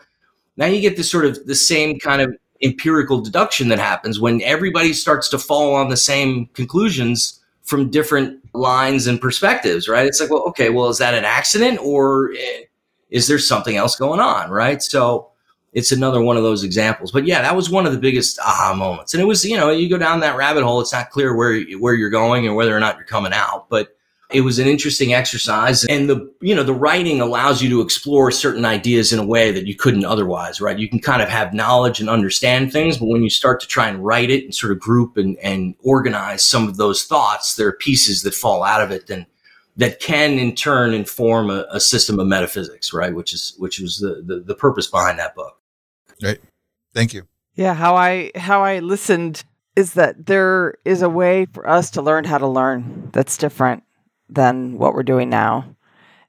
now 0.57 0.65
you 0.65 0.81
get 0.81 0.97
this 0.97 1.11
sort 1.11 1.25
of 1.25 1.45
the 1.45 1.55
same 1.55 1.99
kind 1.99 2.21
of 2.21 2.35
empirical 2.61 3.21
deduction 3.21 3.69
that 3.69 3.79
happens 3.79 4.19
when 4.19 4.41
everybody 4.41 4.93
starts 4.93 5.29
to 5.29 5.39
fall 5.39 5.75
on 5.75 5.89
the 5.89 5.97
same 5.97 6.47
conclusions 6.47 7.39
from 7.63 7.89
different 7.89 8.39
lines 8.53 9.07
and 9.07 9.21
perspectives, 9.21 9.87
right? 9.87 10.07
It's 10.07 10.19
like, 10.19 10.29
well, 10.29 10.43
okay, 10.43 10.69
well, 10.69 10.89
is 10.89 10.97
that 10.97 11.13
an 11.13 11.23
accident 11.23 11.79
or 11.81 12.31
eh, 12.33 12.63
is 13.09 13.27
there 13.27 13.39
something 13.39 13.75
else 13.75 13.95
going 13.95 14.19
on, 14.19 14.49
right? 14.49 14.81
So 14.81 15.29
it's 15.73 15.91
another 15.91 16.21
one 16.21 16.35
of 16.35 16.43
those 16.43 16.63
examples. 16.63 17.11
But 17.11 17.25
yeah, 17.25 17.41
that 17.41 17.55
was 17.55 17.69
one 17.69 17.85
of 17.85 17.91
the 17.91 17.99
biggest 17.99 18.39
aha 18.39 18.73
moments. 18.75 19.13
And 19.13 19.21
it 19.21 19.25
was, 19.25 19.45
you 19.45 19.55
know, 19.55 19.69
you 19.69 19.89
go 19.89 19.97
down 19.97 20.19
that 20.21 20.35
rabbit 20.35 20.63
hole, 20.63 20.81
it's 20.81 20.93
not 20.93 21.11
clear 21.11 21.35
where 21.35 21.61
where 21.77 21.93
you're 21.93 22.09
going 22.09 22.47
and 22.47 22.55
whether 22.55 22.75
or 22.75 22.79
not 22.79 22.97
you're 22.97 23.05
coming 23.05 23.33
out, 23.33 23.69
but 23.69 23.95
it 24.31 24.41
was 24.41 24.59
an 24.59 24.67
interesting 24.67 25.13
exercise. 25.13 25.85
And 25.85 26.09
the 26.09 26.31
you 26.39 26.53
know 26.53 26.63
the 26.63 26.73
writing 26.73 27.19
allows 27.19 27.61
you 27.61 27.69
to 27.69 27.81
explore 27.81 28.31
certain 28.31 28.65
ideas 28.65 29.11
in 29.11 29.19
a 29.19 29.25
way 29.25 29.51
that 29.51 29.65
you 29.65 29.75
couldn't 29.75 30.05
otherwise 30.05 30.61
right? 30.61 30.77
You 30.77 30.87
can 30.87 30.99
kind 30.99 31.21
of 31.21 31.29
have 31.29 31.53
knowledge 31.53 31.99
and 31.99 32.09
understand 32.09 32.71
things 32.71 32.97
but 32.97 33.07
when 33.07 33.23
you 33.23 33.29
start 33.29 33.59
to 33.61 33.67
try 33.67 33.87
and 33.87 34.05
write 34.05 34.29
it 34.29 34.43
and 34.43 34.53
sort 34.53 34.71
of 34.71 34.79
group 34.79 35.17
and, 35.17 35.37
and 35.37 35.75
organize 35.83 36.43
some 36.43 36.67
of 36.67 36.77
those 36.77 37.03
thoughts 37.03 37.55
there 37.55 37.67
are 37.67 37.73
pieces 37.73 38.21
that 38.23 38.33
fall 38.33 38.63
out 38.63 38.81
of 38.81 38.91
it 38.91 39.09
and 39.09 39.25
that 39.77 39.99
can 39.99 40.37
in 40.37 40.53
turn 40.55 40.93
inform 40.93 41.49
a, 41.49 41.65
a 41.71 41.79
system 41.79 42.19
of 42.19 42.27
metaphysics 42.27 42.93
right? 42.93 43.13
Which 43.13 43.33
is 43.33 43.55
which 43.57 43.79
was 43.79 43.99
the, 43.99 44.23
the 44.25 44.41
the 44.41 44.55
purpose 44.55 44.87
behind 44.87 45.17
that 45.19 45.35
book. 45.35 45.59
Right 46.21 46.39
thank 46.93 47.13
you. 47.13 47.27
Yeah 47.55 47.73
how 47.73 47.95
i 47.95 48.31
how 48.35 48.63
i 48.63 48.79
listened 48.79 49.43
is 49.75 49.93
that 49.93 50.25
there 50.25 50.75
is 50.83 51.01
a 51.01 51.09
way 51.09 51.45
for 51.45 51.67
us 51.67 51.89
to 51.91 52.01
learn 52.01 52.25
how 52.25 52.37
to 52.37 52.47
learn 52.47 53.09
that's 53.13 53.37
different 53.37 53.83
than 54.29 54.77
what 54.77 54.93
we're 54.93 55.03
doing 55.03 55.29
now. 55.29 55.75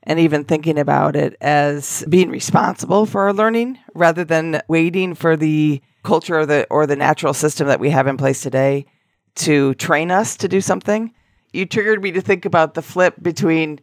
And 0.02 0.18
even 0.18 0.44
thinking 0.44 0.78
about 0.78 1.14
it 1.14 1.36
as 1.40 2.04
being 2.08 2.30
responsible 2.30 3.04
for 3.04 3.22
our 3.22 3.34
learning 3.34 3.78
rather 3.94 4.24
than 4.24 4.62
waiting 4.66 5.14
for 5.14 5.36
the 5.36 5.82
culture 6.02 6.40
or 6.40 6.46
the 6.46 6.66
or 6.70 6.86
the 6.86 6.96
natural 6.96 7.34
system 7.34 7.68
that 7.68 7.80
we 7.80 7.90
have 7.90 8.06
in 8.06 8.16
place 8.16 8.42
today 8.42 8.86
to 9.34 9.74
train 9.74 10.10
us 10.10 10.36
to 10.38 10.48
do 10.48 10.60
something. 10.60 11.12
You 11.52 11.66
triggered 11.66 12.02
me 12.02 12.12
to 12.12 12.20
think 12.20 12.44
about 12.44 12.74
the 12.74 12.82
flip 12.82 13.14
between 13.20 13.80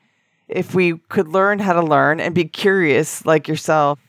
if 0.48 0.74
we 0.74 0.98
could 1.10 1.28
learn 1.28 1.60
how 1.60 1.74
to 1.74 1.82
learn 1.82 2.20
and 2.20 2.34
be 2.34 2.46
curious 2.46 3.26
like 3.26 3.48
yourself, 3.48 4.00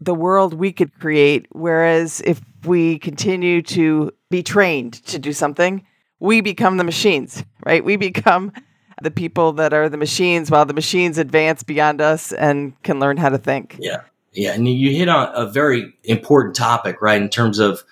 the 0.00 0.14
world 0.14 0.54
we 0.54 0.72
could 0.72 0.98
create. 0.98 1.46
Whereas 1.52 2.22
if 2.24 2.40
we 2.64 2.98
continue 2.98 3.62
to 3.62 4.12
be 4.30 4.42
trained 4.42 4.94
to 5.04 5.18
do 5.18 5.32
something, 5.32 5.86
we 6.18 6.40
become 6.40 6.76
the 6.76 6.84
machines, 6.84 7.44
right? 7.64 7.84
We 7.84 7.96
become 7.96 8.52
the 9.02 9.10
people 9.10 9.52
that 9.54 9.72
are 9.72 9.88
the 9.88 9.96
machines 9.96 10.50
while 10.50 10.64
the 10.64 10.74
machines 10.74 11.18
advance 11.18 11.62
beyond 11.62 12.00
us 12.00 12.32
and 12.32 12.80
can 12.82 13.00
learn 13.00 13.16
how 13.16 13.28
to 13.28 13.38
think. 13.38 13.76
Yeah. 13.78 14.02
Yeah. 14.32 14.54
And 14.54 14.66
you 14.66 14.90
hit 14.90 15.08
on 15.08 15.30
a 15.34 15.46
very 15.46 15.92
important 16.04 16.56
topic, 16.56 17.02
right? 17.02 17.20
In 17.20 17.28
terms 17.28 17.58
of 17.58 17.84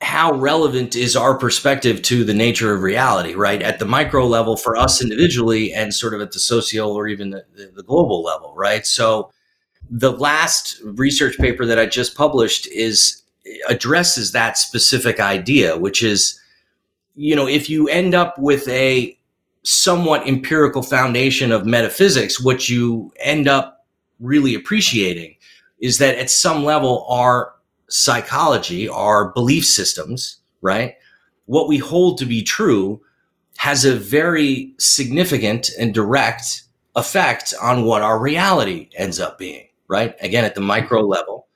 how 0.00 0.32
relevant 0.32 0.94
is 0.94 1.16
our 1.16 1.36
perspective 1.36 2.02
to 2.02 2.24
the 2.24 2.34
nature 2.34 2.72
of 2.72 2.82
reality, 2.82 3.34
right? 3.34 3.60
At 3.62 3.78
the 3.78 3.84
micro 3.84 4.26
level 4.26 4.56
for 4.56 4.76
us 4.76 5.02
individually 5.02 5.72
and 5.72 5.92
sort 5.92 6.14
of 6.14 6.20
at 6.20 6.32
the 6.32 6.38
social 6.38 6.92
or 6.92 7.08
even 7.08 7.30
the, 7.30 7.44
the, 7.74 7.82
global 7.82 8.22
level, 8.22 8.54
right? 8.56 8.86
So 8.86 9.32
the 9.90 10.12
last 10.12 10.80
research 10.84 11.36
paper 11.38 11.66
that 11.66 11.80
I 11.80 11.86
just 11.86 12.16
published 12.16 12.68
is 12.68 13.22
addresses 13.68 14.30
that 14.32 14.56
specific 14.56 15.18
idea, 15.18 15.76
which 15.76 16.02
is, 16.02 16.40
you 17.16 17.34
know, 17.34 17.48
if 17.48 17.68
you 17.68 17.88
end 17.88 18.14
up 18.14 18.38
with 18.38 18.68
a 18.68 19.17
somewhat 19.68 20.26
empirical 20.26 20.82
foundation 20.82 21.52
of 21.52 21.66
metaphysics, 21.66 22.40
what 22.40 22.70
you 22.70 23.12
end 23.20 23.46
up 23.46 23.84
really 24.18 24.54
appreciating 24.54 25.36
is 25.78 25.98
that 25.98 26.16
at 26.16 26.30
some 26.30 26.64
level, 26.64 27.04
our 27.06 27.52
psychology, 27.90 28.88
our 28.88 29.30
belief 29.32 29.66
systems, 29.66 30.38
right? 30.62 30.94
What 31.44 31.68
we 31.68 31.76
hold 31.76 32.16
to 32.16 32.24
be 32.24 32.42
true 32.42 33.02
has 33.58 33.84
a 33.84 33.94
very 33.94 34.72
significant 34.78 35.70
and 35.78 35.92
direct 35.92 36.62
effect 36.96 37.52
on 37.60 37.84
what 37.84 38.00
our 38.00 38.18
reality 38.18 38.88
ends 38.96 39.20
up 39.20 39.36
being, 39.36 39.68
right? 39.86 40.16
Again, 40.22 40.46
at 40.46 40.54
the 40.54 40.62
micro 40.62 41.02
mm-hmm. 41.02 41.12
level, 41.12 41.46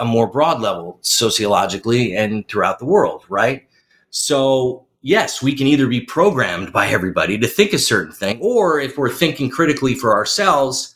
a 0.00 0.04
more 0.04 0.26
broad 0.26 0.60
level, 0.60 0.98
sociologically 1.02 2.16
and 2.16 2.48
throughout 2.48 2.80
the 2.80 2.84
world, 2.84 3.24
right? 3.28 3.68
So 4.10 4.86
yes, 5.02 5.42
we 5.42 5.54
can 5.54 5.66
either 5.66 5.86
be 5.86 6.00
programmed 6.00 6.72
by 6.72 6.88
everybody 6.88 7.38
to 7.38 7.46
think 7.46 7.72
a 7.72 7.78
certain 7.78 8.12
thing, 8.12 8.38
or 8.40 8.80
if 8.80 8.98
we're 8.98 9.10
thinking 9.10 9.50
critically 9.50 9.94
for 9.94 10.14
ourselves 10.14 10.94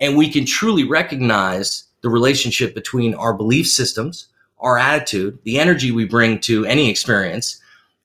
and 0.00 0.16
we 0.16 0.28
can 0.28 0.44
truly 0.44 0.84
recognize 0.84 1.84
the 2.02 2.10
relationship 2.10 2.74
between 2.74 3.14
our 3.14 3.32
belief 3.32 3.66
systems, 3.66 4.28
our 4.58 4.78
attitude, 4.78 5.38
the 5.44 5.58
energy 5.58 5.90
we 5.90 6.04
bring 6.04 6.38
to 6.40 6.64
any 6.66 6.90
experience, 6.90 7.60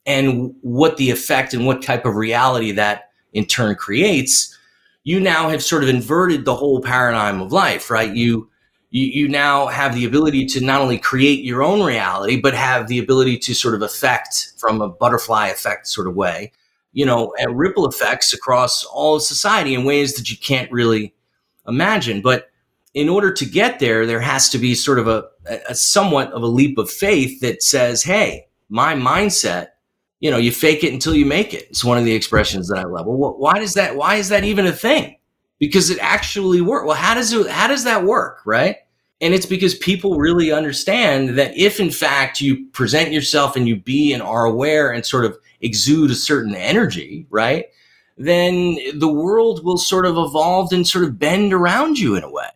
and 0.06 0.56
what 0.62 0.98
the 0.98 1.10
effect 1.10 1.54
and 1.54 1.66
what 1.66 1.82
type 1.82 2.06
of 2.06 2.16
reality 2.16 2.72
that 2.72 3.12
in 3.34 3.46
turn 3.46 3.76
creates, 3.76 4.58
you 5.04 5.20
now 5.20 5.50
have 5.50 5.64
sort 5.64 5.84
of 5.84 5.90
inverted 5.90 6.46
the 6.46 6.56
whole 6.56 6.82
paradigm 6.82 7.42
of 7.42 7.52
life, 7.52 7.90
right? 7.90 8.14
You 8.14 8.50
you, 8.92 9.06
you 9.06 9.28
now 9.28 9.68
have 9.68 9.94
the 9.94 10.06
ability 10.06 10.46
to 10.48 10.62
not 10.62 10.82
only 10.82 10.98
create 10.98 11.44
your 11.44 11.62
own 11.62 11.86
reality, 11.86 12.40
but 12.40 12.54
have 12.54 12.88
the 12.88 13.00
ability 13.00 13.38
to 13.38 13.54
sort 13.54 13.76
of 13.76 13.82
affect 13.82 14.54
from 14.58 14.82
a 14.82 14.90
butterfly 14.90 15.48
effect 15.48 15.88
sort 15.88 16.08
of 16.08 16.16
way, 16.16 16.52
you 16.92 17.06
know, 17.06 17.34
and 17.38 17.58
ripple 17.58 17.88
effects 17.88 18.34
across 18.34 18.84
all 18.86 19.18
of 19.18 19.22
society 19.22 19.76
in 19.76 19.84
ways 19.84 20.16
that 20.16 20.32
you 20.32 20.38
can't 20.38 20.72
really 20.72 21.14
imagine. 21.68 22.22
But 22.22 22.50
in 22.96 23.08
order 23.08 23.32
to 23.32 23.46
get 23.46 23.80
there, 23.80 24.08
there 24.08 24.20
has 24.20 24.50
to 24.50 24.58
be 24.58 24.74
sort 24.74 24.98
of 24.98 25.08
a, 25.08 25.28
a 25.70 25.76
somewhat 25.76 26.32
of 26.32 26.42
a 26.42 26.48
leap 26.48 26.80
of 26.80 26.90
faith 26.90 27.40
that 27.42 27.62
says, 27.62 28.02
hey, 28.02 28.48
my 28.70 28.96
mindset, 28.96 29.68
you 30.20 30.32
know, 30.32 30.38
you 30.38 30.52
fake 30.52 30.84
it 30.84 30.92
until 30.92 31.14
you 31.14 31.28
make 31.28 31.54
it. 31.54 31.68
It's 31.70 31.86
one 31.86 32.00
of 32.00 32.06
the 32.06 32.14
expressions 32.16 32.68
that 32.70 32.80
I 32.80 32.84
love. 32.86 33.06
Well, 33.06 33.38
why 33.38 33.60
does 33.60 33.76
that, 33.76 33.96
why 33.96 34.16
is 34.16 34.30
that 34.30 34.44
even 34.44 34.66
a 34.66 34.72
thing? 34.72 35.18
Because 35.60 35.90
it 35.90 36.00
actually 36.00 36.62
works. 36.62 36.88
Well, 36.88 36.96
how 36.96 37.14
does 37.14 37.34
it, 37.34 37.48
how 37.48 37.68
does 37.68 37.84
that 37.84 38.04
work, 38.04 38.42
right? 38.46 38.78
And 39.22 39.34
it's 39.34 39.46
because 39.46 39.76
people 39.76 40.18
really 40.18 40.52
understand 40.52 41.38
that 41.38 41.56
if 41.58 41.80
in 41.80 41.92
fact 41.92 42.40
you 42.40 42.66
present 42.68 43.12
yourself 43.12 43.56
and 43.56 43.68
you 43.68 43.76
be 43.76 44.14
and 44.14 44.24
are 44.24 44.46
aware 44.46 44.92
and 44.92 45.06
sort 45.06 45.26
of 45.26 45.38
exude 45.62 46.10
a 46.10 46.16
certain 46.16 46.56
energy, 46.56 47.28
right? 47.30 47.66
Then 48.18 48.78
the 48.96 49.12
world 49.12 49.64
will 49.64 49.78
sort 49.78 50.06
of 50.06 50.18
evolve 50.18 50.72
and 50.72 50.88
sort 50.88 51.06
of 51.06 51.20
bend 51.20 51.54
around 51.54 52.00
you 52.00 52.16
in 52.16 52.24
a 52.24 52.32
way. 52.32 52.48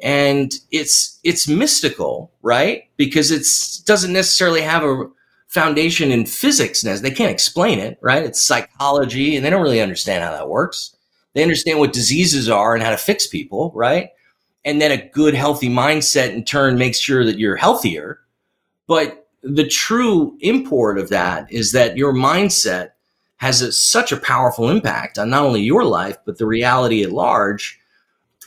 And 0.00 0.52
it's 0.70 1.18
it's 1.24 1.48
mystical, 1.48 2.32
right? 2.42 2.84
Because 2.96 3.32
it 3.32 3.44
doesn't 3.84 4.12
necessarily 4.12 4.60
have 4.60 4.84
a 4.84 5.10
foundation 5.48 6.12
in 6.12 6.26
physics. 6.26 6.82
They 6.82 7.10
can't 7.10 7.32
explain 7.32 7.80
it, 7.80 7.98
right? 8.00 8.22
It's 8.22 8.40
psychology, 8.40 9.34
and 9.34 9.44
they 9.44 9.50
don't 9.50 9.62
really 9.62 9.80
understand 9.80 10.22
how 10.22 10.30
that 10.30 10.48
works. 10.48 10.94
They 11.38 11.44
understand 11.44 11.78
what 11.78 11.92
diseases 11.92 12.48
are 12.48 12.74
and 12.74 12.82
how 12.82 12.90
to 12.90 12.96
fix 12.96 13.28
people, 13.28 13.70
right? 13.72 14.10
And 14.64 14.82
then 14.82 14.90
a 14.90 15.08
good, 15.10 15.34
healthy 15.34 15.68
mindset 15.68 16.30
in 16.34 16.44
turn 16.44 16.76
makes 16.76 16.98
sure 16.98 17.24
that 17.24 17.38
you're 17.38 17.54
healthier. 17.54 18.18
But 18.88 19.28
the 19.44 19.68
true 19.68 20.36
import 20.40 20.98
of 20.98 21.10
that 21.10 21.46
is 21.52 21.70
that 21.70 21.96
your 21.96 22.12
mindset 22.12 22.90
has 23.36 23.62
a, 23.62 23.70
such 23.70 24.10
a 24.10 24.16
powerful 24.16 24.68
impact 24.68 25.16
on 25.16 25.30
not 25.30 25.44
only 25.44 25.62
your 25.62 25.84
life, 25.84 26.16
but 26.26 26.38
the 26.38 26.44
reality 26.44 27.04
at 27.04 27.12
large. 27.12 27.78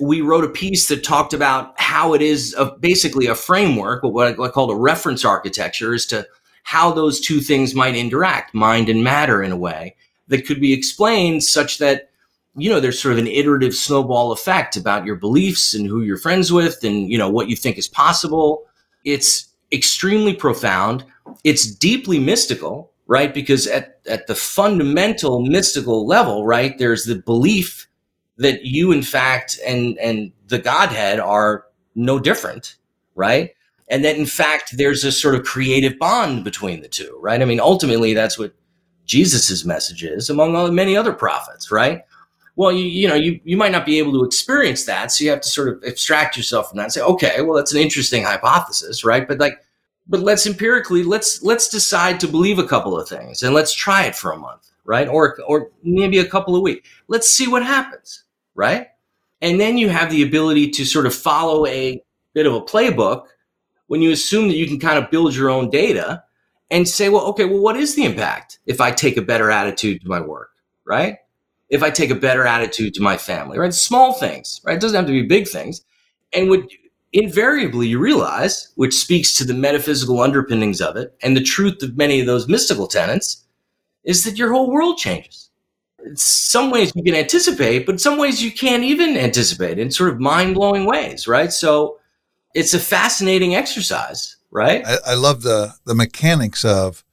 We 0.02 0.20
wrote 0.20 0.44
a 0.44 0.50
piece 0.50 0.90
that 0.90 1.02
talked 1.02 1.34
about 1.34 1.80
how 1.80 2.14
it 2.14 2.22
is 2.22 2.54
a, 2.58 2.76
basically 2.78 3.28
a 3.28 3.36
framework, 3.36 4.04
what 4.04 4.38
I, 4.38 4.50
called 4.50 4.70
a 4.70 4.76
reference 4.76 5.24
architecture, 5.24 5.94
as 5.94 6.06
to 6.08 6.28
how 6.64 6.92
those 6.92 7.22
two 7.22 7.40
things 7.40 7.74
might 7.74 7.96
interact, 7.96 8.54
mind 8.54 8.90
and 8.90 9.02
matter, 9.02 9.42
in 9.42 9.54
a 9.54 9.58
way 9.58 9.96
that 10.28 10.46
could 10.46 10.60
be 10.60 10.74
explained 10.74 11.42
such 11.42 11.78
that 11.78 12.11
you 12.56 12.70
know 12.70 12.80
there's 12.80 13.02
sort 13.02 13.14
of 13.14 13.20
an 13.20 13.28
iterative 13.28 13.74
snowball 13.74 14.32
effect 14.32 14.76
about 14.76 15.06
your 15.06 15.16
beliefs 15.16 15.74
and 15.74 15.88
who 15.88 16.02
you're 16.02 16.18
friends 16.18 16.52
with 16.52 16.84
and 16.84 17.10
you 17.10 17.18
know 17.18 17.30
what 17.30 17.50
you 17.50 17.56
think 17.56 17.78
is 17.78 17.88
possible. 17.88 18.66
It's 19.06 19.50
extremely 19.72 20.34
profound. 20.34 21.06
It's 21.44 21.66
deeply 21.66 22.20
mystical 22.20 22.92
right? 23.08 23.34
Because 23.34 23.68
at, 23.68 24.00
at 24.08 24.28
the 24.28 24.36
fundamental 24.36 25.42
mystical 25.42 26.06
level 26.08 26.46
right 26.46 26.78
there's 26.78 27.06
the 27.06 27.16
belief 27.16 27.88
that 28.38 28.64
you 28.66 28.92
in 28.92 29.02
fact 29.02 29.60
and 29.66 29.98
and 30.00 30.32
the 30.48 30.60
godhead 30.60 31.20
are 31.20 31.66
no 31.96 32.20
different 32.20 32.78
right? 33.16 33.52
And 33.90 34.06
that 34.06 34.18
in 34.18 34.26
fact 34.26 34.78
there's 34.78 35.04
a 35.04 35.12
sort 35.12 35.36
of 35.36 35.44
creative 35.44 36.00
bond 36.00 36.44
between 36.44 36.82
the 36.82 36.88
two 36.88 37.18
right? 37.22 37.42
I 37.42 37.46
mean 37.46 37.60
ultimately 37.60 38.14
that's 38.14 38.38
what 38.38 38.54
jesus's 39.06 39.66
message 39.66 40.04
is 40.04 40.30
among 40.30 40.74
many 40.74 40.96
other 40.96 41.12
prophets 41.12 41.72
right 41.72 42.04
well, 42.56 42.72
you, 42.72 42.84
you 42.84 43.08
know, 43.08 43.16
you, 43.16 43.40
you 43.44 43.58
might 43.58 43.72
not 43.72 43.86
be 43.86 43.98
able 44.00 44.14
to 44.14 44.26
experience 44.26 44.86
that. 44.86 45.12
So 45.12 45.24
you 45.24 45.30
have 45.30 45.42
to 45.42 45.50
sort 45.50 45.70
of 45.70 45.84
abstract 45.84 46.36
yourself 46.38 46.70
from 46.70 46.78
that 46.78 46.84
and 46.84 46.94
say, 46.94 47.02
okay, 47.02 47.42
well, 47.42 47.56
that's 47.56 47.74
an 47.74 47.82
interesting 47.82 48.24
hypothesis, 48.24 49.04
right? 49.04 49.28
But 49.28 49.40
like, 49.40 49.64
but 50.08 50.22
let's 50.22 50.46
empirically, 50.46 51.04
let's, 51.04 51.42
let's 51.44 51.70
decide 51.70 52.20
to 52.20 52.28
believe 52.28 52.60
a 52.60 52.68
couple 52.68 53.00
of 53.00 53.08
things 53.08 53.44
and 53.44 53.54
let's 53.54 53.74
try 53.74 54.04
it 54.04 54.16
for 54.16 54.32
a 54.32 54.38
month, 54.38 54.70
right? 54.84 55.08
Or, 55.08 55.38
or 55.48 55.72
maybe 55.84 56.20
a 56.20 56.28
couple 56.28 56.56
of 56.56 56.62
weeks. 56.62 56.88
Let's 57.08 57.30
see 57.30 57.48
what 57.48 57.64
happens, 57.64 58.24
right? 58.56 58.88
And 59.42 59.60
then 59.60 59.78
you 59.78 59.90
have 59.90 60.12
the 60.12 60.24
ability 60.24 60.72
to 60.72 60.86
sort 60.86 61.06
of 61.06 61.16
follow 61.16 61.66
a 61.66 62.04
bit 62.34 62.46
of 62.46 62.54
a 62.54 62.62
playbook 62.62 63.28
when 63.88 64.02
you 64.02 64.12
assume 64.12 64.48
that 64.50 64.56
you 64.56 64.68
can 64.68 64.80
kind 64.80 65.04
of 65.04 65.10
build 65.10 65.36
your 65.36 65.50
own 65.50 65.70
data 65.70 66.24
and 66.70 66.88
say, 66.88 67.10
well, 67.10 67.26
okay, 67.26 67.46
well, 67.46 67.60
what 67.60 67.76
is 67.76 67.96
the 67.96 68.06
impact 68.06 68.60
if 68.66 68.80
I 68.80 68.92
take 68.92 69.18
a 69.18 69.22
better 69.22 69.52
attitude 69.52 70.02
to 70.02 70.08
my 70.08 70.22
work, 70.22 70.52
right? 70.86 71.18
If 71.72 71.82
I 71.82 71.90
take 71.90 72.10
a 72.10 72.16
better 72.16 72.46
attitude 72.46 72.94
to 72.94 73.02
my 73.02 73.18
family, 73.18 73.58
right? 73.58 73.74
Small 73.74 74.14
things, 74.14 74.62
right? 74.66 74.76
It 74.76 74.82
doesn't 74.82 74.96
have 74.96 75.08
to 75.08 75.12
be 75.12 75.26
big 75.26 75.48
things. 75.48 75.84
And 76.34 76.50
what 76.50 76.70
invariably 77.14 77.88
you 77.88 78.00
realize, 78.00 78.72
which 78.76 78.94
speaks 78.94 79.34
to 79.38 79.46
the 79.46 79.54
metaphysical 79.54 80.22
underpinnings 80.22 80.82
of 80.82 80.98
it 80.98 81.16
and 81.24 81.36
the 81.36 81.42
truth 81.42 81.82
of 81.82 81.98
many 81.98 82.20
of 82.20 82.28
those 82.28 82.48
mystical 82.48 82.88
tenets, 82.88 83.46
is 84.04 84.26
that 84.26 84.38
your 84.38 84.52
whole 84.52 84.70
world 84.70 84.98
changes. 84.98 85.50
In 86.06 86.18
some 86.18 86.72
ways 86.72 86.92
you 86.94 87.04
can 87.04 87.16
anticipate, 87.16 87.86
but 87.86 87.94
in 87.94 88.00
some 88.00 88.18
ways 88.18 88.44
you 88.44 88.52
can't 88.52 88.84
even 88.84 89.16
anticipate 89.16 89.80
in 89.80 89.92
sort 89.92 90.10
of 90.10 90.20
mind 90.20 90.56
blowing 90.56 90.86
ways, 90.86 91.28
right? 91.28 91.54
So 91.54 92.00
it's 92.54 92.74
a 92.74 92.80
fascinating 92.80 93.56
exercise, 93.56 94.36
right? 94.50 94.86
I, 94.86 94.98
I 95.08 95.14
love 95.14 95.44
the 95.44 95.76
the 95.86 95.96
mechanics 95.96 96.66
of 96.66 97.06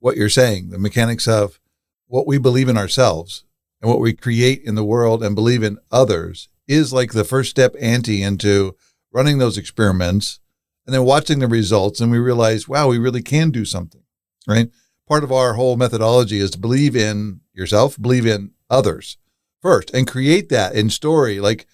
what 0.00 0.16
you're 0.16 0.28
saying, 0.28 0.70
the 0.70 0.78
mechanics 0.78 1.28
of 1.28 1.60
what 2.08 2.26
we 2.26 2.36
believe 2.36 2.68
in 2.68 2.76
ourselves 2.76 3.44
and 3.82 3.90
what 3.90 4.00
we 4.00 4.14
create 4.14 4.62
in 4.64 4.76
the 4.76 4.84
world 4.84 5.22
and 5.22 5.34
believe 5.34 5.62
in 5.62 5.78
others 5.90 6.48
is 6.68 6.92
like 6.92 7.12
the 7.12 7.24
first 7.24 7.50
step 7.50 7.74
ante 7.80 8.22
into 8.22 8.76
running 9.12 9.38
those 9.38 9.58
experiments 9.58 10.38
and 10.86 10.94
then 10.94 11.04
watching 11.04 11.40
the 11.40 11.48
results. 11.48 12.00
And 12.00 12.10
we 12.10 12.18
realize 12.18 12.68
wow 12.68 12.88
we 12.88 12.98
really 12.98 13.22
can 13.22 13.50
do 13.50 13.64
something 13.64 14.02
right? 14.46 14.68
Part 15.08 15.24
of 15.24 15.32
our 15.32 15.54
whole 15.54 15.76
methodology 15.76 16.38
is 16.38 16.52
to 16.52 16.58
believe 16.58 16.96
in 16.96 17.40
yourself 17.52 18.00
believe 18.00 18.24
in 18.24 18.52
others 18.70 19.18
first 19.60 19.92
and 19.92 20.06
create 20.06 20.48
that 20.48 20.74
in 20.74 20.88
story. 20.88 21.40
Like 21.40 21.66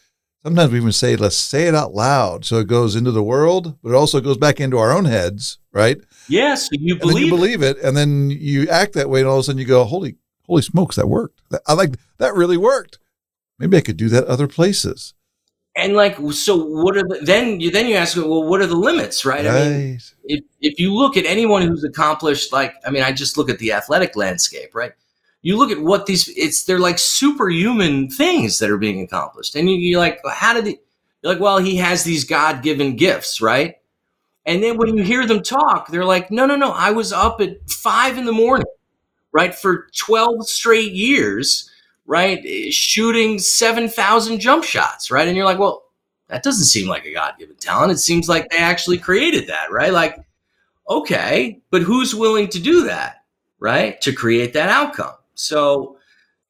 sometimes 0.43 0.73
we 0.73 0.79
even 0.79 0.93
say 0.93 1.15
let's 1.15 1.37
say 1.37 1.69
it 1.69 1.75
out 1.75 1.93
loud 1.93 2.45
so 2.45 2.59
it 2.59 2.69
goes 2.69 2.97
into 2.97 3.11
the 3.11 3.23
world 3.23 3.77
but 3.83 3.91
it 3.91 3.95
also 3.95 4.21
goes 4.21 4.39
back 4.39 4.61
into 4.61 4.79
our 4.79 4.93
own 4.93 5.05
heads 5.05 5.59
right? 5.73 5.99
Yes 6.27 6.69
you 6.73 6.95
and 6.95 7.01
believe 7.01 7.27
you 7.27 7.31
believe 7.31 7.63
it 7.63 7.79
and 7.79 7.97
then 7.97 8.31
you 8.31 8.67
act 8.69 8.95
that 8.95 9.11
way 9.11 9.21
and 9.21 9.29
all 9.29 9.37
of 9.37 9.41
a 9.41 9.45
sudden 9.45 9.61
you 9.61 9.67
go 9.67 9.85
holy 9.85 10.17
holy 10.49 10.63
smokes, 10.63 10.97
that 10.97 11.09
worked. 11.09 11.41
I 11.67 11.75
like 11.75 11.95
that 12.19 12.35
really 12.35 12.57
worked. 12.57 12.99
Maybe 13.59 13.77
I 13.77 13.81
could 13.81 13.97
do 13.97 14.09
that 14.09 14.25
other 14.25 14.49
places. 14.49 15.15
And 15.77 15.95
like, 15.95 16.17
so 16.33 16.57
what 16.57 16.97
are 16.97 17.03
the, 17.03 17.21
then 17.23 17.61
you, 17.61 17.71
then 17.71 17.87
you 17.87 17.95
ask, 17.95 18.17
well, 18.17 18.43
what 18.43 18.61
are 18.61 18.67
the 18.67 18.75
limits, 18.75 19.25
right? 19.25 19.45
right? 19.45 19.57
I 19.57 19.69
mean, 19.69 20.01
if, 20.25 20.45
if 20.61 20.81
you 20.81 20.93
look 20.93 21.17
at 21.17 21.25
anyone 21.25 21.63
who's 21.63 21.85
accomplished, 21.85 22.53
like, 22.53 22.75
I 22.85 22.91
mean, 22.91 23.05
I 23.05 23.13
just 23.13 23.37
look 23.37 23.49
at 23.49 23.61
the 23.61 23.73
athletic 23.73 24.17
landscape, 24.17 24.75
right? 24.75 24.93
You 25.43 25.57
look 25.57 25.71
at 25.71 25.81
what 25.81 26.07
these, 26.07 26.29
it's, 26.37 26.65
they're 26.65 26.81
like 26.81 26.99
superhuman 26.99 28.11
things 28.11 28.59
that 28.59 28.71
are 28.71 28.79
being 28.79 29.03
accomplished. 29.03 29.55
And 29.55 29.71
you, 29.71 29.77
you're 29.77 30.01
like, 30.01 30.21
how 30.29 30.53
did 30.53 30.67
he, 30.67 30.79
you're 31.23 31.35
like, 31.35 31.41
well, 31.41 31.59
he 31.59 31.77
has 31.77 32.03
these 32.03 32.25
God 32.25 32.63
given 32.63 32.97
gifts, 32.97 33.41
right? 33.41 33.77
And 34.47 34.63
then 34.63 34.79
when 34.79 34.97
you 34.97 35.05
hear 35.05 35.27
them 35.27 35.43
talk, 35.43 35.89
they're 35.89 36.05
like, 36.05 36.31
no, 36.33 36.45
no, 36.47 36.57
no, 36.57 36.73
I 36.73 36.91
was 36.91 37.13
up 37.13 37.41
at 37.41 37.71
five 37.71 38.19
in 38.19 38.25
the 38.25 38.33
morning 38.33 38.67
right, 39.33 39.55
for 39.55 39.89
12 39.97 40.49
straight 40.49 40.93
years, 40.93 41.70
right, 42.07 42.72
shooting 42.72 43.39
7,000 43.39 44.41
jump 44.41 44.64
shots, 44.64 45.11
right? 45.11 45.29
And 45.29 45.37
you're 45.37 45.47
like, 45.47 45.59
well, 45.59 45.85
that 46.29 46.43
doesn't 46.43 46.66
seem 46.66 46.89
like 46.89 47.05
a 47.05 47.12
God 47.12 47.35
given 47.39 47.57
talent. 47.57 47.93
It 47.93 47.99
seems 47.99 48.29
like 48.29 48.49
they 48.51 48.59
actually 48.59 48.99
created 48.99 49.49
that, 49.49 49.70
right? 49.70 49.93
Like, 49.93 50.18
okay, 50.89 51.61
but 51.70 51.83
who's 51.83 52.14
willing 52.14 52.49
to 52.49 52.61
do 52.61 52.85
that, 52.85 53.24
right? 53.59 54.01
To 54.03 54.12
create 54.12 54.53
that 54.55 54.68
outcome. 54.68 55.14
So, 55.35 55.99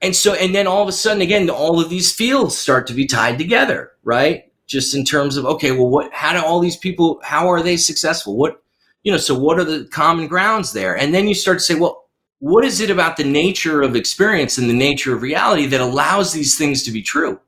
and 0.00 0.14
so, 0.14 0.34
and 0.34 0.54
then 0.54 0.66
all 0.66 0.82
of 0.82 0.88
a 0.88 0.92
sudden, 0.92 1.22
again, 1.22 1.50
all 1.50 1.80
of 1.80 1.90
these 1.90 2.12
fields 2.12 2.56
start 2.56 2.86
to 2.88 2.94
be 2.94 3.06
tied 3.06 3.38
together, 3.38 3.92
right? 4.04 4.44
Just 4.66 4.94
in 4.94 5.04
terms 5.04 5.36
of, 5.36 5.44
okay, 5.44 5.72
well, 5.72 5.88
what, 5.88 6.12
how 6.12 6.32
do 6.32 6.44
all 6.44 6.60
these 6.60 6.76
people, 6.76 7.20
how 7.24 7.48
are 7.48 7.62
they 7.62 7.76
successful? 7.76 8.36
What, 8.36 8.62
you 9.02 9.12
know, 9.12 9.18
so 9.18 9.36
what 9.36 9.58
are 9.58 9.64
the 9.64 9.84
common 9.86 10.28
grounds 10.28 10.72
there? 10.72 10.96
And 10.96 11.14
then 11.14 11.26
you 11.26 11.34
start 11.34 11.58
to 11.58 11.64
say, 11.64 11.74
well, 11.74 12.07
what 12.40 12.64
is 12.64 12.80
it 12.80 12.90
about 12.90 13.16
the 13.16 13.24
nature 13.24 13.82
of 13.82 13.96
experience 13.96 14.58
and 14.58 14.70
the 14.70 14.74
nature 14.74 15.14
of 15.14 15.22
reality 15.22 15.66
that 15.66 15.80
allows 15.80 16.32
these 16.32 16.56
things 16.56 16.82
to 16.84 16.90
be 16.90 17.02
true? 17.02 17.40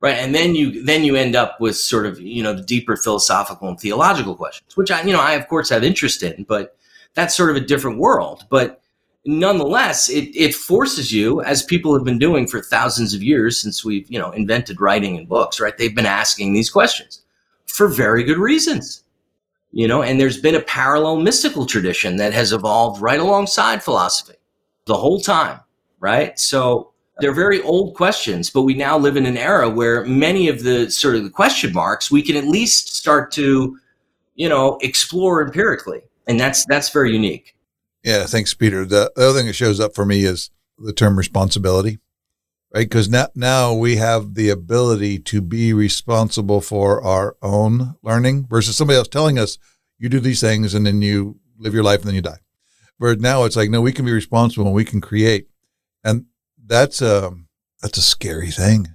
Right? 0.00 0.16
And 0.16 0.34
then 0.34 0.54
you 0.54 0.84
then 0.84 1.04
you 1.04 1.16
end 1.16 1.34
up 1.34 1.60
with 1.60 1.76
sort 1.76 2.04
of 2.04 2.20
you 2.20 2.42
know 2.42 2.52
the 2.52 2.62
deeper 2.62 2.96
philosophical 2.96 3.68
and 3.68 3.80
theological 3.80 4.34
questions 4.34 4.76
which 4.76 4.90
i 4.90 5.00
you 5.02 5.14
know 5.14 5.20
i 5.20 5.32
of 5.32 5.48
course 5.48 5.70
have 5.70 5.82
interest 5.82 6.22
in 6.22 6.44
but 6.46 6.76
that's 7.14 7.34
sort 7.34 7.50
of 7.50 7.56
a 7.56 7.60
different 7.60 7.98
world. 7.98 8.44
But 8.50 8.82
nonetheless 9.24 10.10
it, 10.10 10.28
it 10.36 10.54
forces 10.54 11.10
you 11.10 11.40
as 11.42 11.62
people 11.62 11.94
have 11.94 12.04
been 12.04 12.18
doing 12.18 12.46
for 12.46 12.60
thousands 12.60 13.14
of 13.14 13.22
years 13.22 13.58
since 13.58 13.82
we've 13.82 14.10
you 14.10 14.18
know 14.18 14.30
invented 14.32 14.80
writing 14.80 15.16
and 15.16 15.26
books 15.26 15.58
right? 15.58 15.78
They've 15.78 15.94
been 15.94 16.04
asking 16.04 16.52
these 16.52 16.68
questions 16.68 17.22
for 17.66 17.88
very 17.88 18.24
good 18.24 18.36
reasons 18.36 19.03
you 19.74 19.88
know, 19.88 20.02
and 20.02 20.20
there's 20.20 20.40
been 20.40 20.54
a 20.54 20.60
parallel 20.60 21.16
mystical 21.16 21.66
tradition 21.66 22.14
that 22.16 22.32
has 22.32 22.52
evolved 22.52 23.02
right 23.02 23.18
alongside 23.18 23.82
philosophy 23.82 24.36
the 24.86 24.96
whole 24.96 25.20
time, 25.20 25.58
right? 25.98 26.38
So 26.38 26.92
they're 27.18 27.32
very 27.34 27.60
old 27.62 27.96
questions, 27.96 28.50
but 28.50 28.62
we 28.62 28.74
now 28.74 28.96
live 28.96 29.16
in 29.16 29.26
an 29.26 29.36
era 29.36 29.68
where 29.68 30.04
many 30.04 30.48
of 30.48 30.62
the 30.62 30.88
sort 30.90 31.16
of 31.16 31.24
the 31.24 31.30
question 31.30 31.72
marks 31.72 32.08
we 32.08 32.22
can 32.22 32.36
at 32.36 32.44
least 32.44 32.94
start 32.94 33.32
to, 33.32 33.76
you 34.36 34.48
know, 34.48 34.78
explore 34.80 35.42
empirically, 35.44 36.02
and 36.28 36.38
that's 36.38 36.64
that's 36.66 36.90
very 36.90 37.12
unique. 37.12 37.56
Yeah, 38.04 38.26
thanks, 38.26 38.54
Peter. 38.54 38.84
The, 38.84 39.10
the 39.16 39.28
other 39.28 39.38
thing 39.38 39.48
that 39.48 39.54
shows 39.54 39.80
up 39.80 39.94
for 39.94 40.04
me 40.04 40.24
is 40.24 40.50
the 40.78 40.92
term 40.92 41.18
responsibility, 41.18 41.98
right? 42.74 42.88
Because 42.88 43.08
now 43.08 43.28
now 43.34 43.72
we 43.72 43.96
have 43.96 44.34
the 44.34 44.50
ability 44.50 45.20
to 45.20 45.40
be 45.40 45.72
responsible 45.72 46.60
for 46.60 47.02
our 47.02 47.36
own 47.40 47.94
learning 48.02 48.46
versus 48.48 48.76
somebody 48.76 48.98
else 48.98 49.08
telling 49.08 49.38
us 49.38 49.58
you 49.98 50.08
do 50.08 50.20
these 50.20 50.40
things 50.40 50.74
and 50.74 50.84
then 50.84 51.00
you 51.00 51.38
live 51.58 51.72
your 51.72 51.84
life 51.84 52.00
and 52.00 52.08
then 52.08 52.14
you 52.16 52.22
die. 52.22 52.40
But 52.98 53.20
now 53.20 53.44
it's 53.44 53.56
like, 53.56 53.70
no, 53.70 53.80
we 53.80 53.92
can 53.92 54.04
be 54.04 54.12
responsible 54.12 54.66
and 54.66 54.74
we 54.74 54.84
can 54.84 55.00
create. 55.00 55.48
And 56.02 56.26
that's 56.66 57.00
a, 57.00 57.28
um, 57.28 57.48
that's 57.80 57.98
a 57.98 58.02
scary 58.02 58.50
thing. 58.50 58.88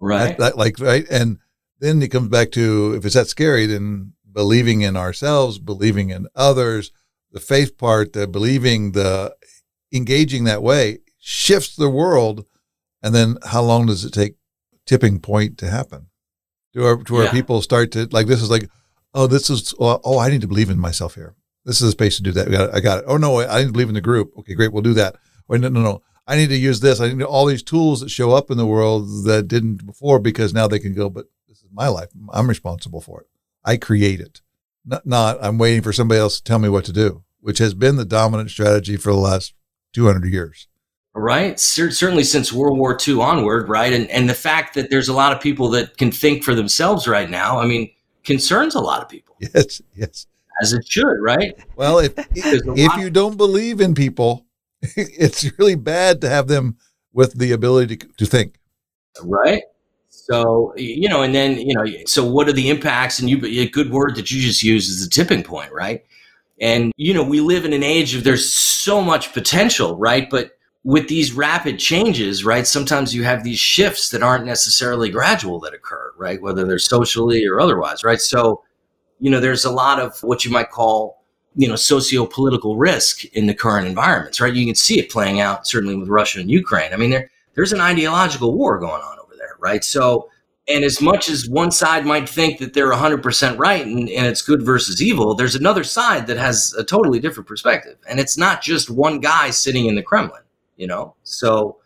Right. 0.00 0.28
That, 0.28 0.38
that, 0.38 0.58
like, 0.58 0.78
right. 0.80 1.06
And 1.10 1.38
then 1.80 2.02
it 2.02 2.08
comes 2.08 2.28
back 2.28 2.50
to 2.52 2.94
if 2.94 3.04
it's 3.04 3.14
that 3.14 3.28
scary, 3.28 3.66
then 3.66 4.12
believing 4.30 4.82
in 4.82 4.96
ourselves, 4.96 5.58
believing 5.58 6.10
in 6.10 6.28
others, 6.34 6.92
the 7.32 7.40
faith 7.40 7.76
part, 7.76 8.12
the 8.12 8.26
believing, 8.26 8.92
the 8.92 9.34
engaging 9.92 10.44
that 10.44 10.62
way 10.62 10.98
shifts 11.18 11.76
the 11.76 11.90
world. 11.90 12.46
And 13.02 13.14
then 13.14 13.36
how 13.44 13.62
long 13.62 13.86
does 13.86 14.04
it 14.04 14.12
take 14.12 14.36
tipping 14.86 15.20
point 15.20 15.58
to 15.58 15.70
happen? 15.70 16.06
To 16.74 16.80
where, 16.80 16.96
to 16.96 17.12
where 17.12 17.24
yeah. 17.24 17.30
people 17.30 17.62
start 17.62 17.92
to 17.92 18.08
like, 18.10 18.26
this 18.26 18.42
is 18.42 18.50
like, 18.50 18.68
oh, 19.14 19.26
this 19.26 19.50
is, 19.50 19.74
oh, 19.78 20.00
oh, 20.04 20.18
I 20.18 20.28
need 20.28 20.40
to 20.42 20.48
believe 20.48 20.70
in 20.70 20.78
myself 20.78 21.14
here. 21.14 21.34
This 21.64 21.80
is 21.80 21.88
a 21.88 21.92
space 21.92 22.16
to 22.16 22.22
do 22.22 22.32
that. 22.32 22.50
Got 22.50 22.74
I 22.74 22.80
got 22.80 22.98
it. 22.98 23.04
Oh, 23.06 23.16
no, 23.16 23.40
I 23.40 23.60
need 23.60 23.66
to 23.66 23.72
believe 23.72 23.88
in 23.88 23.94
the 23.94 24.00
group. 24.00 24.32
Okay, 24.38 24.54
great. 24.54 24.72
We'll 24.72 24.82
do 24.82 24.94
that. 24.94 25.16
Wait, 25.48 25.60
no, 25.60 25.68
no, 25.68 25.82
no. 25.82 26.02
I 26.26 26.36
need 26.36 26.48
to 26.48 26.56
use 26.56 26.80
this. 26.80 27.00
I 27.00 27.12
need 27.12 27.22
all 27.22 27.46
these 27.46 27.62
tools 27.62 28.00
that 28.00 28.10
show 28.10 28.32
up 28.32 28.50
in 28.50 28.58
the 28.58 28.66
world 28.66 29.24
that 29.24 29.48
didn't 29.48 29.86
before 29.86 30.18
because 30.18 30.52
now 30.52 30.68
they 30.68 30.78
can 30.78 30.94
go, 30.94 31.08
but 31.08 31.26
this 31.48 31.58
is 31.58 31.70
my 31.72 31.88
life. 31.88 32.10
I'm 32.32 32.48
responsible 32.48 33.00
for 33.00 33.22
it. 33.22 33.26
I 33.64 33.78
create 33.78 34.20
it. 34.20 34.42
Not, 34.84 35.06
not 35.06 35.38
I'm 35.42 35.58
waiting 35.58 35.82
for 35.82 35.92
somebody 35.92 36.20
else 36.20 36.36
to 36.36 36.44
tell 36.44 36.58
me 36.58 36.68
what 36.68 36.84
to 36.86 36.92
do, 36.92 37.24
which 37.40 37.58
has 37.58 37.74
been 37.74 37.96
the 37.96 38.04
dominant 38.04 38.50
strategy 38.50 38.96
for 38.96 39.10
the 39.10 39.18
last 39.18 39.54
200 39.94 40.30
years. 40.30 40.68
Right? 41.18 41.58
C- 41.58 41.90
certainly 41.90 42.24
since 42.24 42.52
World 42.52 42.78
War 42.78 42.96
II 43.06 43.20
onward, 43.20 43.68
right? 43.68 43.92
And 43.92 44.08
and 44.10 44.28
the 44.28 44.34
fact 44.34 44.74
that 44.74 44.90
there's 44.90 45.08
a 45.08 45.12
lot 45.12 45.32
of 45.32 45.40
people 45.40 45.68
that 45.70 45.96
can 45.98 46.10
think 46.10 46.44
for 46.44 46.54
themselves 46.54 47.08
right 47.08 47.28
now, 47.28 47.58
I 47.58 47.66
mean, 47.66 47.90
concerns 48.24 48.74
a 48.74 48.80
lot 48.80 49.02
of 49.02 49.08
people. 49.08 49.36
Yes, 49.54 49.80
yes. 49.94 50.26
As 50.60 50.72
it 50.72 50.84
should, 50.88 51.18
right? 51.20 51.56
Well, 51.76 52.00
if 52.00 52.12
if 52.34 52.96
you 52.96 53.10
don't 53.10 53.36
believe 53.36 53.80
in 53.80 53.94
people, 53.94 54.46
it's 54.82 55.48
really 55.58 55.76
bad 55.76 56.20
to 56.22 56.28
have 56.28 56.48
them 56.48 56.76
with 57.12 57.38
the 57.38 57.52
ability 57.52 57.96
to, 57.96 58.08
to 58.18 58.26
think. 58.26 58.58
Right. 59.22 59.62
So 60.08 60.74
you 60.76 61.08
know, 61.08 61.22
and 61.22 61.34
then 61.34 61.58
you 61.58 61.74
know, 61.74 61.86
so 62.06 62.24
what 62.24 62.48
are 62.48 62.52
the 62.52 62.68
impacts? 62.68 63.18
And 63.18 63.30
you, 63.30 63.44
a 63.44 63.68
good 63.68 63.90
word 63.90 64.16
that 64.16 64.30
you 64.30 64.40
just 64.40 64.62
used 64.62 64.90
is 64.90 65.04
the 65.04 65.10
tipping 65.10 65.42
point, 65.44 65.72
right? 65.72 66.04
And 66.60 66.92
you 66.96 67.14
know, 67.14 67.22
we 67.22 67.40
live 67.40 67.64
in 67.64 67.72
an 67.72 67.82
age 67.82 68.14
of 68.14 68.24
there's 68.24 68.52
so 68.52 69.00
much 69.00 69.32
potential, 69.32 69.96
right? 69.96 70.28
But 70.28 70.57
with 70.84 71.08
these 71.08 71.32
rapid 71.32 71.78
changes, 71.78 72.44
right, 72.44 72.66
sometimes 72.66 73.14
you 73.14 73.24
have 73.24 73.44
these 73.44 73.58
shifts 73.58 74.10
that 74.10 74.22
aren't 74.22 74.46
necessarily 74.46 75.10
gradual 75.10 75.60
that 75.60 75.74
occur, 75.74 76.12
right? 76.16 76.40
Whether 76.40 76.64
they're 76.64 76.78
socially 76.78 77.46
or 77.46 77.60
otherwise, 77.60 78.04
right? 78.04 78.20
So, 78.20 78.62
you 79.18 79.30
know, 79.30 79.40
there's 79.40 79.64
a 79.64 79.72
lot 79.72 79.98
of 79.98 80.22
what 80.22 80.44
you 80.44 80.50
might 80.50 80.70
call, 80.70 81.24
you 81.56 81.68
know, 81.68 81.76
socio-political 81.76 82.76
risk 82.76 83.24
in 83.26 83.46
the 83.46 83.54
current 83.54 83.88
environments, 83.88 84.40
right? 84.40 84.54
You 84.54 84.66
can 84.66 84.76
see 84.76 84.98
it 84.98 85.10
playing 85.10 85.40
out 85.40 85.66
certainly 85.66 85.96
with 85.96 86.08
Russia 86.08 86.40
and 86.40 86.50
Ukraine. 86.50 86.92
I 86.92 86.96
mean, 86.96 87.10
there 87.10 87.30
there's 87.54 87.72
an 87.72 87.80
ideological 87.80 88.56
war 88.56 88.78
going 88.78 89.02
on 89.02 89.18
over 89.18 89.34
there, 89.36 89.56
right? 89.58 89.82
So, 89.82 90.30
and 90.68 90.84
as 90.84 91.00
much 91.00 91.28
as 91.28 91.48
one 91.48 91.72
side 91.72 92.06
might 92.06 92.28
think 92.28 92.60
that 92.60 92.72
they're 92.72 92.92
100% 92.92 93.58
right 93.58 93.84
and, 93.84 94.08
and 94.08 94.26
it's 94.26 94.42
good 94.42 94.62
versus 94.62 95.02
evil, 95.02 95.34
there's 95.34 95.56
another 95.56 95.82
side 95.82 96.28
that 96.28 96.36
has 96.36 96.72
a 96.78 96.84
totally 96.84 97.18
different 97.18 97.48
perspective. 97.48 97.96
And 98.08 98.20
it's 98.20 98.38
not 98.38 98.62
just 98.62 98.90
one 98.90 99.18
guy 99.18 99.50
sitting 99.50 99.86
in 99.86 99.96
the 99.96 100.04
Kremlin 100.04 100.42
you 100.78 100.86
know? 100.86 101.14
So 101.24 101.76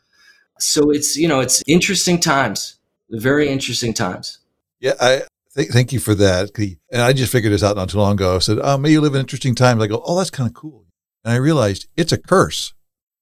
so 0.60 0.90
it's 0.90 1.16
you 1.16 1.26
know 1.26 1.40
it's 1.40 1.62
interesting 1.66 2.20
times 2.20 2.78
very 3.10 3.48
interesting 3.48 3.92
times. 3.92 4.38
Yeah 4.80 4.94
i 5.00 5.22
th- 5.54 5.68
thank 5.68 5.92
you 5.92 5.98
for 5.98 6.14
that. 6.14 6.50
And 6.90 7.02
i 7.02 7.12
just 7.12 7.32
figured 7.32 7.52
this 7.52 7.62
out 7.62 7.76
not 7.76 7.90
too 7.90 7.98
long 7.98 8.14
ago. 8.14 8.36
I 8.36 8.38
said 8.38 8.58
oh 8.62 8.78
may 8.78 8.90
you 8.90 9.00
live 9.00 9.14
in 9.14 9.20
interesting 9.20 9.54
times. 9.54 9.82
I 9.82 9.86
go 9.88 10.02
oh 10.04 10.16
that's 10.16 10.30
kind 10.30 10.48
of 10.48 10.54
cool. 10.54 10.86
And 11.24 11.32
i 11.32 11.36
realized 11.36 11.88
it's 11.96 12.12
a 12.12 12.18
curse. 12.18 12.74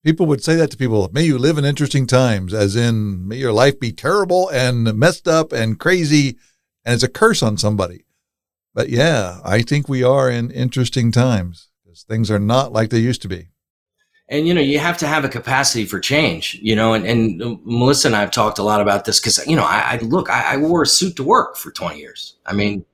People 0.03 0.25
would 0.25 0.43
say 0.43 0.55
that 0.55 0.71
to 0.71 0.77
people 0.77 1.09
may 1.11 1.23
you 1.23 1.37
live 1.37 1.57
in 1.57 1.65
interesting 1.65 2.05
times 2.05 2.53
as 2.53 2.75
in 2.75 3.27
may 3.27 3.37
your 3.37 3.53
life 3.53 3.79
be 3.79 3.91
terrible 3.91 4.49
and 4.49 4.93
messed 4.93 5.27
up 5.27 5.51
and 5.51 5.79
crazy 5.79 6.37
and 6.85 6.95
it's 6.95 7.03
a 7.03 7.09
curse 7.09 7.41
on 7.41 7.57
somebody. 7.57 8.05
But 8.73 8.89
yeah 8.89 9.39
i 9.43 9.61
think 9.61 9.89
we 9.89 10.03
are 10.03 10.29
in 10.29 10.51
interesting 10.51 11.11
times 11.11 11.69
because 11.83 12.03
things 12.03 12.31
are 12.31 12.39
not 12.39 12.71
like 12.71 12.89
they 12.89 12.99
used 12.99 13.21
to 13.23 13.27
be 13.27 13.49
and 14.31 14.47
you 14.47 14.53
know 14.53 14.61
you 14.61 14.79
have 14.79 14.97
to 14.97 15.05
have 15.05 15.23
a 15.23 15.29
capacity 15.29 15.85
for 15.85 15.99
change 15.99 16.57
you 16.61 16.75
know 16.75 16.93
and, 16.93 17.05
and 17.05 17.59
melissa 17.63 18.07
and 18.07 18.15
i 18.15 18.21
have 18.21 18.31
talked 18.31 18.57
a 18.57 18.63
lot 18.63 18.81
about 18.81 19.05
this 19.05 19.19
because 19.19 19.45
you 19.45 19.55
know 19.55 19.65
i, 19.65 19.81
I 19.93 19.97
look 19.97 20.29
I, 20.29 20.53
I, 20.53 20.57
wore 20.57 20.81
a 20.81 20.87
suit 20.87 21.15
to 21.17 21.23
work 21.23 21.57
for 21.57 21.69
20 21.69 21.99
years. 21.99 22.37
I 22.45 22.53
mean 22.53 22.85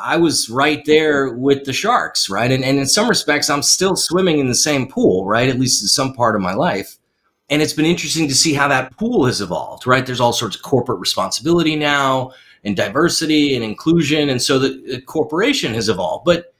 i 0.00 0.16
was 0.16 0.48
right 0.48 0.82
there 0.86 1.34
with 1.34 1.64
the 1.64 1.72
sharks 1.72 2.30
right? 2.30 2.50
And, 2.50 2.64
and 2.64 2.78
in 2.78 2.86
some 2.86 3.08
respects 3.08 3.50
i'm 3.50 3.62
still 3.62 3.96
swimming 3.96 4.38
in 4.38 4.48
the 4.48 4.54
same 4.54 4.86
pool 4.88 5.26
right? 5.26 5.50
At 5.50 5.58
least 5.58 5.82
in 5.82 5.88
some 5.88 6.14
part 6.14 6.36
of 6.36 6.40
my 6.40 6.54
life. 6.54 6.96
And 7.50 7.60
it's 7.60 7.74
been 7.74 7.84
interesting 7.84 8.26
to 8.28 8.34
see 8.34 8.54
how 8.54 8.68
that 8.68 8.96
pool 8.96 9.26
has 9.26 9.42
evolved 9.42 9.86
right? 9.86 10.06
There's 10.06 10.20
all 10.20 10.32
sorts 10.32 10.56
of 10.56 10.62
corporate 10.62 11.00
responsibility 11.00 11.76
now 11.76 12.32
and 12.64 12.74
diversity 12.74 13.54
and 13.54 13.62
inclusion. 13.62 14.30
And 14.30 14.40
so 14.40 14.58
the, 14.58 14.82
the 14.86 15.00
corporation 15.02 15.74
has 15.74 15.90
evolved. 15.90 16.24
But 16.24 16.53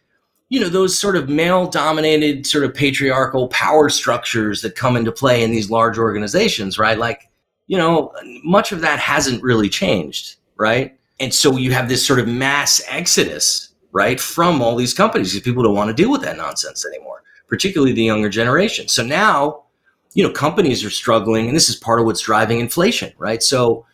you 0.49 0.61
know 0.61 0.69
those 0.69 0.99
sort 0.99 1.17
of 1.17 1.29
male 1.29 1.67
dominated 1.67 2.47
sort 2.47 2.65
of 2.65 2.75
patriarchal 2.75 3.49
power 3.49 3.89
structures 3.89 4.63
that 4.63 4.77
come 4.77 4.97
into 4.97 5.13
play 5.13 5.43
in 5.43 5.51
these 5.51 5.71
large 5.71 5.99
organizations 5.99 6.79
right? 6.79 6.99
Like 6.99 7.31
you 7.67 7.79
know 7.79 8.13
much 8.43 8.73
of 8.73 8.81
that 8.83 8.99
hasn't 8.99 9.43
really 9.43 9.69
changed 9.69 10.37
right? 10.57 10.97
And 11.21 11.33
so 11.33 11.57
you 11.57 11.73
have 11.73 11.89
this 11.89 12.07
sort 12.07 12.19
of 12.19 12.29
mass 12.29 12.83
exodus 12.89 13.75
right 13.93 14.21
from 14.21 14.61
all 14.61 14.77
these 14.77 14.95
companies 14.95 15.33
because 15.33 15.45
people 15.45 15.63
don't 15.63 15.75
want 15.75 15.89
to 15.89 16.03
deal 16.03 16.11
with 16.11 16.23
that 16.23 16.37
nonsense 16.37 16.85
anymore 16.87 17.23
particularly 17.47 17.93
the 17.93 18.03
younger 18.03 18.29
generation. 18.29 18.89
So 18.89 19.05
now 19.05 19.65
you 20.13 20.23
know 20.23 20.31
companies 20.33 20.85
are 20.85 20.91
struggling 20.91 21.47
and 21.47 21.57
this 21.57 21.69
is 21.69 21.77
part 21.77 22.01
of 22.01 22.07
what's 22.07 22.21
driving 22.21 22.61
inflation 22.61 23.13
right? 23.19 23.43
So 23.43 23.87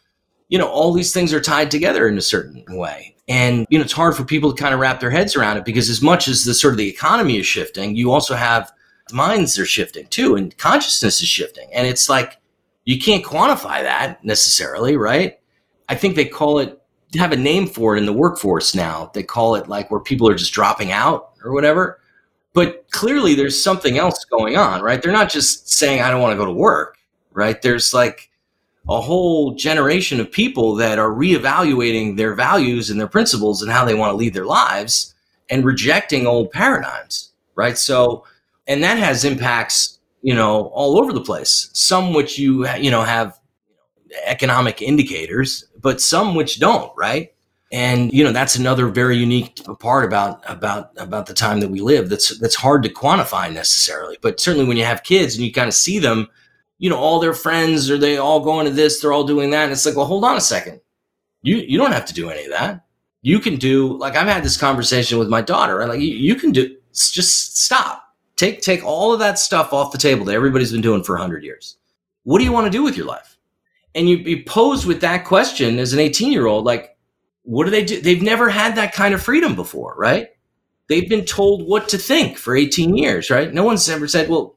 you 0.49 0.59
know 0.59 0.69
all 0.69 0.93
these 0.93 1.13
things 1.13 1.33
are 1.33 1.41
tied 1.41 1.71
together 1.71 2.09
in 2.09 2.19
a 2.19 2.23
certain 2.23 2.65
way 2.69 3.15
and 3.31 3.65
you 3.71 3.79
know, 3.79 3.85
it's 3.85 3.93
hard 3.93 4.17
for 4.17 4.25
people 4.25 4.53
to 4.53 4.61
kind 4.61 4.75
of 4.75 4.81
wrap 4.81 4.99
their 4.99 5.11
heads 5.11 5.37
around 5.37 5.57
it 5.57 5.65
because 5.65 5.89
as 5.89 6.03
much 6.03 6.27
as 6.27 6.45
the 6.45 6.53
sort 6.53 6.75
of 6.75 6.79
the 6.79 6.89
economy 6.89 7.39
is 7.39 7.47
shifting, 7.47 7.95
you 7.95 8.11
also 8.11 8.35
have 8.35 8.73
minds 9.13 9.57
are 9.57 9.65
shifting 9.65 10.07
too, 10.09 10.35
and 10.35 10.57
consciousness 10.59 11.23
is 11.23 11.29
shifting. 11.29 11.69
And 11.73 11.87
it's 11.87 12.09
like 12.09 12.39
you 12.85 12.99
can't 12.99 13.25
quantify 13.25 13.83
that 13.85 14.25
necessarily, 14.25 14.97
right? 14.97 15.39
I 15.89 15.95
think 15.95 16.17
they 16.17 16.25
call 16.25 16.59
it 16.59 16.83
have 17.17 17.31
a 17.31 17.37
name 17.37 17.69
for 17.69 17.95
it 17.95 18.01
in 18.01 18.07
the 18.07 18.13
workforce 18.13 18.75
now. 18.75 19.13
They 19.15 19.23
call 19.23 19.55
it 19.55 19.69
like 19.69 19.91
where 19.93 20.01
people 20.01 20.29
are 20.29 20.35
just 20.35 20.53
dropping 20.53 20.91
out 20.91 21.31
or 21.45 21.53
whatever. 21.53 22.01
But 22.53 22.91
clearly 22.91 23.35
there's 23.35 23.63
something 23.63 23.97
else 23.97 24.25
going 24.25 24.57
on, 24.57 24.83
right? 24.83 25.01
They're 25.01 25.13
not 25.13 25.31
just 25.31 25.69
saying 25.69 26.03
I 26.03 26.11
don't 26.11 26.21
want 26.21 26.33
to 26.33 26.37
go 26.37 26.47
to 26.47 26.53
work, 26.53 26.99
right? 27.33 27.63
There's 27.63 27.95
like 27.95 28.30
a 28.91 29.01
whole 29.01 29.55
generation 29.55 30.19
of 30.19 30.31
people 30.31 30.75
that 30.75 30.99
are 30.99 31.11
reevaluating 31.11 32.17
their 32.17 32.35
values 32.35 32.91
and 32.91 33.01
their 33.01 33.09
principles 33.09 33.63
and 33.63 33.71
how 33.71 33.85
they 33.85 33.95
want 33.95 34.11
to 34.11 34.17
lead 34.17 34.35
their 34.35 34.45
lives 34.45 35.15
and 35.49 35.65
rejecting 35.65 36.27
old 36.27 36.51
paradigms, 36.51 37.33
right? 37.55 37.79
So, 37.79 38.25
and 38.67 38.83
that 38.83 38.99
has 38.99 39.25
impacts, 39.25 40.01
you 40.23 40.35
know, 40.35 40.67
all 40.75 40.99
over 40.99 41.13
the 41.13 41.21
place. 41.21 41.71
Some 41.73 42.13
which 42.13 42.37
you, 42.37 42.69
you 42.79 42.91
know, 42.91 43.03
have 43.03 43.39
economic 44.25 44.83
indicators, 44.83 45.65
but 45.81 46.01
some 46.01 46.35
which 46.35 46.59
don't, 46.59 46.93
right? 46.97 47.33
And 47.73 48.13
you 48.13 48.25
know 48.25 48.33
that's 48.33 48.57
another 48.57 48.89
very 48.89 49.17
unique 49.17 49.61
part 49.79 50.05
about 50.05 50.43
about 50.51 50.91
about 50.97 51.27
the 51.27 51.35
time 51.35 51.61
that 51.61 51.71
we 51.71 51.81
live. 51.81 52.09
That's 52.09 52.37
that's 52.41 52.57
hard 52.57 52.83
to 52.83 52.89
quantify 52.89 53.53
necessarily, 53.53 54.19
but 54.21 54.41
certainly 54.41 54.67
when 54.67 54.77
you 54.77 54.85
have 54.85 55.05
kids 55.05 55.37
and 55.37 55.45
you 55.45 55.53
kind 55.53 55.69
of 55.69 55.75
see 55.75 56.01
them 56.01 56.27
you 56.81 56.89
know, 56.89 56.97
all 56.97 57.21
their 57.21 57.35
friends 57.35 57.91
or 57.91 57.99
they 57.99 58.17
all 58.17 58.41
going 58.41 58.65
to 58.65 58.73
this, 58.73 59.01
they're 59.01 59.13
all 59.13 59.25
doing 59.25 59.51
that. 59.51 59.65
And 59.65 59.73
it's 59.73 59.85
like, 59.85 59.97
well, 59.97 60.07
hold 60.07 60.25
on 60.25 60.37
a 60.37 60.41
second. 60.41 60.81
You 61.43 61.57
you 61.57 61.79
don't 61.79 61.93
have 61.93 62.07
to 62.07 62.15
do 62.15 62.31
any 62.31 62.45
of 62.45 62.51
that. 62.51 62.87
You 63.23 63.39
can 63.39 63.57
do 63.57 63.99
like 63.99 64.17
I've 64.17 64.27
had 64.27 64.43
this 64.43 64.57
conversation 64.57 65.19
with 65.19 65.29
my 65.29 65.43
daughter? 65.43 65.87
Like 65.87 66.01
you, 66.01 66.09
you 66.09 66.35
can 66.35 66.53
do 66.53 66.75
just 66.93 67.59
stop. 67.59 68.03
Take 68.37 68.63
take 68.63 68.83
all 68.83 69.13
of 69.13 69.21
that 69.21 69.39
stuff 69.39 69.75
off 69.75 69.93
the 69.93 69.99
table 69.99 70.25
that 70.25 70.35
everybody's 70.35 70.73
been 70.73 70.81
doing 70.81 71.05
for 71.05 71.17
hundred 71.19 71.45
years. 71.45 71.77
What 72.25 72.39
do 72.39 72.45
you 72.45 72.53
want 72.53 72.65
to 72.65 72.71
do 72.71 72.83
with 72.83 72.97
your 72.97 73.07
life? 73.07 73.37
And 73.95 74.09
you 74.09 74.25
be 74.25 74.43
posed 74.43 74.87
with 74.87 75.03
that 75.03 75.27
question 75.27 75.79
as 75.79 75.93
an 75.93 75.99
18 75.99 76.33
year 76.33 76.47
old, 76.47 76.65
like, 76.65 76.97
what 77.43 77.65
do 77.65 77.71
they 77.71 77.85
do? 77.85 78.01
They've 78.01 78.23
never 78.23 78.49
had 78.49 78.77
that 78.77 78.95
kind 78.95 79.13
of 79.13 79.23
freedom 79.23 79.55
before, 79.55 79.95
right? 79.99 80.29
They've 80.89 81.09
been 81.09 81.25
told 81.25 81.67
what 81.67 81.91
to 81.91 81.99
think 81.99 82.39
for 82.39 82.57
18 82.57 82.97
years, 82.97 83.31
right? 83.31 83.53
No 83.53 83.65
one's 83.65 83.89
ever 83.89 84.09
said, 84.09 84.29
well, 84.31 84.57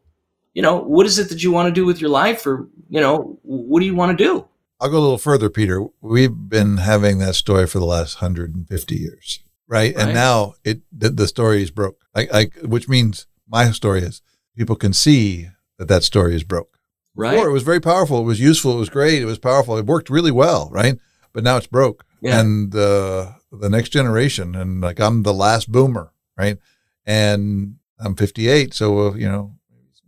you 0.53 0.61
know, 0.61 0.77
what 0.77 1.05
is 1.05 1.19
it 1.19 1.29
that 1.29 1.43
you 1.43 1.51
want 1.51 1.67
to 1.67 1.73
do 1.73 1.85
with 1.85 1.99
your 1.99 2.09
life 2.09 2.45
or, 2.45 2.67
you 2.89 3.01
know, 3.01 3.39
what 3.43 3.79
do 3.79 3.85
you 3.85 3.95
want 3.95 4.17
to 4.17 4.23
do? 4.23 4.47
I'll 4.79 4.89
go 4.89 4.97
a 4.97 4.99
little 4.99 5.17
further, 5.17 5.49
Peter. 5.49 5.85
We've 6.01 6.33
been 6.49 6.77
having 6.77 7.19
that 7.19 7.35
story 7.35 7.67
for 7.67 7.79
the 7.79 7.85
last 7.85 8.21
150 8.21 8.95
years, 8.95 9.39
right? 9.67 9.95
right. 9.95 10.03
And 10.03 10.13
now 10.13 10.55
it 10.63 10.81
the, 10.91 11.09
the 11.09 11.27
story 11.27 11.63
is 11.63 11.71
broke, 11.71 12.03
I, 12.13 12.27
I, 12.33 12.65
which 12.65 12.89
means 12.89 13.25
my 13.47 13.71
story 13.71 14.01
is 14.01 14.21
people 14.55 14.75
can 14.75 14.93
see 14.93 15.49
that 15.77 15.87
that 15.87 16.03
story 16.03 16.35
is 16.35 16.43
broke. 16.43 16.77
Right. 17.15 17.31
Before, 17.31 17.47
it 17.47 17.53
was 17.53 17.63
very 17.63 17.79
powerful. 17.79 18.19
It 18.19 18.25
was 18.25 18.39
useful. 18.39 18.73
It 18.73 18.79
was 18.79 18.89
great. 18.89 19.21
It 19.21 19.25
was 19.25 19.39
powerful. 19.39 19.77
It 19.77 19.85
worked 19.85 20.09
really 20.09 20.31
well, 20.31 20.69
right? 20.71 20.97
But 21.31 21.43
now 21.43 21.57
it's 21.57 21.67
broke. 21.67 22.05
Yeah. 22.21 22.39
And 22.39 22.75
uh, 22.75 23.33
the 23.51 23.69
next 23.69 23.89
generation, 23.89 24.55
and 24.55 24.81
like 24.81 24.99
I'm 24.99 25.23
the 25.23 25.33
last 25.33 25.71
boomer, 25.71 26.11
right? 26.37 26.57
And 27.05 27.75
I'm 27.99 28.15
58, 28.15 28.73
so 28.73 29.07
uh, 29.07 29.13
you 29.13 29.29
know 29.29 29.55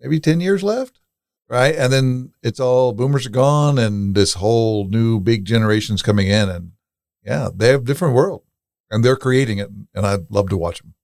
maybe 0.05 0.19
10 0.19 0.39
years 0.39 0.63
left. 0.63 0.99
Right. 1.47 1.75
And 1.75 1.91
then 1.91 2.33
it's 2.41 2.59
all 2.59 2.91
boomers 2.91 3.27
are 3.27 3.31
gone 3.31 3.77
and 3.77 4.15
this 4.15 4.35
whole 4.35 4.87
new 4.87 5.19
big 5.19 5.45
generation's 5.45 6.01
coming 6.01 6.27
in. 6.27 6.49
And 6.49 6.71
yeah, 7.23 7.49
they 7.53 7.69
have 7.69 7.81
a 7.81 7.85
different 7.85 8.15
world 8.15 8.43
and 8.89 9.03
they're 9.03 9.15
creating 9.15 9.59
it. 9.59 9.69
And 9.93 10.05
I'd 10.05 10.31
love 10.31 10.49
to 10.49 10.57
watch 10.57 10.79
them. 10.79 10.95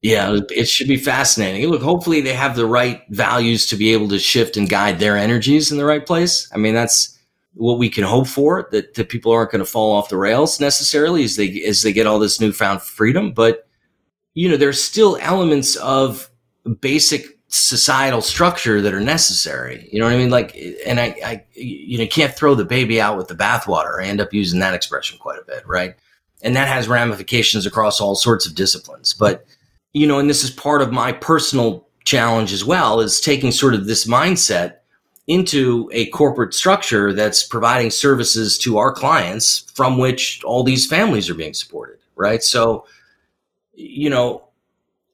Yeah, 0.00 0.38
it 0.50 0.68
should 0.68 0.86
be 0.86 0.96
fascinating. 0.96 1.68
Look, 1.68 1.82
hopefully 1.82 2.20
they 2.20 2.32
have 2.32 2.54
the 2.54 2.66
right 2.66 3.02
values 3.10 3.66
to 3.66 3.76
be 3.76 3.92
able 3.92 4.08
to 4.10 4.20
shift 4.20 4.56
and 4.56 4.68
guide 4.68 5.00
their 5.00 5.16
energies 5.16 5.72
in 5.72 5.78
the 5.78 5.84
right 5.84 6.06
place. 6.06 6.48
I 6.54 6.58
mean, 6.58 6.74
that's 6.74 7.18
what 7.54 7.78
we 7.78 7.90
can 7.90 8.04
hope 8.04 8.28
for 8.28 8.68
that, 8.70 8.94
that 8.94 9.08
people 9.08 9.32
aren't 9.32 9.50
going 9.50 9.64
to 9.64 9.70
fall 9.70 9.92
off 9.92 10.10
the 10.10 10.16
rails 10.16 10.60
necessarily 10.60 11.24
as 11.24 11.34
they 11.34 11.60
as 11.64 11.82
they 11.82 11.92
get 11.92 12.06
all 12.06 12.20
this 12.20 12.40
newfound 12.40 12.82
freedom. 12.82 13.32
But 13.32 13.66
you 14.34 14.48
know, 14.48 14.56
there's 14.56 14.80
still 14.80 15.18
elements 15.20 15.74
of 15.74 16.30
basic 16.80 17.37
societal 17.48 18.20
structure 18.20 18.80
that 18.82 18.94
are 18.94 19.00
necessary. 19.00 19.88
You 19.90 19.98
know 19.98 20.04
what 20.04 20.14
I 20.14 20.18
mean? 20.18 20.30
Like, 20.30 20.56
and 20.86 21.00
I, 21.00 21.16
I 21.24 21.44
you 21.54 21.98
know, 21.98 22.06
can't 22.06 22.34
throw 22.34 22.54
the 22.54 22.64
baby 22.64 23.00
out 23.00 23.16
with 23.16 23.28
the 23.28 23.34
bathwater. 23.34 24.02
I 24.02 24.06
end 24.06 24.20
up 24.20 24.34
using 24.34 24.60
that 24.60 24.74
expression 24.74 25.18
quite 25.18 25.38
a 25.38 25.44
bit, 25.44 25.66
right? 25.66 25.94
And 26.42 26.54
that 26.54 26.68
has 26.68 26.88
ramifications 26.88 27.66
across 27.66 28.00
all 28.00 28.14
sorts 28.14 28.46
of 28.46 28.54
disciplines. 28.54 29.14
But, 29.14 29.46
you 29.94 30.06
know, 30.06 30.18
and 30.18 30.28
this 30.28 30.44
is 30.44 30.50
part 30.50 30.82
of 30.82 30.92
my 30.92 31.10
personal 31.10 31.88
challenge 32.04 32.52
as 32.52 32.64
well 32.64 33.00
is 33.00 33.20
taking 33.20 33.50
sort 33.50 33.74
of 33.74 33.86
this 33.86 34.06
mindset 34.06 34.76
into 35.26 35.90
a 35.92 36.06
corporate 36.06 36.54
structure 36.54 37.12
that's 37.12 37.44
providing 37.44 37.90
services 37.90 38.56
to 38.58 38.78
our 38.78 38.92
clients 38.92 39.70
from 39.74 39.98
which 39.98 40.42
all 40.44 40.62
these 40.62 40.86
families 40.86 41.28
are 41.28 41.34
being 41.34 41.54
supported, 41.54 41.98
right? 42.16 42.42
So, 42.42 42.86
you 43.74 44.08
know, 44.08 44.47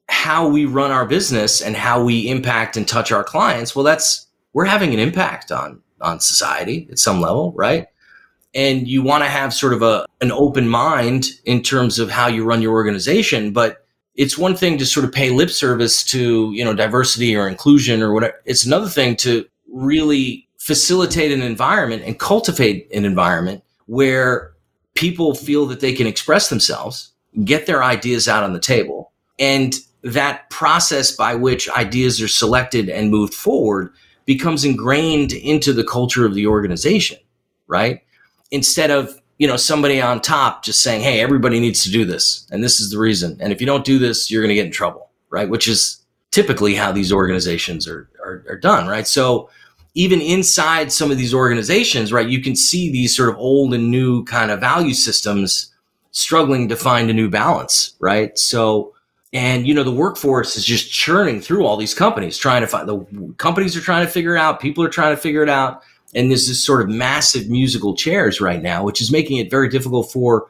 how 0.07 0.47
we 0.47 0.65
run 0.65 0.91
our 0.91 1.05
business 1.05 1.61
and 1.61 1.75
how 1.75 2.03
we 2.03 2.29
impact 2.29 2.77
and 2.77 2.87
touch 2.87 3.11
our 3.11 3.23
clients, 3.23 3.75
well, 3.75 3.83
that's 3.83 4.27
we're 4.53 4.65
having 4.65 4.93
an 4.93 4.99
impact 4.99 5.51
on 5.51 5.81
on 6.01 6.19
society 6.19 6.87
at 6.91 6.99
some 6.99 7.21
level, 7.21 7.53
right? 7.55 7.87
And 8.53 8.87
you 8.87 9.01
want 9.01 9.23
to 9.23 9.29
have 9.29 9.53
sort 9.53 9.73
of 9.73 9.81
a 9.81 10.05
an 10.21 10.31
open 10.31 10.67
mind 10.67 11.27
in 11.45 11.61
terms 11.61 11.99
of 11.99 12.09
how 12.09 12.27
you 12.27 12.45
run 12.45 12.61
your 12.61 12.73
organization, 12.73 13.51
but 13.51 13.85
it's 14.15 14.37
one 14.37 14.55
thing 14.55 14.77
to 14.77 14.85
sort 14.85 15.05
of 15.05 15.11
pay 15.11 15.29
lip 15.29 15.49
service 15.49 16.03
to, 16.05 16.51
you 16.53 16.63
know, 16.63 16.73
diversity 16.73 17.35
or 17.35 17.47
inclusion 17.47 18.01
or 18.01 18.13
whatever. 18.13 18.41
It's 18.45 18.65
another 18.65 18.87
thing 18.87 19.15
to 19.17 19.45
really 19.71 20.47
facilitate 20.57 21.31
an 21.31 21.41
environment 21.41 22.03
and 22.05 22.17
cultivate 22.17 22.89
an 22.93 23.05
environment 23.05 23.63
where 23.87 24.53
people 24.95 25.35
feel 25.35 25.65
that 25.67 25.81
they 25.81 25.93
can 25.93 26.07
express 26.07 26.49
themselves, 26.49 27.11
get 27.43 27.65
their 27.65 27.83
ideas 27.83 28.27
out 28.27 28.43
on 28.43 28.53
the 28.53 28.59
table, 28.59 29.11
and 29.37 29.75
that 30.05 30.49
process 30.51 31.11
by 31.11 31.33
which 31.33 31.67
ideas 31.69 32.21
are 32.21 32.27
selected 32.27 32.89
and 32.89 33.09
moved 33.09 33.33
forward 33.33 33.91
becomes 34.25 34.63
ingrained 34.63 35.33
into 35.33 35.73
the 35.73 35.83
culture 35.83 36.25
of 36.25 36.35
the 36.35 36.45
organization, 36.45 37.17
right? 37.67 38.01
Instead 38.51 38.91
of, 38.91 39.19
you 39.39 39.47
know, 39.47 39.57
somebody 39.57 39.99
on 39.99 40.21
top 40.21 40.63
just 40.63 40.83
saying, 40.83 41.01
Hey, 41.01 41.19
everybody 41.19 41.59
needs 41.59 41.83
to 41.83 41.91
do 41.91 42.05
this. 42.05 42.47
And 42.51 42.63
this 42.63 42.79
is 42.79 42.91
the 42.91 42.99
reason. 42.99 43.37
And 43.39 43.51
if 43.51 43.59
you 43.59 43.67
don't 43.67 43.83
do 43.83 43.97
this, 43.97 44.29
you're 44.29 44.43
going 44.43 44.49
to 44.49 44.55
get 44.55 44.67
in 44.67 44.71
trouble, 44.71 45.09
right? 45.29 45.49
Which 45.49 45.67
is 45.67 46.03
typically 46.29 46.75
how 46.75 46.91
these 46.91 47.11
organizations 47.11 47.87
are, 47.87 48.07
are, 48.23 48.45
are 48.47 48.57
done, 48.57 48.87
right? 48.87 49.07
So 49.07 49.49
even 49.95 50.21
inside 50.21 50.91
some 50.91 51.09
of 51.09 51.17
these 51.17 51.33
organizations, 51.33 52.13
right, 52.13 52.29
you 52.29 52.41
can 52.41 52.55
see 52.55 52.91
these 52.91 53.15
sort 53.15 53.29
of 53.29 53.37
old 53.37 53.73
and 53.73 53.89
new 53.89 54.23
kind 54.25 54.51
of 54.51 54.59
value 54.59 54.93
systems 54.93 55.73
struggling 56.11 56.69
to 56.69 56.75
find 56.75 57.09
a 57.09 57.13
new 57.13 57.29
balance, 57.29 57.95
right? 57.99 58.37
So, 58.37 58.93
and 59.35 59.67
you 59.67 59.73
know, 59.73 59.83
the 59.83 59.91
workforce 59.91 60.55
is 60.55 60.63
just 60.63 60.89
churning 60.89 61.41
through 61.41 61.65
all 61.65 61.75
these 61.75 61.93
companies, 61.93 62.37
trying 62.37 62.61
to 62.61 62.67
find 62.67 62.87
the 62.87 63.33
companies 63.37 63.75
are 63.75 63.81
trying 63.81 64.05
to 64.05 64.11
figure 64.11 64.37
it 64.37 64.39
out, 64.39 64.61
people 64.61 64.81
are 64.81 64.89
trying 64.89 65.13
to 65.13 65.21
figure 65.21 65.43
it 65.43 65.49
out. 65.49 65.83
And 66.15 66.31
there's 66.31 66.47
this 66.47 66.63
sort 66.63 66.81
of 66.81 66.87
massive 66.87 67.49
musical 67.49 67.97
chairs 67.97 68.39
right 68.39 68.63
now, 68.63 68.85
which 68.85 69.01
is 69.01 69.11
making 69.11 69.35
it 69.35 69.51
very 69.51 69.67
difficult 69.67 70.09
for, 70.09 70.47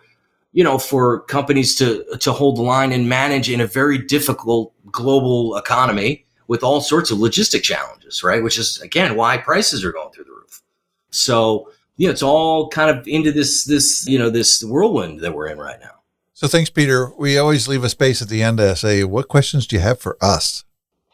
you 0.54 0.64
know, 0.64 0.78
for 0.78 1.22
companies 1.22 1.76
to 1.78 2.06
to 2.20 2.32
hold 2.32 2.58
the 2.58 2.62
line 2.62 2.92
and 2.92 3.10
manage 3.10 3.50
in 3.50 3.60
a 3.60 3.66
very 3.66 3.98
difficult 3.98 4.72
global 4.92 5.58
economy 5.58 6.24
with 6.48 6.64
all 6.64 6.80
sorts 6.80 7.10
of 7.10 7.18
logistic 7.18 7.64
challenges, 7.64 8.24
right? 8.24 8.44
Which 8.44 8.60
is 8.60 8.80
again 8.82 9.16
why 9.16 9.38
prices 9.38 9.84
are 9.84 9.92
going 9.92 10.12
through 10.12 10.26
the 10.26 10.32
roof. 10.32 10.62
So, 11.10 11.72
you 11.98 12.08
know, 12.08 12.12
it's 12.12 12.22
all 12.22 12.70
kind 12.70 12.96
of 12.96 13.08
into 13.08 13.32
this 13.32 13.64
this, 13.66 14.08
you 14.08 14.20
know, 14.20 14.30
this 14.30 14.64
whirlwind 14.64 15.22
that 15.22 15.34
we're 15.34 15.48
in 15.48 15.58
right 15.58 15.80
now. 15.80 15.96
So 16.36 16.48
thanks, 16.48 16.70
Peter. 16.70 17.14
We 17.18 17.38
always 17.38 17.70
leave 17.70 17.86
a 17.86 17.90
space 17.90 18.22
at 18.22 18.28
the 18.28 18.44
end 18.44 18.58
to 18.58 18.76
say, 18.76 19.06
what 19.06 19.30
questions 19.30 19.66
do 19.66 19.78
you 19.78 19.82
have 19.82 20.02
for 20.02 20.18
us? 20.22 20.66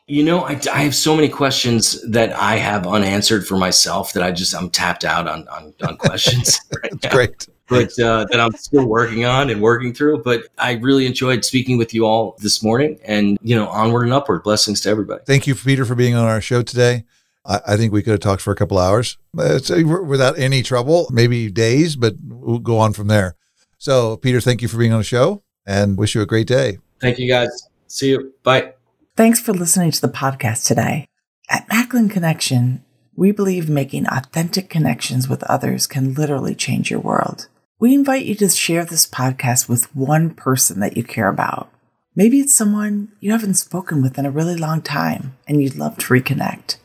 You 0.08 0.24
know, 0.24 0.42
I, 0.42 0.60
I 0.74 0.82
have 0.82 0.96
so 0.96 1.16
many 1.16 1.30
questions 1.30 2.02
that 2.10 2.34
I 2.34 2.56
have 2.56 2.88
unanswered 2.88 3.46
for 3.46 3.56
myself 3.56 4.14
that 4.14 4.24
I 4.24 4.32
just 4.32 4.56
I'm 4.56 4.72
tapped 4.72 5.06
out 5.06 5.28
on 5.28 5.48
on, 5.48 5.76
on 5.84 5.98
questions. 5.98 6.60
right 6.84 6.92
That's 6.92 7.04
now. 7.04 7.12
great. 7.12 7.48
But 7.68 8.00
uh, 8.00 8.26
that 8.32 8.40
I'm 8.40 8.54
still 8.54 8.88
working 8.88 9.24
on 9.24 9.52
and 9.52 9.62
working 9.62 9.94
through. 9.94 10.24
But 10.24 10.48
I 10.58 10.74
really 10.74 11.06
enjoyed 11.06 11.46
speaking 11.46 11.78
with 11.78 11.94
you 11.94 12.08
all 12.08 12.36
this 12.40 12.64
morning, 12.64 13.00
and 13.06 13.38
you 13.44 13.56
know, 13.56 13.68
onward 13.68 14.04
and 14.04 14.14
upward. 14.14 14.42
Blessings 14.42 14.82
to 14.82 14.90
everybody. 14.90 15.22
Thank 15.28 15.46
you, 15.46 15.54
Peter, 15.54 15.86
for 15.86 15.94
being 15.94 16.16
on 16.16 16.26
our 16.26 16.42
show 16.42 16.64
today. 16.64 17.06
I, 17.46 17.62
I 17.68 17.78
think 17.78 17.94
we 17.94 18.02
could 18.02 18.12
have 18.12 18.22
talked 18.22 18.42
for 18.42 18.52
a 18.52 18.56
couple 18.56 18.80
hours 18.80 19.20
uh, 19.38 19.60
without 20.04 20.40
any 20.40 20.64
trouble, 20.64 21.08
maybe 21.12 21.52
days, 21.52 21.96
but 21.96 22.16
we'll 22.24 22.58
go 22.58 22.80
on 22.80 22.94
from 22.94 23.08
there. 23.08 23.36
So, 23.82 24.16
Peter, 24.18 24.40
thank 24.40 24.62
you 24.62 24.68
for 24.68 24.78
being 24.78 24.94
on 24.94 25.00
the 25.00 25.04
show 25.04 25.42
and 25.66 25.98
wish 25.98 26.14
you 26.14 26.22
a 26.22 26.28
great 26.28 26.46
day. 26.46 26.78
Thank 27.00 27.18
you, 27.18 27.28
guys. 27.28 27.68
See 27.88 28.12
you. 28.12 28.32
Bye. 28.44 28.76
Thanks 29.18 29.40
for 29.40 29.54
listening 29.54 29.90
to 29.90 30.00
the 30.00 30.08
podcast 30.08 30.68
today. 30.68 31.08
At 31.50 31.68
Macklin 31.68 32.08
Connection, 32.08 32.86
we 33.16 33.32
believe 33.32 33.68
making 33.68 34.06
authentic 34.06 34.70
connections 34.70 35.28
with 35.28 35.42
others 35.46 35.88
can 35.88 36.14
literally 36.14 36.54
change 36.54 36.92
your 36.92 37.00
world. 37.00 37.48
We 37.80 37.96
invite 37.96 38.26
you 38.26 38.36
to 38.36 38.50
share 38.50 38.86
this 38.86 39.08
podcast 39.08 39.68
with 39.68 39.96
one 39.96 40.30
person 40.30 40.80
that 40.82 40.96
you 40.96 41.04
care 41.04 41.30
about. 41.30 41.68
Maybe 42.16 42.40
it's 42.40 42.54
someone 42.54 43.12
you 43.20 43.32
haven't 43.32 43.56
spoken 43.56 44.04
with 44.04 44.20
in 44.20 44.28
a 44.28 44.32
really 44.32 44.56
long 44.56 44.84
time 44.84 45.38
and 45.48 45.60
you'd 45.60 45.76
love 45.76 45.98
to 45.98 46.14
reconnect. 46.14 46.76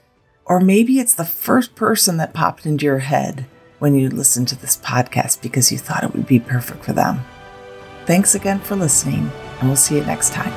Or 0.47 0.61
maybe 0.61 0.99
it's 0.99 1.15
the 1.15 1.27
first 1.27 1.75
person 1.75 2.17
that 2.17 2.33
popped 2.33 2.65
into 2.65 2.87
your 2.87 3.01
head 3.01 3.45
when 3.79 3.95
you 3.95 4.09
listen 4.09 4.47
to 4.47 4.57
this 4.57 4.77
podcast 4.77 5.43
because 5.43 5.71
you 5.71 5.79
thought 5.79 6.05
it 6.05 6.15
would 6.15 6.27
be 6.27 6.41
perfect 6.41 6.85
for 6.85 6.93
them. 6.93 7.21
Thanks 8.07 8.35
again 8.35 8.61
for 8.61 8.77
listening, 8.77 9.31
and 9.61 9.69
we'll 9.69 9.77
see 9.77 9.97
you 9.97 10.05
next 10.05 10.33
time. 10.33 10.53